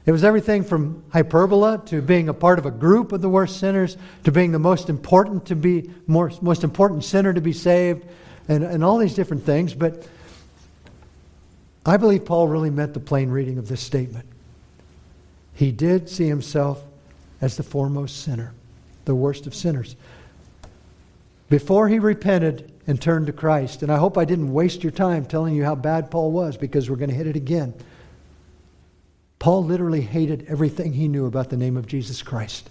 It 0.06 0.10
was 0.10 0.24
everything 0.24 0.64
from 0.64 1.04
hyperbole 1.12 1.86
to 1.86 2.02
being 2.02 2.28
a 2.28 2.34
part 2.34 2.58
of 2.58 2.66
a 2.66 2.72
group 2.72 3.12
of 3.12 3.20
the 3.20 3.28
worst 3.28 3.60
sinners 3.60 3.96
to 4.24 4.32
being 4.32 4.50
the 4.50 4.58
most 4.58 4.88
important 4.88 5.46
to 5.46 5.54
be 5.54 5.88
more, 6.08 6.32
most 6.42 6.64
important 6.64 7.04
sinner 7.04 7.32
to 7.32 7.40
be 7.40 7.52
saved 7.52 8.04
and, 8.48 8.64
and 8.64 8.82
all 8.82 8.98
these 8.98 9.14
different 9.14 9.44
things. 9.44 9.72
But 9.72 10.08
I 11.86 11.96
believe 11.96 12.24
Paul 12.24 12.48
really 12.48 12.70
meant 12.70 12.94
the 12.94 13.00
plain 13.00 13.30
reading 13.30 13.58
of 13.58 13.68
this 13.68 13.80
statement. 13.80 14.26
He 15.54 15.70
did 15.70 16.08
see 16.08 16.26
himself 16.26 16.82
as 17.40 17.56
the 17.56 17.62
foremost 17.62 18.22
sinner, 18.22 18.52
the 19.04 19.14
worst 19.14 19.46
of 19.46 19.54
sinners. 19.54 19.96
Before 21.48 21.88
he 21.88 21.98
repented 21.98 22.72
and 22.86 23.00
turned 23.00 23.26
to 23.26 23.32
Christ, 23.32 23.82
and 23.82 23.92
I 23.92 23.98
hope 23.98 24.16
I 24.16 24.24
didn't 24.24 24.52
waste 24.52 24.82
your 24.82 24.92
time 24.92 25.26
telling 25.26 25.54
you 25.54 25.64
how 25.64 25.74
bad 25.74 26.10
Paul 26.10 26.32
was 26.32 26.56
because 26.56 26.88
we're 26.88 26.96
going 26.96 27.10
to 27.10 27.16
hit 27.16 27.26
it 27.26 27.36
again. 27.36 27.74
Paul 29.38 29.64
literally 29.64 30.00
hated 30.00 30.46
everything 30.48 30.94
he 30.94 31.06
knew 31.06 31.26
about 31.26 31.50
the 31.50 31.56
name 31.56 31.76
of 31.76 31.86
Jesus 31.86 32.22
Christ. 32.22 32.70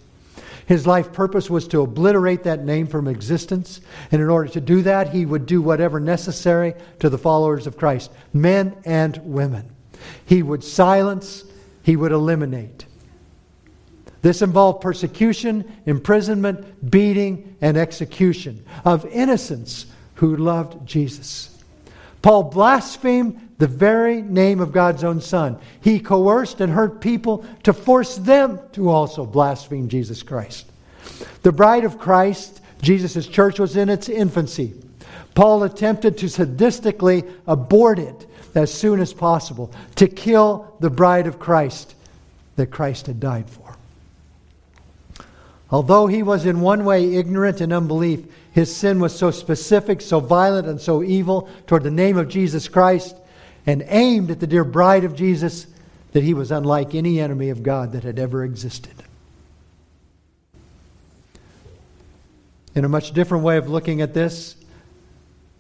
His 0.66 0.88
life 0.88 1.12
purpose 1.12 1.50
was 1.50 1.68
to 1.70 1.82
obliterate 1.82 2.44
that 2.44 2.64
name 2.64 2.88
from 2.88 3.08
existence. 3.08 3.82
And 4.12 4.22
in 4.22 4.30
order 4.30 4.50
to 4.52 4.62
do 4.62 4.82
that, 4.84 5.10
he 5.10 5.26
would 5.26 5.46
do 5.46 5.62
whatever 5.62 6.00
necessary 6.00 6.74
to 7.00 7.10
the 7.10 7.18
followers 7.18 7.68
of 7.68 7.78
Christ, 7.78 8.12
men 8.32 8.76
and 8.86 9.18
women. 9.24 9.70
He 10.26 10.42
would 10.42 10.64
silence, 10.64 11.44
he 11.84 11.96
would 11.96 12.12
eliminate. 12.12 12.86
This 14.22 14.42
involved 14.42 14.82
persecution, 14.82 15.70
imprisonment, 15.86 16.90
beating, 16.90 17.58
and 17.60 17.76
execution 17.76 18.66
of 18.86 19.06
innocents 19.08 19.86
who 20.16 20.38
loved 20.38 20.88
Jesus. 20.88 21.50
Paul 22.22 22.44
blasphemed 22.44 23.43
the 23.58 23.68
very 23.68 24.22
name 24.22 24.60
of 24.60 24.72
God's 24.72 25.04
own 25.04 25.22
Son. 25.22 25.58
He 25.82 26.00
coerced 26.00 26.62
and 26.62 26.72
hurt 26.72 27.02
people 27.02 27.46
to 27.64 27.74
force 27.74 28.18
them 28.18 28.60
to 28.74 28.90
also 28.90 29.26
blaspheme 29.26 29.88
Jesus 29.88 30.24
Christ. 30.24 30.66
The 31.44 31.52
bride 31.52 31.84
of 31.84 32.00
Christ, 32.00 32.62
Jesus' 32.82 33.28
church, 33.28 33.60
was 33.60 33.78
in 33.78 33.90
its 33.90 34.10
infancy. 34.10 34.74
Paul 35.36 35.64
attempted 35.64 36.18
to 36.20 36.28
sadistically 36.28 37.30
abort 37.48 38.00
it 38.00 38.28
as 38.56 38.74
soon 38.74 39.00
as 39.00 39.14
possible, 39.14 39.72
to 39.96 40.08
kill 40.08 40.76
the 40.80 40.90
bride 40.90 41.26
of 41.26 41.40
Christ 41.40 41.96
that 42.56 42.68
Christ 42.68 43.08
had 43.08 43.20
died 43.20 43.50
for. 43.50 43.76
Although 45.72 46.06
he 46.06 46.22
was 46.22 46.46
in 46.46 46.62
one 46.62 46.86
way 46.86 47.16
ignorant 47.16 47.62
and 47.62 47.74
unbelief, 47.74 48.26
his 48.52 48.76
sin 48.76 49.00
was 49.00 49.16
so 49.16 49.32
specific, 49.32 50.02
so 50.02 50.20
violent, 50.20 50.68
and 50.68 50.80
so 50.80 51.02
evil 51.02 51.50
toward 51.66 51.82
the 51.82 51.90
name 51.90 52.16
of 52.16 52.30
Jesus 52.30 52.68
Christ 52.68 53.16
and 53.66 53.84
aimed 53.88 54.32
at 54.32 54.40
the 54.40 54.48
dear 54.48 54.64
bride 54.64 55.04
of 55.04 55.16
Jesus 55.16 55.68
that 56.12 56.24
he 56.24 56.34
was 56.34 56.52
unlike 56.52 56.96
any 56.96 57.20
enemy 57.20 57.50
of 57.50 57.64
God 57.64 57.94
that 57.94 58.04
had 58.04 58.20
ever 58.20 58.44
existed. 58.44 58.94
In 62.76 62.86
a 62.86 62.90
much 62.90 63.12
different 63.12 63.44
way 63.44 63.58
of 63.58 63.70
looking 63.70 64.02
at 64.02 64.14
this, 64.14 64.56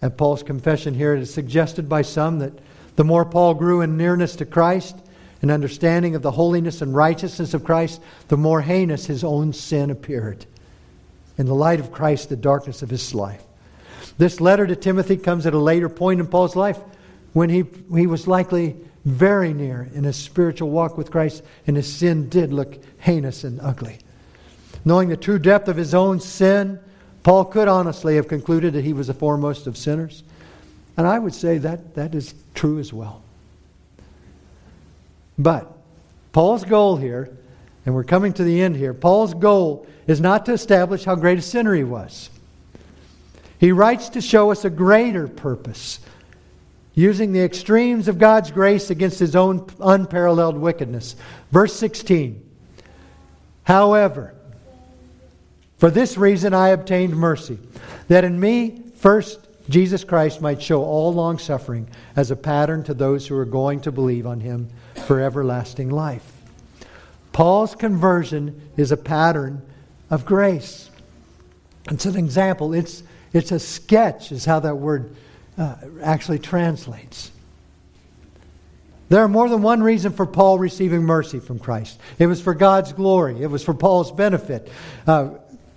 at 0.01 0.17
Paul's 0.17 0.43
confession 0.43 0.93
here, 0.93 1.15
it 1.15 1.21
is 1.21 1.33
suggested 1.33 1.87
by 1.87 2.01
some 2.01 2.39
that 2.39 2.53
the 2.95 3.03
more 3.03 3.25
Paul 3.25 3.53
grew 3.53 3.81
in 3.81 3.97
nearness 3.97 4.35
to 4.37 4.45
Christ 4.45 4.95
and 5.41 5.49
understanding 5.51 6.15
of 6.15 6.21
the 6.21 6.31
holiness 6.31 6.81
and 6.81 6.95
righteousness 6.95 7.53
of 7.53 7.63
Christ, 7.63 8.01
the 8.27 8.37
more 8.37 8.61
heinous 8.61 9.05
his 9.05 9.23
own 9.23 9.53
sin 9.53 9.89
appeared. 9.91 10.45
In 11.37 11.45
the 11.45 11.55
light 11.55 11.79
of 11.79 11.91
Christ, 11.91 12.29
the 12.29 12.35
darkness 12.35 12.81
of 12.81 12.89
his 12.89 13.13
life. 13.13 13.43
This 14.17 14.39
letter 14.39 14.67
to 14.67 14.75
Timothy 14.75 15.17
comes 15.17 15.45
at 15.45 15.53
a 15.53 15.59
later 15.59 15.89
point 15.89 16.19
in 16.19 16.27
Paul's 16.27 16.55
life 16.55 16.77
when 17.33 17.49
he, 17.49 17.65
he 17.95 18.07
was 18.07 18.27
likely 18.27 18.75
very 19.05 19.53
near 19.53 19.89
in 19.93 20.03
his 20.03 20.15
spiritual 20.15 20.69
walk 20.69 20.97
with 20.97 21.11
Christ, 21.11 21.43
and 21.67 21.75
his 21.75 21.91
sin 21.91 22.29
did 22.29 22.53
look 22.53 22.77
heinous 22.99 23.43
and 23.43 23.59
ugly. 23.61 23.97
Knowing 24.85 25.09
the 25.09 25.17
true 25.17 25.39
depth 25.39 25.67
of 25.67 25.75
his 25.75 25.93
own 25.93 26.19
sin, 26.19 26.79
Paul 27.23 27.45
could 27.45 27.67
honestly 27.67 28.15
have 28.15 28.27
concluded 28.27 28.73
that 28.73 28.83
he 28.83 28.93
was 28.93 29.07
the 29.07 29.13
foremost 29.13 29.67
of 29.67 29.77
sinners. 29.77 30.23
And 30.97 31.07
I 31.07 31.19
would 31.19 31.33
say 31.33 31.57
that 31.59 31.95
that 31.95 32.13
is 32.15 32.35
true 32.53 32.79
as 32.79 32.93
well. 32.93 33.23
But 35.37 35.71
Paul's 36.31 36.63
goal 36.63 36.97
here, 36.97 37.35
and 37.85 37.95
we're 37.95 38.03
coming 38.03 38.33
to 38.33 38.43
the 38.43 38.61
end 38.61 38.75
here, 38.75 38.93
Paul's 38.93 39.33
goal 39.33 39.87
is 40.05 40.21
not 40.21 40.45
to 40.45 40.53
establish 40.53 41.05
how 41.05 41.15
great 41.15 41.39
a 41.39 41.41
sinner 41.41 41.73
he 41.73 41.83
was. 41.83 42.29
He 43.57 43.71
writes 43.71 44.09
to 44.09 44.21
show 44.21 44.51
us 44.51 44.65
a 44.65 44.69
greater 44.69 45.27
purpose, 45.27 45.99
using 46.93 47.31
the 47.31 47.43
extremes 47.43 48.07
of 48.07 48.19
God's 48.19 48.51
grace 48.51 48.89
against 48.89 49.19
his 49.19 49.35
own 49.35 49.67
unparalleled 49.79 50.57
wickedness. 50.57 51.15
Verse 51.51 51.75
16 51.75 52.49
However, 53.63 54.35
for 55.77 55.89
this 55.89 56.17
reason 56.17 56.53
I 56.53 56.69
obtained 56.69 57.15
mercy, 57.15 57.57
that 58.07 58.23
in 58.23 58.39
me, 58.39 58.83
first, 58.95 59.39
Jesus 59.69 60.03
Christ 60.03 60.41
might 60.41 60.61
show 60.61 60.83
all 60.83 61.13
long 61.13 61.37
suffering 61.39 61.87
as 62.15 62.31
a 62.31 62.35
pattern 62.35 62.83
to 62.83 62.93
those 62.93 63.27
who 63.27 63.37
are 63.37 63.45
going 63.45 63.79
to 63.81 63.91
believe 63.91 64.27
on 64.27 64.41
him 64.41 64.69
for 65.07 65.21
everlasting 65.21 65.89
life. 65.89 66.29
Paul's 67.31 67.73
conversion 67.73 68.69
is 68.77 68.91
a 68.91 68.97
pattern 68.97 69.61
of 70.09 70.25
grace. 70.25 70.89
It's 71.89 72.05
an 72.05 72.17
example. 72.17 72.73
It's, 72.73 73.03
it's 73.31 73.51
a 73.51 73.59
sketch, 73.59 74.31
is 74.31 74.45
how 74.45 74.59
that 74.59 74.75
word 74.75 75.15
uh, 75.57 75.75
actually 76.01 76.39
translates. 76.39 77.31
There 79.09 79.21
are 79.21 79.27
more 79.27 79.49
than 79.49 79.61
one 79.61 79.83
reason 79.83 80.13
for 80.13 80.25
Paul 80.25 80.57
receiving 80.57 81.03
mercy 81.03 81.39
from 81.39 81.59
Christ. 81.59 81.99
It 82.17 82.27
was 82.27 82.41
for 82.41 82.53
God's 82.53 82.93
glory, 82.93 83.41
it 83.41 83.47
was 83.47 83.63
for 83.63 83.73
Paul's 83.73 84.11
benefit. 84.11 84.71
Uh, 85.05 85.31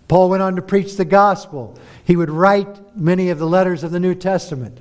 Paul 0.08 0.30
went 0.30 0.42
on 0.42 0.56
to 0.56 0.62
preach 0.62 0.96
the 0.96 1.04
gospel. 1.04 1.78
He 2.04 2.16
would 2.16 2.30
write 2.30 2.96
many 2.96 3.30
of 3.30 3.38
the 3.38 3.46
letters 3.46 3.82
of 3.82 3.90
the 3.90 4.00
New 4.00 4.14
Testament. 4.14 4.78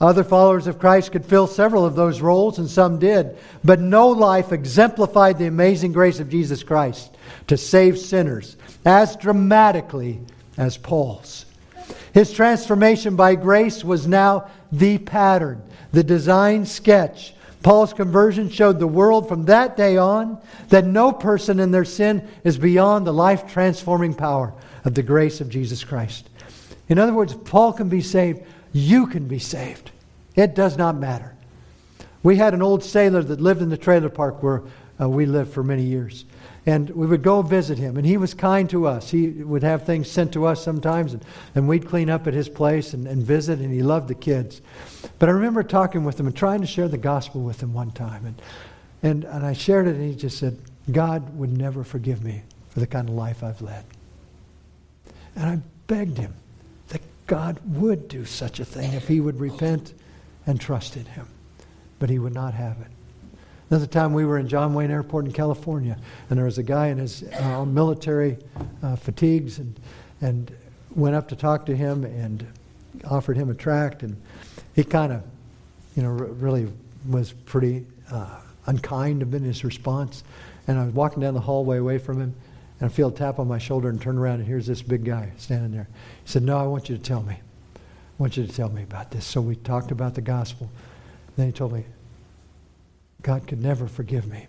Other 0.00 0.24
followers 0.24 0.66
of 0.66 0.80
Christ 0.80 1.12
could 1.12 1.24
fill 1.24 1.46
several 1.46 1.84
of 1.84 1.94
those 1.94 2.20
roles, 2.20 2.58
and 2.58 2.68
some 2.68 2.98
did. 2.98 3.36
But 3.62 3.78
no 3.78 4.08
life 4.08 4.50
exemplified 4.50 5.38
the 5.38 5.46
amazing 5.46 5.92
grace 5.92 6.18
of 6.18 6.28
Jesus 6.28 6.64
Christ 6.64 7.14
to 7.46 7.56
save 7.56 7.98
sinners 7.98 8.56
as 8.84 9.14
dramatically 9.14 10.18
as 10.56 10.76
Paul's. 10.76 11.44
His 12.12 12.32
transformation 12.32 13.16
by 13.16 13.34
grace 13.34 13.82
was 13.84 14.06
now 14.06 14.50
the 14.70 14.98
pattern, 14.98 15.62
the 15.92 16.04
design 16.04 16.66
sketch. 16.66 17.34
Paul's 17.62 17.92
conversion 17.92 18.50
showed 18.50 18.78
the 18.78 18.86
world 18.86 19.28
from 19.28 19.44
that 19.44 19.76
day 19.76 19.96
on 19.96 20.40
that 20.68 20.84
no 20.84 21.12
person 21.12 21.60
in 21.60 21.70
their 21.70 21.84
sin 21.84 22.28
is 22.44 22.58
beyond 22.58 23.06
the 23.06 23.12
life 23.12 23.50
transforming 23.50 24.14
power 24.14 24.52
of 24.84 24.94
the 24.94 25.02
grace 25.02 25.40
of 25.40 25.48
Jesus 25.48 25.84
Christ. 25.84 26.28
In 26.88 26.98
other 26.98 27.14
words, 27.14 27.34
Paul 27.34 27.72
can 27.72 27.88
be 27.88 28.02
saved, 28.02 28.42
you 28.72 29.06
can 29.06 29.28
be 29.28 29.38
saved. 29.38 29.90
It 30.34 30.54
does 30.54 30.76
not 30.76 30.96
matter. 30.96 31.34
We 32.22 32.36
had 32.36 32.54
an 32.54 32.62
old 32.62 32.84
sailor 32.84 33.22
that 33.22 33.40
lived 33.40 33.62
in 33.62 33.68
the 33.68 33.76
trailer 33.76 34.08
park 34.08 34.42
where 34.42 34.62
uh, 35.00 35.08
we 35.08 35.26
lived 35.26 35.52
for 35.52 35.62
many 35.62 35.82
years. 35.82 36.24
And 36.64 36.90
we 36.90 37.06
would 37.06 37.22
go 37.22 37.42
visit 37.42 37.76
him, 37.76 37.96
and 37.96 38.06
he 38.06 38.16
was 38.16 38.34
kind 38.34 38.70
to 38.70 38.86
us. 38.86 39.10
He 39.10 39.28
would 39.28 39.64
have 39.64 39.84
things 39.84 40.08
sent 40.08 40.32
to 40.34 40.46
us 40.46 40.62
sometimes, 40.62 41.12
and, 41.12 41.24
and 41.56 41.66
we'd 41.66 41.88
clean 41.88 42.08
up 42.08 42.28
at 42.28 42.34
his 42.34 42.48
place 42.48 42.94
and, 42.94 43.08
and 43.08 43.20
visit, 43.20 43.58
and 43.58 43.72
he 43.72 43.82
loved 43.82 44.06
the 44.06 44.14
kids. 44.14 44.62
But 45.18 45.28
I 45.28 45.32
remember 45.32 45.64
talking 45.64 46.04
with 46.04 46.20
him 46.20 46.26
and 46.28 46.36
trying 46.36 46.60
to 46.60 46.66
share 46.66 46.86
the 46.86 46.98
gospel 46.98 47.40
with 47.40 47.60
him 47.60 47.74
one 47.74 47.90
time. 47.90 48.26
And, 48.26 48.42
and, 49.02 49.24
and 49.24 49.44
I 49.44 49.54
shared 49.54 49.88
it, 49.88 49.96
and 49.96 50.08
he 50.08 50.14
just 50.14 50.38
said, 50.38 50.56
God 50.92 51.36
would 51.36 51.56
never 51.56 51.82
forgive 51.82 52.22
me 52.22 52.42
for 52.70 52.78
the 52.78 52.86
kind 52.86 53.08
of 53.08 53.14
life 53.16 53.42
I've 53.42 53.60
led. 53.60 53.84
And 55.34 55.44
I 55.44 55.58
begged 55.88 56.18
him 56.18 56.34
that 56.88 57.00
God 57.26 57.58
would 57.64 58.06
do 58.06 58.24
such 58.24 58.60
a 58.60 58.64
thing 58.64 58.92
if 58.92 59.08
he 59.08 59.20
would 59.20 59.40
repent 59.40 59.94
and 60.46 60.60
trust 60.60 60.96
in 60.96 61.06
him. 61.06 61.26
But 61.98 62.08
he 62.08 62.20
would 62.20 62.34
not 62.34 62.54
have 62.54 62.80
it. 62.80 62.88
Another 63.72 63.86
time 63.86 64.12
we 64.12 64.26
were 64.26 64.36
in 64.36 64.48
John 64.48 64.74
Wayne 64.74 64.90
Airport 64.90 65.24
in 65.24 65.32
California, 65.32 65.96
and 66.28 66.38
there 66.38 66.44
was 66.44 66.58
a 66.58 66.62
guy 66.62 66.88
in 66.88 66.98
his 66.98 67.22
uh, 67.32 67.64
military 67.64 68.36
uh, 68.82 68.96
fatigues 68.96 69.60
and, 69.60 69.80
and 70.20 70.54
went 70.94 71.16
up 71.16 71.26
to 71.28 71.36
talk 71.36 71.64
to 71.64 71.74
him 71.74 72.04
and 72.04 72.46
offered 73.06 73.34
him 73.34 73.48
a 73.48 73.54
tract. 73.54 74.02
And 74.02 74.20
he 74.74 74.84
kind 74.84 75.10
of, 75.10 75.22
you 75.96 76.02
know, 76.02 76.10
r- 76.10 76.26
really 76.26 76.70
was 77.08 77.32
pretty 77.32 77.86
uh, 78.10 78.40
unkind 78.66 79.22
in 79.22 79.42
his 79.42 79.64
response. 79.64 80.22
And 80.68 80.78
I 80.78 80.84
was 80.84 80.92
walking 80.92 81.22
down 81.22 81.32
the 81.32 81.40
hallway 81.40 81.78
away 81.78 81.96
from 81.96 82.20
him, 82.20 82.34
and 82.78 82.90
I 82.90 82.92
feel 82.92 83.08
a 83.08 83.12
tap 83.12 83.38
on 83.38 83.48
my 83.48 83.56
shoulder 83.56 83.88
and 83.88 83.98
turn 83.98 84.18
around, 84.18 84.40
and 84.40 84.46
here's 84.46 84.66
this 84.66 84.82
big 84.82 85.02
guy 85.02 85.32
standing 85.38 85.72
there. 85.72 85.88
He 86.24 86.30
said, 86.30 86.42
No, 86.42 86.58
I 86.58 86.64
want 86.64 86.90
you 86.90 86.98
to 86.98 87.02
tell 87.02 87.22
me. 87.22 87.36
I 87.74 87.78
want 88.18 88.36
you 88.36 88.46
to 88.46 88.52
tell 88.52 88.68
me 88.68 88.82
about 88.82 89.12
this. 89.12 89.24
So 89.24 89.40
we 89.40 89.56
talked 89.56 89.90
about 89.90 90.14
the 90.14 90.20
gospel. 90.20 90.70
Then 91.38 91.46
he 91.46 91.52
told 91.52 91.72
me, 91.72 91.86
God 93.22 93.46
could 93.46 93.62
never 93.62 93.86
forgive 93.86 94.26
me 94.26 94.46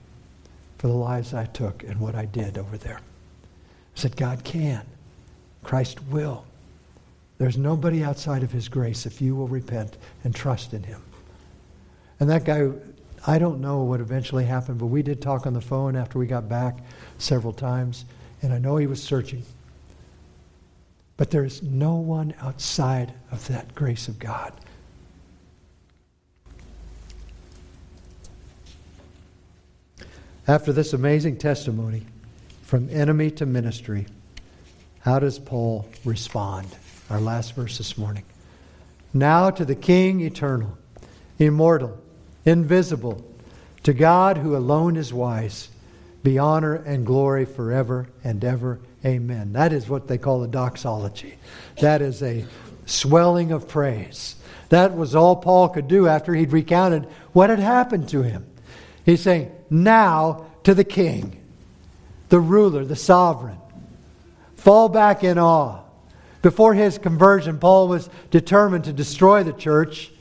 for 0.78 0.88
the 0.88 0.94
lives 0.94 1.34
I 1.34 1.46
took 1.46 1.84
and 1.84 2.00
what 2.00 2.16
I 2.16 2.26
did 2.26 2.58
over 2.58 2.78
there. 2.78 2.98
I 2.98 4.00
said, 4.00 4.16
God 4.16 4.44
can. 4.44 4.86
Christ 5.64 6.04
will. 6.10 6.46
There's 7.38 7.58
nobody 7.58 8.04
outside 8.04 8.44
of 8.44 8.52
his 8.52 8.68
grace 8.68 9.06
if 9.06 9.22
you 9.22 9.36
will 9.36 9.48
repent 9.48 9.98
and 10.24 10.36
trust 10.36 10.74
in 10.74 10.84
him. 10.84 11.02
And 12.20 12.30
that 12.30 12.46
guy, 12.46 12.70
I 13.26 13.40
don't 13.40 13.62
know 13.62 13.84
what 13.84 14.00
eventually 14.00 14.46
happened, 14.46 14.80
but 14.80 14.88
we 14.88 15.02
did 15.02 15.22
talk 15.22 15.46
on 15.48 15.54
the 15.54 15.62
phone 15.62 15.96
after 15.96 16.20
we 16.20 16.28
got 16.28 16.50
back 16.50 16.78
several 17.18 17.54
times, 17.54 18.06
and 18.42 18.54
I 18.54 18.58
know 18.58 18.78
he 18.78 18.88
was 18.88 19.02
searching. 19.02 19.44
But 21.18 21.32
there 21.32 21.46
is 21.46 21.64
no 21.64 21.96
one 21.96 22.34
outside 22.42 23.14
of 23.32 23.48
that 23.48 23.74
grace 23.76 24.08
of 24.08 24.20
God. 24.20 24.54
After 30.46 30.74
this 30.74 30.92
amazing 30.92 31.38
testimony, 31.38 32.04
from 32.64 32.90
enemy 32.90 33.32
to 33.32 33.46
ministry, 33.46 34.08
how 35.00 35.20
does 35.20 35.40
Paul 35.40 35.88
respond? 36.04 36.68
Our 37.10 37.22
last 37.22 37.56
verse 37.56 37.78
this 37.78 37.98
morning. 37.98 38.26
Now 39.14 39.52
to 39.52 39.64
the 39.64 39.76
King 39.76 40.20
eternal, 40.20 40.78
immortal, 41.40 41.98
invisible, 42.44 43.24
to 43.84 43.94
God 43.94 44.38
who 44.38 44.58
alone 44.58 44.98
is 44.98 45.14
wise, 45.14 45.70
be 46.24 46.38
honor 46.38 46.76
and 46.76 47.06
glory 47.06 47.46
forever 47.46 48.08
and 48.24 48.44
ever. 48.44 48.82
Amen. 49.06 49.54
That 49.54 49.72
is 49.72 49.88
what 49.88 50.10
they 50.10 50.18
call 50.18 50.44
a 50.44 50.48
doxology. 50.48 51.36
That 51.80 52.02
is 52.02 52.22
a 52.22 52.46
swelling 52.86 53.54
of 53.54 53.70
praise. 53.70 54.36
That 54.70 54.96
was 54.96 55.16
all 55.16 55.38
Paul 55.38 55.70
could 55.70 55.88
do 55.88 56.08
after 56.08 56.34
he'd 56.34 56.52
recounted 56.52 57.06
what 57.32 57.50
had 57.50 57.60
happened 57.60 58.10
to 58.10 58.24
him. 58.24 58.46
He's 59.06 59.22
saying, 59.22 59.52
Now 59.70 60.46
to 60.64 60.74
the 60.74 60.84
king, 60.84 61.40
the 62.30 62.40
ruler, 62.40 62.86
the 62.86 62.96
sovereign. 62.96 63.58
Fall 64.56 64.90
back 64.90 65.24
in 65.24 65.38
awe. 65.38 65.82
Before 66.42 66.74
his 66.74 66.98
conversion, 66.98 67.58
Paul 67.60 67.88
was 67.88 68.10
determined 68.32 68.86
to 68.86 68.94
destroy 68.94 69.44
the 69.44 69.54
church 69.54 70.12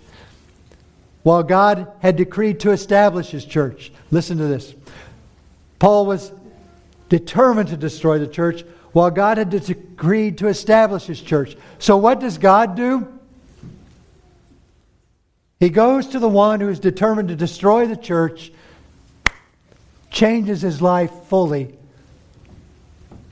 while 1.22 1.43
God 1.43 1.91
had 2.01 2.16
decreed 2.16 2.61
to 2.61 2.70
establish 2.70 3.28
his 3.30 3.45
church. 3.45 3.93
Listen 4.11 4.39
to 4.39 4.47
this. 4.47 4.74
Paul 5.78 6.07
was 6.07 6.33
determined 7.09 7.68
to 7.70 7.76
destroy 7.76 8.18
the 8.18 8.26
church 8.26 8.64
while 8.93 9.11
God 9.11 9.39
had 9.39 9.51
decreed 9.51 10.39
to 10.39 10.49
establish 10.49 11.07
his 11.07 11.20
church. 11.20 11.57
So, 11.78 11.97
what 11.97 12.20
does 12.20 12.39
God 12.39 12.76
do? 12.76 13.09
He 15.59 15.70
goes 15.70 16.09
to 16.09 16.18
the 16.18 16.28
one 16.28 16.61
who 16.61 16.68
is 16.68 16.80
determined 16.80 17.28
to 17.28 17.37
destroy 17.37 17.87
the 17.87 17.97
church, 17.97 18.53
changes 20.13 20.61
his 20.61 20.81
life 20.81 21.11
fully, 21.25 21.75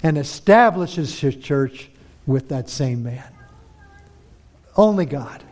and 0.03 0.17
establishes 0.17 1.21
his 1.21 1.37
church 1.37 1.91
with 2.27 2.49
that 2.49 2.69
same 2.71 3.03
man. 3.03 3.31
Only 4.77 5.05
God. 5.05 5.43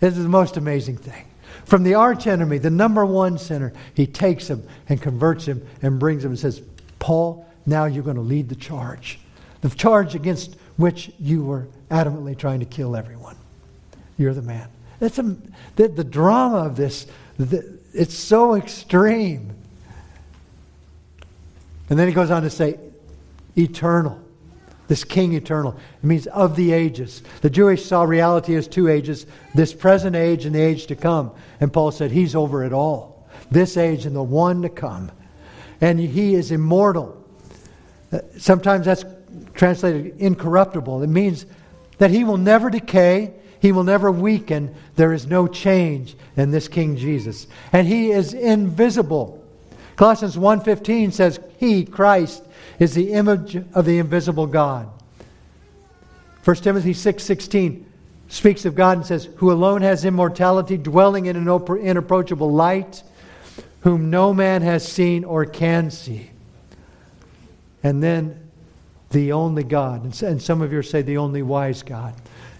This 0.00 0.16
is 0.16 0.24
the 0.24 0.28
most 0.28 0.56
amazing 0.56 0.96
thing. 0.96 1.24
From 1.64 1.84
the 1.84 1.94
archenemy, 1.94 2.58
the 2.58 2.70
number 2.70 3.06
one 3.06 3.38
sinner, 3.38 3.72
he 3.94 4.06
takes 4.06 4.48
him 4.48 4.66
and 4.88 5.00
converts 5.00 5.44
him 5.44 5.64
and 5.82 6.00
brings 6.00 6.24
him 6.24 6.32
and 6.32 6.38
says, 6.38 6.62
Paul, 6.98 7.46
now 7.64 7.84
you're 7.84 8.02
going 8.02 8.16
to 8.16 8.22
lead 8.22 8.48
the 8.48 8.56
charge. 8.56 9.20
The 9.60 9.68
charge 9.70 10.14
against 10.16 10.56
which 10.76 11.12
you 11.20 11.44
were 11.44 11.68
adamantly 11.90 12.36
trying 12.36 12.60
to 12.60 12.66
kill 12.66 12.96
everyone. 12.96 13.36
You're 14.18 14.34
the 14.34 14.42
man. 14.42 14.68
That's 14.98 15.18
a, 15.18 15.36
the, 15.76 15.88
the 15.88 16.04
drama 16.04 16.64
of 16.64 16.76
this, 16.76 17.06
the, 17.38 17.78
it's 17.92 18.14
so 18.14 18.56
extreme. 18.56 19.54
And 21.90 21.98
then 21.98 22.08
he 22.08 22.14
goes 22.14 22.30
on 22.30 22.42
to 22.42 22.50
say, 22.50 22.78
eternal. 23.56 24.20
This 24.90 25.04
king 25.04 25.34
eternal. 25.34 25.76
It 26.02 26.06
means 26.06 26.26
of 26.26 26.56
the 26.56 26.72
ages. 26.72 27.22
The 27.42 27.50
Jewish 27.50 27.84
saw 27.84 28.02
reality 28.02 28.56
as 28.56 28.66
two 28.66 28.88
ages 28.88 29.24
this 29.54 29.72
present 29.72 30.16
age 30.16 30.46
and 30.46 30.54
the 30.54 30.60
age 30.60 30.86
to 30.86 30.96
come. 30.96 31.30
And 31.60 31.72
Paul 31.72 31.92
said, 31.92 32.10
He's 32.10 32.34
over 32.34 32.64
it 32.64 32.72
all. 32.72 33.28
This 33.52 33.76
age 33.76 34.04
and 34.04 34.16
the 34.16 34.22
one 34.22 34.62
to 34.62 34.68
come. 34.68 35.12
And 35.80 36.00
he 36.00 36.34
is 36.34 36.50
immortal. 36.50 37.24
Uh, 38.12 38.18
sometimes 38.36 38.86
that's 38.86 39.04
translated 39.54 40.18
incorruptible. 40.18 41.04
It 41.04 41.08
means 41.08 41.46
that 41.98 42.10
he 42.10 42.24
will 42.24 42.36
never 42.36 42.68
decay, 42.68 43.32
he 43.60 43.70
will 43.70 43.84
never 43.84 44.10
weaken. 44.10 44.74
There 44.96 45.12
is 45.12 45.26
no 45.26 45.46
change 45.46 46.16
in 46.36 46.50
this 46.50 46.66
King 46.66 46.96
Jesus. 46.96 47.46
And 47.72 47.86
he 47.86 48.10
is 48.10 48.34
invisible. 48.34 49.39
Colossians 50.00 50.38
1:15 50.38 51.12
says, 51.12 51.38
"He, 51.58 51.84
Christ, 51.84 52.42
is 52.78 52.94
the 52.94 53.12
image 53.12 53.62
of 53.74 53.84
the 53.84 53.98
invisible 53.98 54.46
God." 54.46 54.88
1 56.42 56.62
Timothy 56.62 56.94
6:16 56.94 57.84
speaks 58.26 58.64
of 58.64 58.74
God 58.74 58.96
and 58.96 59.06
says, 59.06 59.28
"Who 59.36 59.52
alone 59.52 59.82
has 59.82 60.06
immortality, 60.06 60.78
dwelling 60.78 61.26
in 61.26 61.36
an 61.36 61.46
inapproachable 61.46 62.50
light, 62.50 63.02
whom 63.80 64.08
no 64.08 64.32
man 64.32 64.62
has 64.62 64.88
seen 64.88 65.22
or 65.22 65.44
can 65.44 65.90
see." 65.90 66.30
And 67.82 68.02
then 68.02 68.36
the 69.10 69.32
only 69.32 69.64
God. 69.64 70.22
And 70.22 70.40
some 70.40 70.62
of 70.62 70.72
you 70.72 70.80
say 70.80 71.02
the 71.02 71.18
only 71.18 71.42
wise 71.42 71.82
God. 71.82 72.14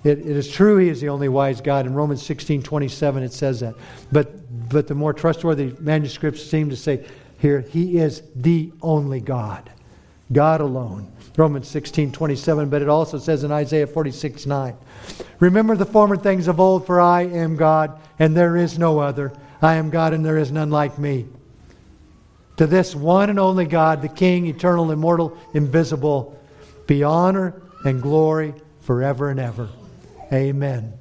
It, 0.05 0.18
it 0.18 0.26
is 0.26 0.51
true 0.51 0.76
he 0.76 0.91
is 0.91 1.01
the 1.01 1.09
only 1.09 1.30
wise 1.30 1.62
God. 1.62 1.86
In 1.86 1.95
Romans 1.95 2.22
16 2.22 2.62
27, 2.62 3.22
it 3.22 3.32
says 3.32 3.61
that. 3.61 3.74
But, 4.12 4.68
but 4.68 4.88
the 4.88 4.95
more 4.95 5.14
trustworthy 5.14 5.74
manuscripts 5.78 6.43
seem 6.43 6.68
to 6.68 6.76
say 6.76 7.07
here, 7.41 7.61
he 7.61 7.97
is 7.97 8.22
the 8.36 8.70
only 8.82 9.20
God. 9.20 9.70
God 10.30 10.61
alone. 10.61 11.11
Romans 11.36 11.68
16 11.68 12.12
27, 12.12 12.68
but 12.68 12.82
it 12.82 12.88
also 12.88 13.18
says 13.18 13.45
in 13.45 13.51
Isaiah 13.51 13.86
46 13.86 14.45
9, 14.45 14.76
Remember 15.38 15.74
the 15.74 15.86
former 15.86 16.16
things 16.16 16.49
of 16.49 16.61
old, 16.61 16.86
for 16.86 17.01
I 17.01 17.22
am 17.22 17.57
God, 17.57 17.99
and 18.18 18.36
there 18.36 18.57
is 18.57 18.78
no 18.78 18.99
other. 18.99 19.32
I 19.62 19.76
am 19.76 19.88
God, 19.88 20.12
and 20.12 20.24
there 20.24 20.36
is 20.36 20.53
none 20.53 20.70
like 20.70 20.99
me. 20.99 21.26
To 22.59 22.66
this 22.66 22.95
one 22.95 23.30
and 23.30 23.41
only 23.41 23.64
God, 23.64 24.03
the 24.03 24.09
King, 24.09 24.47
eternal, 24.47 24.91
immortal, 24.91 25.36
invisible, 25.55 26.38
be 26.86 27.03
honor 27.03 27.55
and 27.86 28.03
glory 28.03 28.53
forever 28.82 29.30
and 29.30 29.41
ever. 29.41 29.70
Amen. 30.30 30.93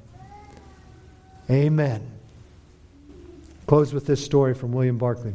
Amen. 1.50 2.10
Close 3.66 3.92
with 3.92 4.06
this 4.06 4.24
story 4.24 4.54
from 4.54 4.72
William 4.72 4.96
Barclay. 4.96 5.34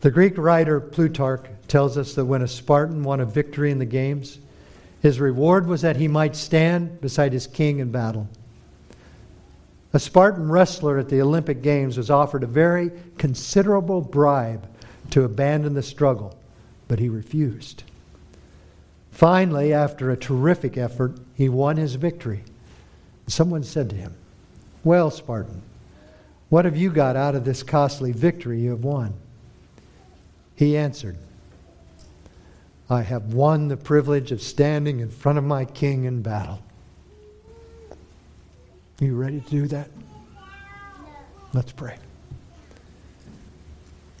The 0.00 0.10
Greek 0.10 0.38
writer 0.38 0.80
Plutarch 0.80 1.46
tells 1.68 1.98
us 1.98 2.14
that 2.14 2.24
when 2.24 2.42
a 2.42 2.48
Spartan 2.48 3.02
won 3.02 3.20
a 3.20 3.26
victory 3.26 3.70
in 3.70 3.78
the 3.78 3.84
games, 3.84 4.38
his 5.02 5.20
reward 5.20 5.66
was 5.66 5.82
that 5.82 5.96
he 5.96 6.08
might 6.08 6.36
stand 6.36 7.00
beside 7.00 7.32
his 7.32 7.46
king 7.46 7.80
in 7.80 7.90
battle. 7.90 8.28
A 9.92 9.98
Spartan 9.98 10.50
wrestler 10.50 10.98
at 10.98 11.08
the 11.08 11.20
Olympic 11.20 11.62
Games 11.62 11.96
was 11.96 12.10
offered 12.10 12.44
a 12.44 12.46
very 12.46 12.92
considerable 13.18 14.00
bribe 14.00 14.68
to 15.10 15.24
abandon 15.24 15.74
the 15.74 15.82
struggle, 15.82 16.38
but 16.86 16.98
he 16.98 17.08
refused. 17.08 17.82
Finally, 19.10 19.72
after 19.72 20.10
a 20.10 20.16
terrific 20.16 20.78
effort, 20.78 21.18
he 21.34 21.48
won 21.48 21.76
his 21.76 21.96
victory. 21.96 22.44
Someone 23.26 23.64
said 23.64 23.90
to 23.90 23.96
him, 23.96 24.14
Well, 24.84 25.10
Spartan, 25.10 25.62
what 26.48 26.64
have 26.64 26.76
you 26.76 26.90
got 26.90 27.16
out 27.16 27.34
of 27.34 27.44
this 27.44 27.62
costly 27.62 28.12
victory 28.12 28.60
you 28.60 28.70
have 28.70 28.84
won? 28.84 29.14
He 30.60 30.76
answered, 30.76 31.16
I 32.90 33.00
have 33.00 33.32
won 33.32 33.68
the 33.68 33.78
privilege 33.78 34.30
of 34.30 34.42
standing 34.42 35.00
in 35.00 35.08
front 35.08 35.38
of 35.38 35.44
my 35.44 35.64
king 35.64 36.04
in 36.04 36.20
battle. 36.20 36.62
Are 39.00 39.04
you 39.06 39.16
ready 39.16 39.40
to 39.40 39.50
do 39.50 39.66
that? 39.68 39.88
Let's 41.54 41.72
pray. 41.72 41.96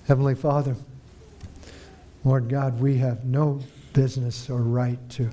Heavenly 0.06 0.34
Father, 0.34 0.76
Lord 2.24 2.48
God, 2.48 2.80
we 2.80 2.96
have 2.96 3.22
no 3.26 3.60
business 3.92 4.48
or 4.48 4.62
right 4.62 5.10
to 5.10 5.28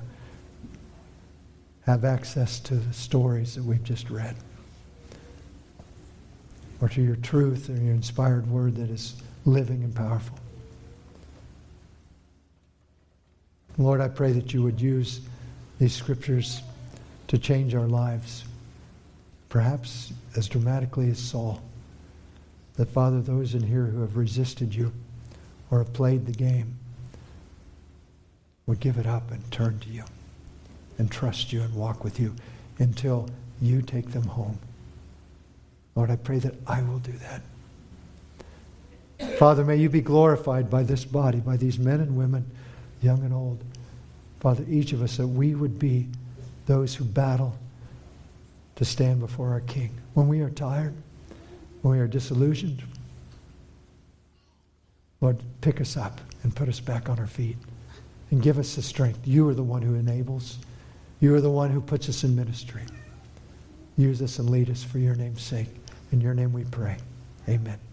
have 1.86 2.04
access 2.04 2.60
to 2.60 2.74
the 2.74 2.92
stories 2.92 3.54
that 3.54 3.64
we've 3.64 3.82
just 3.82 4.10
read 4.10 4.36
or 6.82 6.90
to 6.90 7.00
your 7.00 7.16
truth 7.16 7.70
and 7.70 7.82
your 7.82 7.94
inspired 7.94 8.46
word 8.46 8.76
that 8.76 8.90
is 8.90 9.16
living 9.46 9.82
and 9.82 9.94
powerful. 9.94 10.38
Lord, 13.78 14.00
I 14.00 14.08
pray 14.08 14.32
that 14.32 14.52
you 14.52 14.62
would 14.64 14.80
use 14.80 15.20
these 15.78 15.94
scriptures 15.94 16.62
to 17.28 17.38
change 17.38 17.74
our 17.76 17.86
lives, 17.86 18.44
perhaps 19.48 20.12
as 20.36 20.48
dramatically 20.48 21.08
as 21.10 21.18
Saul. 21.18 21.62
That, 22.74 22.90
Father, 22.90 23.20
those 23.20 23.54
in 23.54 23.62
here 23.62 23.86
who 23.86 24.00
have 24.00 24.16
resisted 24.16 24.74
you 24.74 24.92
or 25.70 25.78
have 25.78 25.92
played 25.92 26.26
the 26.26 26.32
game, 26.32 26.76
would 28.66 28.80
give 28.80 28.98
it 28.98 29.06
up 29.06 29.30
and 29.30 29.50
turn 29.50 29.78
to 29.80 29.88
you 29.88 30.04
and 30.98 31.10
trust 31.10 31.52
you 31.52 31.62
and 31.62 31.74
walk 31.74 32.04
with 32.04 32.20
you 32.20 32.34
until 32.78 33.28
you 33.62 33.80
take 33.80 34.10
them 34.10 34.24
home. 34.24 34.58
Lord, 35.94 36.10
I 36.10 36.16
pray 36.16 36.38
that 36.40 36.54
I 36.66 36.82
will 36.82 36.98
do 36.98 37.12
that. 37.12 37.42
Father, 39.38 39.64
may 39.64 39.76
you 39.76 39.88
be 39.88 40.00
glorified 40.00 40.68
by 40.70 40.82
this 40.82 41.04
body, 41.04 41.38
by 41.38 41.56
these 41.56 41.78
men 41.78 42.00
and 42.00 42.16
women, 42.16 42.50
young 43.02 43.22
and 43.22 43.32
old. 43.32 43.62
Father, 44.40 44.64
each 44.68 44.92
of 44.92 45.02
us, 45.02 45.16
that 45.16 45.26
we 45.26 45.54
would 45.54 45.78
be 45.78 46.06
those 46.66 46.94
who 46.94 47.04
battle 47.04 47.56
to 48.76 48.84
stand 48.84 49.20
before 49.20 49.50
our 49.50 49.60
King. 49.60 49.90
When 50.14 50.28
we 50.28 50.40
are 50.40 50.50
tired, 50.50 50.94
when 51.82 51.96
we 51.96 52.00
are 52.00 52.06
disillusioned, 52.06 52.82
Lord, 55.20 55.38
pick 55.60 55.80
us 55.80 55.96
up 55.96 56.20
and 56.42 56.54
put 56.54 56.68
us 56.68 56.78
back 56.78 57.08
on 57.08 57.18
our 57.18 57.26
feet 57.26 57.56
and 58.30 58.42
give 58.42 58.58
us 58.58 58.76
the 58.76 58.82
strength. 58.82 59.26
You 59.26 59.48
are 59.48 59.54
the 59.54 59.62
one 59.62 59.82
who 59.82 59.94
enables. 59.94 60.58
You 61.20 61.34
are 61.34 61.40
the 61.40 61.50
one 61.50 61.70
who 61.70 61.80
puts 61.80 62.08
us 62.08 62.22
in 62.22 62.36
ministry. 62.36 62.82
Use 63.96 64.22
us 64.22 64.38
and 64.38 64.48
lead 64.48 64.70
us 64.70 64.84
for 64.84 64.98
your 64.98 65.16
name's 65.16 65.42
sake. 65.42 65.68
In 66.12 66.20
your 66.20 66.34
name 66.34 66.52
we 66.52 66.64
pray. 66.64 66.96
Amen. 67.48 67.87